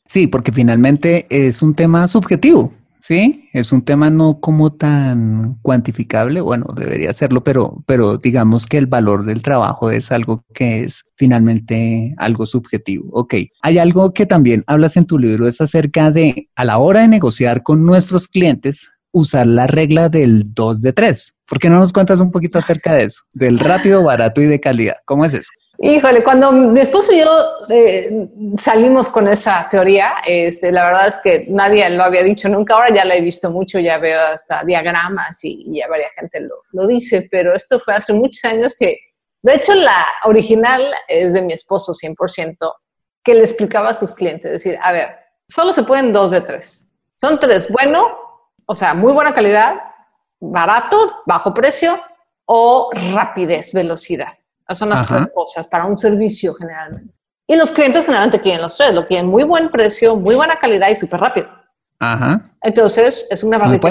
Sí, 0.06 0.28
porque 0.28 0.52
finalmente 0.52 1.26
es 1.30 1.62
un 1.62 1.74
tema 1.74 2.08
subjetivo. 2.08 2.72
Sí, 3.06 3.50
es 3.52 3.74
un 3.74 3.84
tema 3.84 4.10
no 4.10 4.40
como 4.40 4.78
tan 4.78 5.56
cuantificable, 5.62 6.40
bueno, 6.40 6.68
debería 6.74 7.12
serlo, 7.12 7.44
pero, 7.44 7.84
pero 7.86 8.18
digamos 8.18 8.66
que 8.66 8.78
el 8.78 8.88
valor 8.88 9.26
del 9.26 9.42
trabajo 9.42 9.92
es 9.92 10.10
algo 10.14 10.46
que 10.54 10.86
es 10.86 11.04
finalmente 11.18 12.16
algo 12.18 12.46
subjetivo. 12.46 13.10
Ok, 13.12 13.34
hay 13.62 13.78
algo 13.78 14.14
que 14.14 14.26
también 14.26 14.64
hablas 14.68 14.96
en 14.96 15.06
tu 15.06 15.20
libro, 15.20 15.50
es 15.50 15.60
acerca 15.60 16.12
de 16.12 16.48
a 16.56 16.64
la 16.64 16.78
hora 16.78 17.02
de 17.02 17.10
negociar 17.10 17.62
con 17.62 17.86
nuestros 17.86 18.30
clientes, 18.30 18.90
usar 19.12 19.48
la 19.48 19.68
regla 19.68 20.08
del 20.08 20.54
2 20.54 20.82
de 20.82 20.94
3. 20.94 21.40
¿Por 21.46 21.60
qué 21.60 21.70
no 21.70 21.80
nos 21.80 21.92
cuentas 21.92 22.22
un 22.22 22.32
poquito 22.32 22.58
acerca 22.58 22.94
de 22.94 23.04
eso? 23.04 23.24
Del 23.34 23.60
rápido, 23.60 24.02
barato 24.02 24.42
y 24.42 24.46
de 24.46 24.62
calidad. 24.62 24.96
¿Cómo 25.04 25.26
es 25.26 25.34
eso? 25.34 25.50
Híjole, 25.86 26.24
cuando 26.24 26.50
mi 26.54 26.80
esposo 26.80 27.12
y 27.12 27.20
yo 27.20 27.30
eh, 27.68 28.30
salimos 28.58 29.10
con 29.10 29.28
esa 29.28 29.68
teoría, 29.70 30.14
este, 30.26 30.72
la 30.72 30.86
verdad 30.86 31.08
es 31.10 31.20
que 31.22 31.46
nadie 31.50 31.90
lo 31.90 32.06
había 32.06 32.24
dicho 32.24 32.48
nunca. 32.48 32.76
Ahora 32.76 32.94
ya 32.94 33.04
la 33.04 33.18
he 33.18 33.22
visto 33.22 33.52
mucho, 33.52 33.80
ya 33.80 33.98
veo 33.98 34.18
hasta 34.34 34.64
diagramas 34.64 35.44
y, 35.44 35.66
ya 35.78 35.90
varias 35.90 36.14
gente 36.18 36.40
lo, 36.72 36.88
dice, 36.88 37.28
pero 37.30 37.54
esto 37.54 37.82
fue 37.82 37.96
hace 37.96 38.14
muchos 38.14 38.46
años 38.46 38.76
que, 38.80 38.98
de 39.42 39.56
hecho, 39.56 39.76
la 39.76 40.06
original 40.24 40.90
es 41.10 41.34
de 41.34 41.42
mi 41.42 41.52
esposo 41.52 41.92
100%, 41.92 42.56
que 43.22 43.36
le 43.36 43.42
explicaba 43.42 43.90
a 43.90 43.94
sus 43.94 44.14
clientes, 44.14 44.50
decir, 44.50 44.80
a 44.82 44.94
ver, 44.94 45.10
solo 45.50 45.74
se 45.74 45.84
pueden 45.84 46.14
dos 46.14 46.32
de 46.32 46.40
tres. 46.40 46.88
Son 47.18 47.38
tres, 47.40 47.70
bueno, 47.70 48.08
o 48.68 48.74
sea, 48.74 48.94
muy 48.94 49.12
buena 49.12 49.34
calidad, 49.34 49.82
barato, 50.40 51.24
bajo 51.26 51.54
precio 51.54 52.00
o 52.46 52.90
rapidez, 52.94 53.74
velocidad. 53.74 54.30
Son 54.74 54.90
las 54.90 55.06
tres 55.06 55.32
cosas 55.34 55.68
para 55.68 55.86
un 55.86 55.98
servicio 55.98 56.54
generalmente. 56.54 57.14
Y 57.48 57.56
los 57.56 57.72
clientes 57.72 58.06
generalmente 58.06 58.40
quieren 58.40 58.62
los 58.62 58.78
tres, 58.78 58.94
lo 58.94 59.06
quieren 59.06 59.28
muy 59.28 59.44
buen 59.44 59.70
precio, 59.70 60.16
muy 60.16 60.36
buena 60.36 60.56
calidad 60.58 60.90
y 60.90 60.96
súper 60.96 61.20
rápido. 61.20 61.50
Ajá. 62.00 62.52
Entonces, 62.62 63.28
es 63.30 63.44
una, 63.44 63.58
barrita 63.58 63.90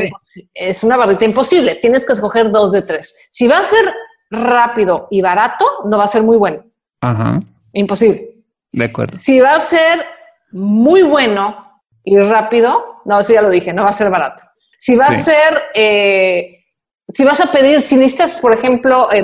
es 0.55 0.85
una 0.85 0.97
barrita 0.97 1.25
imposible. 1.25 1.77
Tienes 1.77 2.05
que 2.05 2.13
escoger 2.13 2.51
dos 2.51 2.73
de 2.73 2.83
tres. 2.83 3.15
Si 3.31 3.47
va 3.47 3.59
a 3.59 3.63
ser 3.63 3.93
rápido 4.31 5.09
y 5.11 5.21
barato, 5.21 5.65
no 5.85 5.99
va 5.99 6.05
a 6.05 6.09
ser 6.09 6.23
muy 6.23 6.37
bueno. 6.37 6.65
Ajá. 7.01 7.41
Imposible. 7.73 8.45
De 8.73 8.85
acuerdo. 8.85 9.17
Si 9.17 9.41
va 9.41 9.57
a 9.57 9.61
ser 9.61 10.05
muy 10.51 11.03
bueno 11.03 11.83
y 12.05 12.19
rápido, 12.19 13.01
no, 13.05 13.21
eso 13.21 13.33
ya 13.33 13.43
lo 13.43 13.51
dije, 13.51 13.73
no 13.73 13.85
va 13.85 13.91
a 13.91 13.95
ser 13.95 14.11
barato. 14.11 14.45
Si 14.79 14.97
va 14.97 15.07
a 15.07 15.15
ser, 15.15 15.63
eh, 15.75 16.65
si 17.09 17.25
vas 17.25 17.41
a 17.41 17.53
pedir, 17.53 17.83
si 17.83 17.97
necesitas, 17.97 18.39
por 18.39 18.53
ejemplo, 18.53 19.13
eh, 19.13 19.23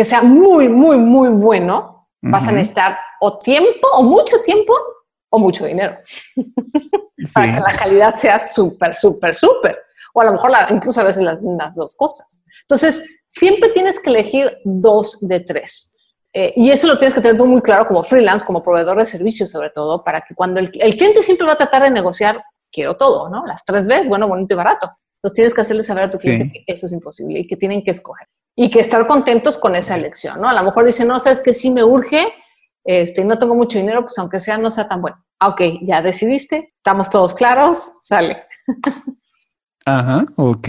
que 0.00 0.04
sea 0.06 0.22
muy, 0.22 0.66
muy, 0.66 0.96
muy 0.96 1.28
bueno, 1.28 2.08
vas 2.22 2.48
a 2.48 2.52
necesitar 2.52 2.96
o 3.20 3.38
tiempo, 3.38 3.86
o 3.92 4.02
mucho 4.02 4.40
tiempo, 4.46 4.72
o 5.28 5.38
mucho 5.38 5.66
dinero. 5.66 5.98
Para 7.34 7.52
que 7.52 7.60
la 7.60 7.76
calidad 7.76 8.14
sea 8.14 8.38
súper, 8.38 8.94
súper, 8.94 9.34
súper. 9.34 9.78
O 10.14 10.22
a 10.22 10.24
lo 10.24 10.32
mejor 10.32 10.52
incluso 10.70 11.02
a 11.02 11.04
veces 11.04 11.22
las, 11.22 11.74
dos 11.74 11.94
cosas. 11.96 12.26
Entonces, 12.62 13.04
siempre 13.26 13.68
tienes 13.74 14.00
que 14.00 14.08
elegir 14.08 14.56
dos 14.64 15.18
de 15.20 15.40
tres. 15.40 15.94
Eh, 16.32 16.54
y 16.56 16.70
eso 16.70 16.86
lo 16.86 16.96
tienes 16.96 17.12
que 17.12 17.20
tener 17.20 17.36
tú 17.36 17.44
muy 17.44 17.60
claro 17.60 17.84
como 17.84 18.02
freelance, 18.02 18.46
como 18.46 18.62
proveedor 18.62 18.96
de 18.96 19.04
servicios 19.04 19.50
sobre 19.50 19.68
todo, 19.68 20.02
para 20.02 20.22
que 20.22 20.34
cuando 20.34 20.60
el, 20.60 20.70
el 20.80 20.96
cliente 20.96 21.22
siempre 21.22 21.46
va 21.46 21.52
a 21.52 21.56
tratar 21.56 21.82
de 21.82 21.90
negociar, 21.90 22.42
quiero 22.72 22.96
todo, 22.96 23.28
¿no? 23.28 23.44
Las 23.44 23.66
tres 23.66 23.86
veces, 23.86 24.08
bueno, 24.08 24.26
bonito 24.26 24.54
y 24.54 24.56
barato. 24.56 24.90
Entonces 25.16 25.34
tienes 25.34 25.52
que 25.52 25.60
hacerle 25.60 25.84
saber 25.84 26.04
a 26.04 26.10
tu 26.10 26.16
cliente 26.16 26.50
que 26.54 26.64
eso 26.66 26.86
es 26.86 26.92
imposible 26.94 27.40
y 27.40 27.46
que 27.46 27.58
tienen 27.58 27.84
que 27.84 27.90
escoger 27.90 28.26
y 28.62 28.68
que 28.68 28.80
estar 28.80 29.06
contentos 29.06 29.56
con 29.56 29.74
esa 29.74 29.94
elección, 29.94 30.38
¿no? 30.38 30.46
A 30.46 30.52
lo 30.52 30.62
mejor 30.62 30.84
dicen, 30.84 31.08
no, 31.08 31.18
sabes 31.18 31.40
que 31.40 31.54
sí 31.54 31.70
me 31.70 31.82
urge, 31.82 32.26
este, 32.84 33.24
no 33.24 33.38
tengo 33.38 33.54
mucho 33.54 33.78
dinero, 33.78 34.02
pues 34.02 34.18
aunque 34.18 34.38
sea 34.38 34.58
no 34.58 34.70
sea 34.70 34.86
tan 34.86 35.00
bueno. 35.00 35.16
Ah, 35.38 35.48
ok, 35.48 35.62
ya 35.80 36.02
decidiste, 36.02 36.74
estamos 36.76 37.08
todos 37.08 37.32
claros, 37.32 37.92
sale. 38.02 38.42
Ajá, 39.86 40.26
ok. 40.36 40.68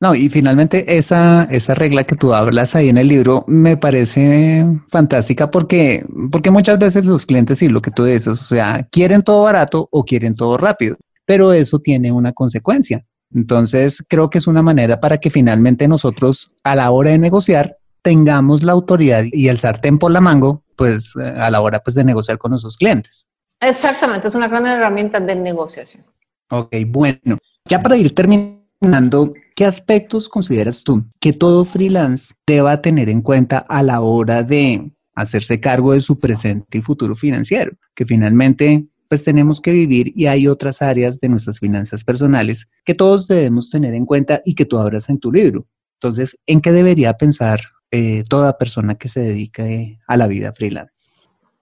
No, 0.00 0.14
y 0.14 0.28
finalmente 0.28 0.96
esa, 0.96 1.48
esa 1.50 1.74
regla 1.74 2.04
que 2.04 2.14
tú 2.14 2.32
hablas 2.32 2.76
ahí 2.76 2.88
en 2.88 2.98
el 2.98 3.08
libro 3.08 3.42
me 3.48 3.76
parece 3.76 4.64
fantástica 4.86 5.50
porque, 5.50 6.06
porque 6.30 6.52
muchas 6.52 6.78
veces 6.78 7.06
los 7.06 7.26
clientes, 7.26 7.58
sí, 7.58 7.68
lo 7.68 7.82
que 7.82 7.90
tú 7.90 8.04
dices, 8.04 8.28
o 8.28 8.36
sea, 8.36 8.86
quieren 8.88 9.22
todo 9.22 9.42
barato 9.42 9.88
o 9.90 10.04
quieren 10.04 10.36
todo 10.36 10.58
rápido, 10.58 10.96
pero 11.26 11.52
eso 11.52 11.80
tiene 11.80 12.12
una 12.12 12.32
consecuencia 12.32 13.04
entonces, 13.34 14.04
creo 14.08 14.30
que 14.30 14.38
es 14.38 14.46
una 14.46 14.62
manera 14.62 15.00
para 15.00 15.18
que 15.18 15.30
finalmente 15.30 15.88
nosotros 15.88 16.54
a 16.62 16.74
la 16.74 16.90
hora 16.90 17.10
de 17.10 17.18
negociar 17.18 17.78
tengamos 18.02 18.62
la 18.62 18.72
autoridad 18.72 19.24
y 19.30 19.48
el 19.48 19.58
sartén 19.58 19.98
por 19.98 20.10
la 20.10 20.20
mango, 20.20 20.64
pues 20.76 21.14
a 21.16 21.50
la 21.50 21.60
hora 21.60 21.80
pues 21.82 21.94
de 21.94 22.04
negociar 22.04 22.38
con 22.38 22.50
nuestros 22.50 22.76
clientes. 22.76 23.26
Exactamente, 23.60 24.28
es 24.28 24.34
una 24.34 24.48
gran 24.48 24.66
herramienta 24.66 25.20
de 25.20 25.36
negociación. 25.36 26.04
Ok, 26.50 26.74
bueno, 26.88 27.38
ya 27.64 27.80
para 27.80 27.96
ir 27.96 28.14
terminando, 28.14 29.32
¿qué 29.54 29.64
aspectos 29.64 30.28
consideras 30.28 30.82
tú 30.82 31.06
que 31.20 31.32
todo 31.32 31.64
freelance 31.64 32.34
deba 32.46 32.82
tener 32.82 33.08
en 33.08 33.22
cuenta 33.22 33.58
a 33.58 33.82
la 33.82 34.00
hora 34.00 34.42
de 34.42 34.90
hacerse 35.14 35.60
cargo 35.60 35.92
de 35.92 36.00
su 36.00 36.18
presente 36.18 36.78
y 36.78 36.82
futuro 36.82 37.14
financiero? 37.14 37.72
Que 37.94 38.04
finalmente 38.04 38.88
pues 39.12 39.24
tenemos 39.24 39.60
que 39.60 39.72
vivir 39.72 40.10
y 40.16 40.24
hay 40.24 40.48
otras 40.48 40.80
áreas 40.80 41.20
de 41.20 41.28
nuestras 41.28 41.58
finanzas 41.58 42.02
personales 42.02 42.70
que 42.82 42.94
todos 42.94 43.28
debemos 43.28 43.68
tener 43.68 43.92
en 43.92 44.06
cuenta 44.06 44.40
y 44.42 44.54
que 44.54 44.64
tú 44.64 44.78
abras 44.78 45.10
en 45.10 45.20
tu 45.20 45.30
libro. 45.30 45.66
Entonces, 46.00 46.38
¿en 46.46 46.62
qué 46.62 46.72
debería 46.72 47.12
pensar 47.12 47.60
eh, 47.90 48.24
toda 48.26 48.56
persona 48.56 48.94
que 48.94 49.08
se 49.08 49.20
dedique 49.20 49.98
a 50.08 50.16
la 50.16 50.28
vida 50.28 50.54
freelance? 50.54 51.10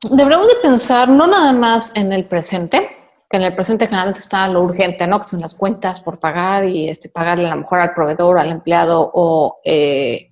Deberíamos 0.08 0.46
de 0.46 0.54
pensar 0.62 1.08
no 1.08 1.26
nada 1.26 1.52
más 1.52 1.92
en 1.96 2.12
el 2.12 2.24
presente, 2.24 2.88
que 3.28 3.38
en 3.38 3.42
el 3.42 3.54
presente 3.56 3.86
generalmente 3.86 4.20
está 4.20 4.46
lo 4.46 4.62
urgente, 4.62 5.08
¿no? 5.08 5.20
Que 5.20 5.30
son 5.30 5.40
las 5.40 5.56
cuentas 5.56 6.00
por 6.00 6.20
pagar 6.20 6.68
y 6.68 6.88
este, 6.88 7.08
pagarle 7.08 7.48
a 7.48 7.56
lo 7.56 7.62
mejor 7.62 7.80
al 7.80 7.94
proveedor, 7.94 8.38
al 8.38 8.52
empleado 8.52 9.10
o 9.12 9.58
eh, 9.64 10.30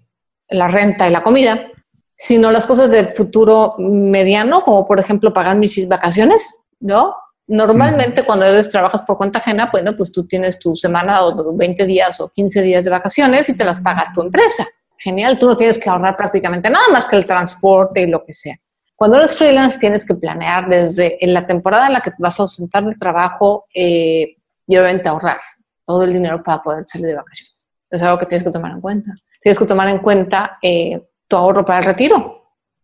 la 0.51 0.69
renta 0.69 1.09
y 1.09 1.11
la 1.11 1.25
comida, 1.25 1.67
sino 2.15 2.53
las 2.53 2.65
cosas 2.65 2.89
del 2.89 3.13
futuro 3.17 3.75
mediano, 3.79 4.63
como 4.63 4.87
por 4.87 5.01
ejemplo 5.01 5.33
pagar 5.33 5.59
mis 5.59 5.89
vacaciones, 5.89 6.49
¿no? 6.81 7.15
Normalmente 7.47 8.25
cuando 8.25 8.45
eres, 8.45 8.69
trabajas 8.69 9.03
por 9.03 9.17
cuenta 9.17 9.39
ajena, 9.39 9.71
bueno, 9.73 9.97
pues 9.97 10.13
tú 10.13 10.27
tienes 10.27 10.59
tu 10.59 10.77
semana 10.77 11.25
o 11.25 11.55
20 11.55 11.87
días 11.87 12.21
o 12.21 12.29
15 12.29 12.63
días 12.63 12.85
de 12.85 12.91
vacaciones 12.91 13.49
y 13.49 13.57
te 13.57 13.65
las 13.65 13.81
paga 13.81 14.13
tu 14.15 14.21
empresa. 14.21 14.67
Genial, 14.99 15.39
tú 15.39 15.47
no 15.47 15.57
tienes 15.57 15.79
que 15.79 15.89
ahorrar 15.89 16.17
prácticamente 16.17 16.69
nada 16.69 16.89
más 16.93 17.09
que 17.09 17.17
el 17.17 17.27
transporte 17.27 18.03
y 18.03 18.07
lo 18.07 18.23
que 18.25 18.35
sea. 18.35 18.57
Cuando 18.95 19.17
eres 19.17 19.35
freelance 19.35 19.79
tienes 19.79 20.05
que 20.05 20.15
planear 20.15 20.69
desde 20.69 21.25
en 21.25 21.33
la 21.33 21.47
temporada 21.47 21.87
en 21.87 21.93
la 21.95 22.01
que 22.01 22.11
vas 22.19 22.39
a 22.39 22.43
ausentar 22.43 22.85
del 22.85 22.97
trabajo 22.97 23.67
eh, 23.73 24.37
y 24.67 24.77
obviamente 24.77 25.09
ahorrar 25.09 25.39
todo 25.87 26.03
el 26.03 26.13
dinero 26.13 26.43
para 26.43 26.63
poder 26.63 26.83
salir 26.85 27.07
de 27.07 27.15
vacaciones. 27.15 27.67
Es 27.91 28.03
algo 28.03 28.19
que 28.19 28.27
tienes 28.27 28.45
que 28.45 28.51
tomar 28.51 28.73
en 28.73 28.81
cuenta. 28.81 29.15
Tienes 29.41 29.59
que 29.59 29.65
tomar 29.65 29.89
en 29.89 30.01
cuenta 30.01 30.59
eh, 30.61 31.01
tu 31.27 31.37
ahorro 31.37 31.65
para 31.65 31.79
el 31.79 31.85
retiro. 31.87 32.38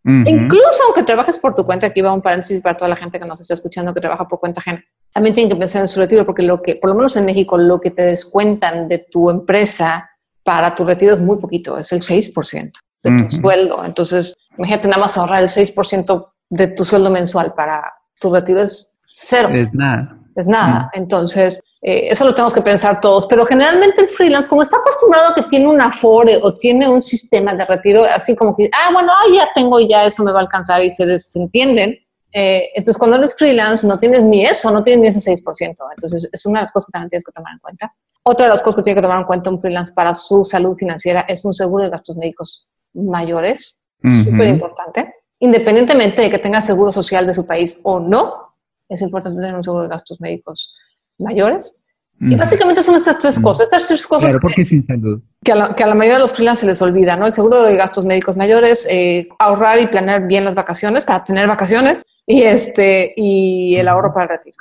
Incluso 0.05 0.83
aunque 0.87 1.03
trabajes 1.03 1.39
por 1.39 1.55
tu 1.55 1.65
cuenta, 1.65 1.87
aquí 1.87 2.03
va 2.03 2.13
un 2.13 2.21
paréntesis 2.21 2.61
para 2.61 2.77
toda 2.77 2.89
la 2.89 2.97
gente 2.97 3.19
que 3.19 3.27
nos 3.27 3.41
está 3.41 3.55
escuchando 3.55 3.95
que 3.95 4.01
trabaja 4.01 4.29
por 4.29 4.39
cuenta 4.39 4.61
ajena. 4.61 4.85
También 5.13 5.35
tienen 5.35 5.51
que 5.51 5.57
pensar 5.57 5.83
en 5.83 5.89
su 5.89 5.99
retiro 5.99 6.27
porque 6.27 6.43
lo 6.43 6.61
que, 6.61 6.77
por 6.77 6.91
lo 6.91 6.97
menos 6.97 7.17
en 7.17 7.25
México, 7.25 7.57
lo 7.57 7.81
que 7.81 7.91
te 7.91 8.03
descuentan 8.03 8.87
de 8.87 8.99
tu 8.99 9.31
empresa 9.31 10.11
para 10.43 10.75
tu 10.75 10.85
retiro 10.85 11.15
es 11.15 11.21
muy 11.21 11.39
poquito, 11.39 11.79
es 11.79 11.91
el 11.93 12.03
6% 12.03 12.73
de 13.03 13.19
tu 13.19 13.37
sueldo. 13.37 13.83
Entonces, 13.85 14.37
imagínate 14.59 14.89
nada 14.89 15.01
más 15.01 15.17
ahorrar 15.17 15.43
el 15.43 15.49
6% 15.49 16.33
de 16.51 16.67
tu 16.69 16.85
sueldo 16.85 17.11
mensual 17.11 17.55
para 17.55 17.93
tu 18.21 18.33
retiro 18.33 18.61
es 18.61 18.95
cero. 19.11 19.49
Es 19.53 19.73
nada. 19.73 20.19
Es 20.35 20.47
nada. 20.47 20.91
Entonces, 20.93 21.61
eh, 21.87 22.09
eso 22.11 22.25
lo 22.25 22.35
tenemos 22.35 22.55
que 22.55 22.63
pensar 22.63 22.99
todos, 22.99 23.27
pero 23.27 23.45
generalmente 23.45 24.01
el 24.01 24.09
freelance, 24.09 24.49
como 24.49 24.63
está 24.63 24.79
acostumbrado 24.79 25.29
a 25.29 25.35
que 25.35 25.43
tiene 25.51 25.67
un 25.67 25.79
afore 25.83 26.39
o 26.43 26.55
tiene 26.55 26.89
un 26.89 27.03
sistema 27.03 27.53
de 27.53 27.67
retiro, 27.67 28.05
así 28.05 28.35
como 28.35 28.57
que, 28.57 28.71
ah, 28.73 28.91
bueno, 28.91 29.13
ya 29.35 29.51
tengo 29.55 29.79
ya 29.81 30.05
eso 30.05 30.25
me 30.25 30.33
va 30.33 30.39
a 30.39 30.43
alcanzar 30.45 30.83
y 30.83 30.95
se 30.95 31.05
desentienden. 31.05 31.99
Eh, 32.33 32.71
entonces, 32.75 32.97
cuando 32.97 33.19
eres 33.19 33.37
freelance, 33.37 33.87
no 33.87 34.01
tienes 34.01 34.23
ni 34.23 34.45
eso, 34.47 34.71
no 34.71 34.83
tienes 34.83 35.03
ni 35.03 35.09
ese 35.09 35.31
6%. 35.31 35.77
Entonces, 35.95 36.27
es 36.33 36.47
una 36.47 36.61
de 36.61 36.65
las 36.65 36.73
cosas 36.73 36.87
que 36.87 36.93
también 36.93 37.11
tienes 37.11 37.25
que 37.25 37.33
tomar 37.33 37.53
en 37.53 37.59
cuenta. 37.59 37.95
Otra 38.23 38.47
de 38.47 38.53
las 38.53 38.63
cosas 38.63 38.77
que 38.77 38.83
tiene 38.83 38.97
que 38.97 39.03
tomar 39.03 39.21
en 39.21 39.27
cuenta 39.27 39.51
un 39.51 39.61
freelance 39.61 39.93
para 39.93 40.15
su 40.15 40.43
salud 40.43 40.75
financiera 40.79 41.27
es 41.29 41.45
un 41.45 41.53
seguro 41.53 41.85
de 41.85 41.91
gastos 41.91 42.17
médicos 42.17 42.67
mayores, 42.95 43.79
súper 44.25 44.47
importante. 44.47 45.17
Independientemente 45.39 46.23
de 46.23 46.31
que 46.31 46.39
tenga 46.39 46.63
seguro 46.63 46.91
social 46.93 47.27
de 47.27 47.35
su 47.35 47.45
país 47.45 47.79
o 47.83 48.01
no, 48.01 48.55
es 48.89 49.03
importante 49.03 49.39
tener 49.39 49.55
un 49.55 49.63
seguro 49.63 49.83
de 49.83 49.91
gastos 49.91 50.19
médicos 50.19 50.75
mayores. 51.19 51.75
Y 52.21 52.37
básicamente 52.37 52.83
son 52.83 52.95
estas 52.95 53.19
tres 53.19 53.39
cosas, 53.39 53.65
estas 53.65 53.87
tres 53.87 54.07
cosas 54.07 54.31
claro, 54.31 54.39
porque 54.41 54.57
que, 54.57 54.65
sin 54.65 54.87
salud. 54.87 55.21
Que, 55.43 55.53
a 55.53 55.57
la, 55.57 55.75
que, 55.75 55.83
a 55.83 55.87
la, 55.87 55.95
mayoría 55.95 56.15
de 56.15 56.21
los 56.21 56.33
freelancers 56.33 56.61
se 56.61 56.67
les 56.67 56.81
olvida, 56.81 57.17
¿no? 57.17 57.27
El 57.27 57.33
seguro 57.33 57.63
de 57.63 57.77
gastos 57.77 58.05
médicos 58.05 58.37
mayores, 58.37 58.87
eh, 58.89 59.29
ahorrar 59.39 59.81
y 59.81 59.89
planear 59.89 60.27
bien 60.27 60.45
las 60.45 60.55
vacaciones 60.55 61.05
para 61.05 61.25
tener 61.25 61.47
vacaciones 61.47 61.99
y, 62.27 62.43
este, 62.43 63.13
y 63.17 63.77
el 63.77 63.89
ahorro 63.89 64.15
para 64.15 64.25
el 64.25 64.39
retiro. 64.39 64.57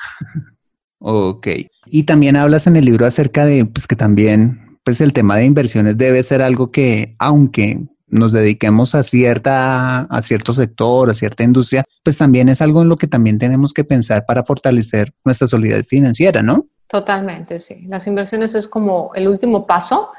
Ok. 0.99 1.47
Y 1.85 2.03
también 2.03 2.35
hablas 2.35 2.65
en 2.67 2.75
el 2.75 2.85
libro 2.85 3.05
acerca 3.05 3.45
de 3.45 3.65
pues, 3.65 3.87
que 3.87 3.95
también 3.95 4.79
pues, 4.83 4.99
el 4.99 5.13
tema 5.13 5.37
de 5.37 5.45
inversiones 5.45 5.97
debe 5.97 6.23
ser 6.23 6.41
algo 6.41 6.71
que, 6.71 7.15
aunque 7.19 7.81
nos 8.13 8.31
dediquemos 8.31 8.95
a 8.95 9.03
cierta, 9.03 10.01
a 10.01 10.21
cierto 10.21 10.53
sector, 10.53 11.09
a 11.09 11.13
cierta 11.13 11.43
industria, 11.43 11.83
pues 12.03 12.17
también 12.17 12.47
es 12.49 12.61
algo 12.61 12.81
en 12.81 12.89
lo 12.89 12.97
que 12.97 13.07
también 13.07 13.39
tenemos 13.39 13.73
que 13.73 13.83
pensar 13.83 14.25
para 14.25 14.43
fortalecer 14.43 15.13
nuestra 15.25 15.47
solidez 15.47 15.87
financiera, 15.87 16.41
¿no? 16.41 16.65
Totalmente, 16.87 17.59
sí. 17.59 17.85
Las 17.87 18.05
inversiones 18.07 18.53
es 18.55 18.67
como 18.67 19.11
el 19.15 19.27
último 19.27 19.65
paso, 19.65 20.11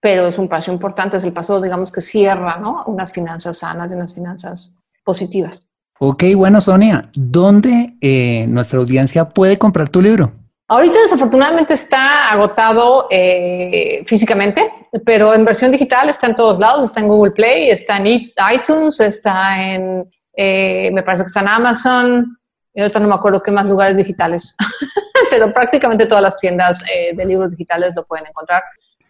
pero 0.00 0.26
es 0.26 0.38
un 0.38 0.48
paso 0.48 0.72
importante, 0.72 1.16
es 1.16 1.24
el 1.24 1.32
paso, 1.32 1.60
digamos, 1.60 1.92
que 1.92 2.00
cierra, 2.00 2.58
¿no? 2.58 2.84
Unas 2.86 3.12
finanzas 3.12 3.58
sanas 3.58 3.90
y 3.90 3.94
unas 3.94 4.12
finanzas 4.12 4.76
positivas. 5.04 5.66
Ok, 5.98 6.24
bueno, 6.34 6.60
Sonia, 6.60 7.10
¿dónde 7.14 7.96
eh, 8.00 8.46
nuestra 8.48 8.80
audiencia 8.80 9.28
puede 9.28 9.56
comprar 9.56 9.88
tu 9.88 10.02
libro? 10.02 10.32
Ahorita 10.68 11.00
desafortunadamente 11.00 11.74
está 11.74 12.28
agotado 12.28 13.06
eh, 13.08 14.02
físicamente, 14.04 14.68
pero 15.04 15.34
en 15.34 15.44
versión 15.44 15.72
digital 15.72 16.08
está 16.08 16.26
en 16.26 16.36
todos 16.36 16.58
lados, 16.58 16.84
está 16.84 17.00
en 17.00 17.08
Google 17.08 17.32
Play, 17.32 17.70
está 17.70 17.96
en 17.96 18.06
iTunes, 18.06 19.00
está 19.00 19.72
en, 19.72 20.10
eh, 20.34 20.90
me 20.92 21.02
parece 21.02 21.24
que 21.24 21.28
está 21.28 21.40
en 21.40 21.48
Amazon, 21.48 22.38
y 22.74 22.80
ahorita 22.80 23.00
no 23.00 23.08
me 23.08 23.14
acuerdo 23.14 23.42
qué 23.42 23.50
más 23.50 23.68
lugares 23.68 23.96
digitales, 23.96 24.54
pero 25.30 25.52
prácticamente 25.52 26.06
todas 26.06 26.22
las 26.22 26.36
tiendas 26.36 26.84
eh, 26.90 27.14
de 27.14 27.24
libros 27.24 27.50
digitales 27.50 27.92
lo 27.96 28.04
pueden 28.04 28.26
encontrar. 28.26 28.62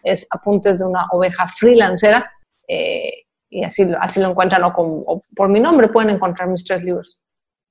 Es 0.02 0.26
Apuntes 0.30 0.78
de 0.78 0.84
una 0.84 1.06
oveja 1.10 1.48
freelancera 1.48 2.30
y 3.48 3.62
así, 3.64 3.88
así 4.00 4.20
lo 4.20 4.30
encuentran 4.30 4.62
o 4.64 5.22
por 5.34 5.48
mi 5.48 5.60
nombre 5.60 5.88
pueden 5.88 6.10
encontrar 6.10 6.48
mis 6.48 6.64
tres 6.64 6.82
libros. 6.82 7.20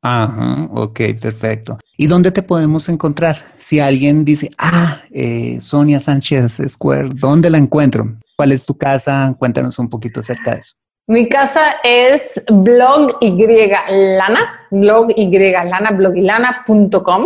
Ajá, 0.07 0.69
ok, 0.71 0.99
perfecto. 1.19 1.79
¿Y 1.97 2.05
dónde 2.05 2.29
te 2.29 2.43
podemos 2.43 2.89
encontrar? 2.89 3.37
Si 3.57 3.79
alguien 3.79 4.23
dice, 4.23 4.51
ah, 4.59 5.01
eh, 5.09 5.57
Sonia 5.61 5.99
Sánchez 5.99 6.61
Square, 6.67 7.09
¿dónde 7.15 7.49
la 7.49 7.57
encuentro? 7.57 8.15
¿Cuál 8.37 8.51
es 8.51 8.67
tu 8.67 8.77
casa? 8.77 9.33
Cuéntanos 9.39 9.79
un 9.79 9.89
poquito 9.89 10.19
acerca 10.19 10.51
de 10.51 10.59
eso. 10.59 10.75
Mi 11.07 11.27
casa 11.27 11.77
es 11.83 12.39
blog 12.51 13.17
y 13.19 13.31
lana, 13.35 14.67
blog 14.69 15.07
y 15.15 15.35
lana, 15.49 15.89
blogilana.com 15.89 17.25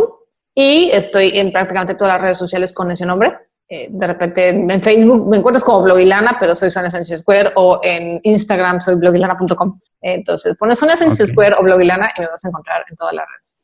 y 0.55 0.89
estoy 0.93 1.38
en 1.38 1.51
prácticamente 1.51 1.95
todas 1.95 2.13
las 2.13 2.21
redes 2.21 2.38
sociales 2.38 2.71
con 2.71 2.91
ese 2.91 3.05
nombre. 3.05 3.34
Eh, 3.72 3.88
de 3.91 4.07
repente 4.07 4.49
en 4.49 4.82
Facebook 4.82 5.30
me 5.30 5.38
encuentras 5.38 5.63
como 5.63 5.84
blogilana, 5.84 6.38
pero 6.39 6.55
soy 6.55 6.72
Sonia 6.72 6.89
Sánchez 6.89 7.20
Square 7.20 7.51
o 7.55 7.80
en 7.84 8.20
Instagram 8.24 8.82
soy 8.82 8.95
blogilana.com. 8.95 9.78
Entonces, 10.01 10.55
pones 10.57 10.82
una 10.82 10.93
okay. 10.93 11.11
Square 11.11 11.55
o 11.59 11.63
Blogilana 11.63 12.09
y 12.17 12.22
me 12.22 12.28
vas 12.28 12.43
a 12.45 12.47
encontrar 12.49 12.84
en 12.89 12.95
todas 12.95 13.13
las 13.13 13.26
redes. 13.26 13.57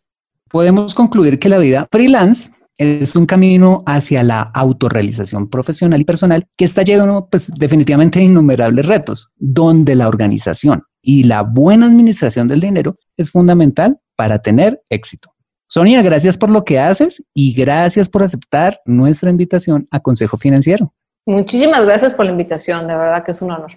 Podemos 0.50 0.94
concluir 0.94 1.40
que 1.40 1.50
la 1.50 1.58
vida 1.58 1.88
freelance 1.92 2.52
es 2.78 3.16
un 3.16 3.26
camino 3.26 3.84
hacia 3.86 4.22
la 4.22 4.42
autorrealización 4.42 5.50
profesional 5.50 6.02
y 6.02 6.04
personal 6.04 6.46
que 6.58 6.66
está 6.66 6.84
lleno, 6.84 7.28
pues, 7.32 7.50
definitivamente 7.54 8.20
de 8.20 8.26
innumerables 8.26 8.86
retos, 8.86 9.34
donde 9.38 9.96
la 9.96 10.10
organización 10.10 10.84
y 11.02 11.24
la 11.24 11.42
buena 11.42 11.86
administración 11.86 12.48
del 12.48 12.60
dinero 12.60 12.96
es 13.16 13.32
fundamental 13.32 13.98
para 14.16 14.40
tener 14.40 14.82
éxito. 14.90 15.35
Sonia, 15.68 16.02
gracias 16.04 16.38
por 16.38 16.50
lo 16.50 16.64
que 16.64 16.80
haces 16.80 17.26
y 17.34 17.54
gracias 17.54 18.08
por 18.08 18.24
aceptar 18.24 18.80
nuestra 18.86 19.30
invitación 19.30 19.90
a 19.92 20.00
Consejo 20.00 20.38
Financiero. 20.38 20.94
Muchísimas 21.26 21.86
gracias 21.86 22.14
por 22.14 22.24
la 22.26 22.32
invitación, 22.32 22.88
de 22.88 22.96
verdad 22.96 23.22
que 23.24 23.32
es 23.32 23.42
un 23.42 23.52
honor. 23.52 23.72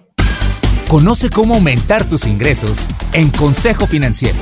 Conoce 0.87 1.29
cómo 1.29 1.55
aumentar 1.55 2.07
tus 2.07 2.25
ingresos 2.27 2.77
en 3.13 3.29
Consejo 3.31 3.87
Financiero. 3.87 4.37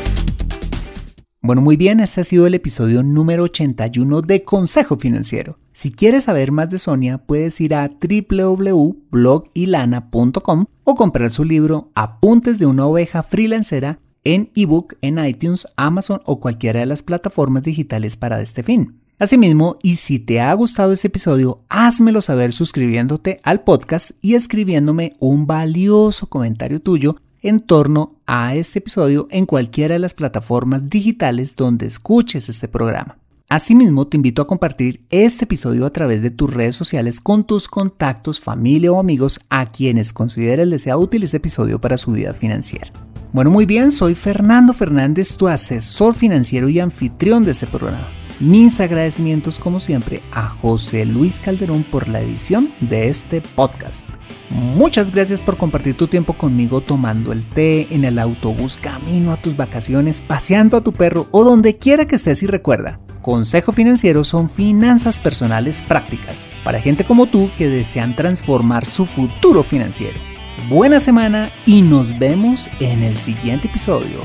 Bueno, 1.41 1.61
muy 1.61 1.77
bien, 1.77 2.01
ese 2.01 2.21
ha 2.21 2.23
sido 2.25 2.47
el 2.47 2.55
episodio 2.55 3.03
número 3.03 3.43
81 3.43 4.23
de 4.23 4.43
Consejo 4.43 4.97
Financiero. 4.97 5.59
Si 5.71 5.91
quieres 5.91 6.23
saber 6.25 6.51
más 6.51 6.69
de 6.69 6.79
Sonia, 6.79 7.19
puedes 7.19 7.61
ir 7.61 7.75
a 7.75 7.89
www.blogilana.com 7.89 10.65
o 10.83 10.95
comprar 10.95 11.31
su 11.31 11.45
libro 11.45 11.91
Apuntes 11.95 12.59
de 12.59 12.65
una 12.65 12.85
oveja 12.85 13.23
freelancera 13.23 13.99
en 14.23 14.51
ebook 14.55 14.95
en 15.01 15.23
iTunes, 15.23 15.67
Amazon 15.75 16.21
o 16.25 16.39
cualquiera 16.39 16.79
de 16.81 16.85
las 16.85 17.03
plataformas 17.03 17.63
digitales 17.63 18.15
para 18.15 18.41
este 18.41 18.63
fin. 18.63 18.99
Asimismo, 19.19 19.77
y 19.81 19.95
si 19.95 20.19
te 20.19 20.39
ha 20.39 20.53
gustado 20.53 20.91
este 20.91 21.07
episodio, 21.07 21.61
házmelo 21.69 22.21
saber 22.21 22.53
suscribiéndote 22.53 23.39
al 23.43 23.61
podcast 23.61 24.11
y 24.21 24.35
escribiéndome 24.35 25.13
un 25.19 25.47
valioso 25.47 26.27
comentario 26.27 26.81
tuyo 26.81 27.15
en 27.41 27.61
torno 27.61 28.17
a 28.27 28.55
este 28.55 28.79
episodio 28.79 29.27
en 29.31 29.45
cualquiera 29.45 29.93
de 29.93 29.99
las 29.99 30.13
plataformas 30.13 30.89
digitales 30.89 31.55
donde 31.55 31.87
escuches 31.87 32.47
este 32.49 32.67
programa. 32.67 33.17
Asimismo, 33.49 34.05
te 34.07 34.17
invito 34.17 34.41
a 34.41 34.47
compartir 34.47 34.99
este 35.09 35.45
episodio 35.45 35.85
a 35.85 35.93
través 35.93 36.21
de 36.21 36.31
tus 36.31 36.53
redes 36.53 36.75
sociales 36.75 37.21
con 37.21 37.45
tus 37.45 37.69
contactos, 37.69 38.41
familia 38.41 38.91
o 38.91 38.99
amigos 38.99 39.39
a 39.49 39.71
quienes 39.71 40.11
consideres 40.11 40.67
les 40.67 40.81
sea 40.81 40.97
útil 40.97 41.23
este 41.23 41.37
episodio 41.37 41.79
para 41.79 41.97
su 41.97 42.11
vida 42.11 42.33
financiera. 42.33 42.91
Bueno, 43.33 43.51
muy 43.51 43.65
bien, 43.65 43.91
soy 43.91 44.15
Fernando 44.15 44.73
Fernández, 44.73 45.35
tu 45.35 45.47
asesor 45.49 46.15
financiero 46.15 46.69
y 46.69 46.79
anfitrión 46.79 47.43
de 47.43 47.51
este 47.51 47.67
programa. 47.67 48.07
Mis 48.39 48.79
agradecimientos 48.79 49.59
como 49.59 49.79
siempre 49.79 50.21
a 50.31 50.45
José 50.45 51.05
Luis 51.05 51.39
Calderón 51.39 51.83
por 51.83 52.07
la 52.07 52.21
edición 52.21 52.71
de 52.79 53.09
este 53.09 53.41
podcast. 53.41 54.07
Muchas 54.49 55.11
gracias 55.11 55.41
por 55.41 55.57
compartir 55.57 55.97
tu 55.97 56.07
tiempo 56.07 56.37
conmigo 56.37 56.79
tomando 56.81 57.33
el 57.33 57.45
té 57.49 57.93
en 57.93 58.05
el 58.05 58.17
autobús, 58.17 58.77
camino 58.77 59.33
a 59.33 59.41
tus 59.41 59.57
vacaciones, 59.57 60.21
paseando 60.21 60.77
a 60.77 60.81
tu 60.81 60.93
perro 60.93 61.27
o 61.31 61.43
donde 61.43 61.77
quiera 61.77 62.05
que 62.05 62.15
estés 62.15 62.43
y 62.43 62.47
recuerda. 62.47 62.99
Consejo 63.21 63.73
Financiero 63.73 64.23
son 64.23 64.49
finanzas 64.49 65.19
personales 65.19 65.81
prácticas 65.81 66.47
para 66.63 66.79
gente 66.79 67.03
como 67.03 67.25
tú 67.25 67.51
que 67.57 67.67
desean 67.67 68.15
transformar 68.15 68.85
su 68.85 69.05
futuro 69.05 69.63
financiero. 69.63 70.36
Buena 70.65 70.99
semana 70.99 71.49
y 71.65 71.81
nos 71.81 72.17
vemos 72.19 72.69
en 72.79 73.03
el 73.03 73.15
siguiente 73.15 73.67
episodio. 73.67 74.21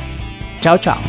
Chao, 0.61 0.77
chao. 0.79 1.01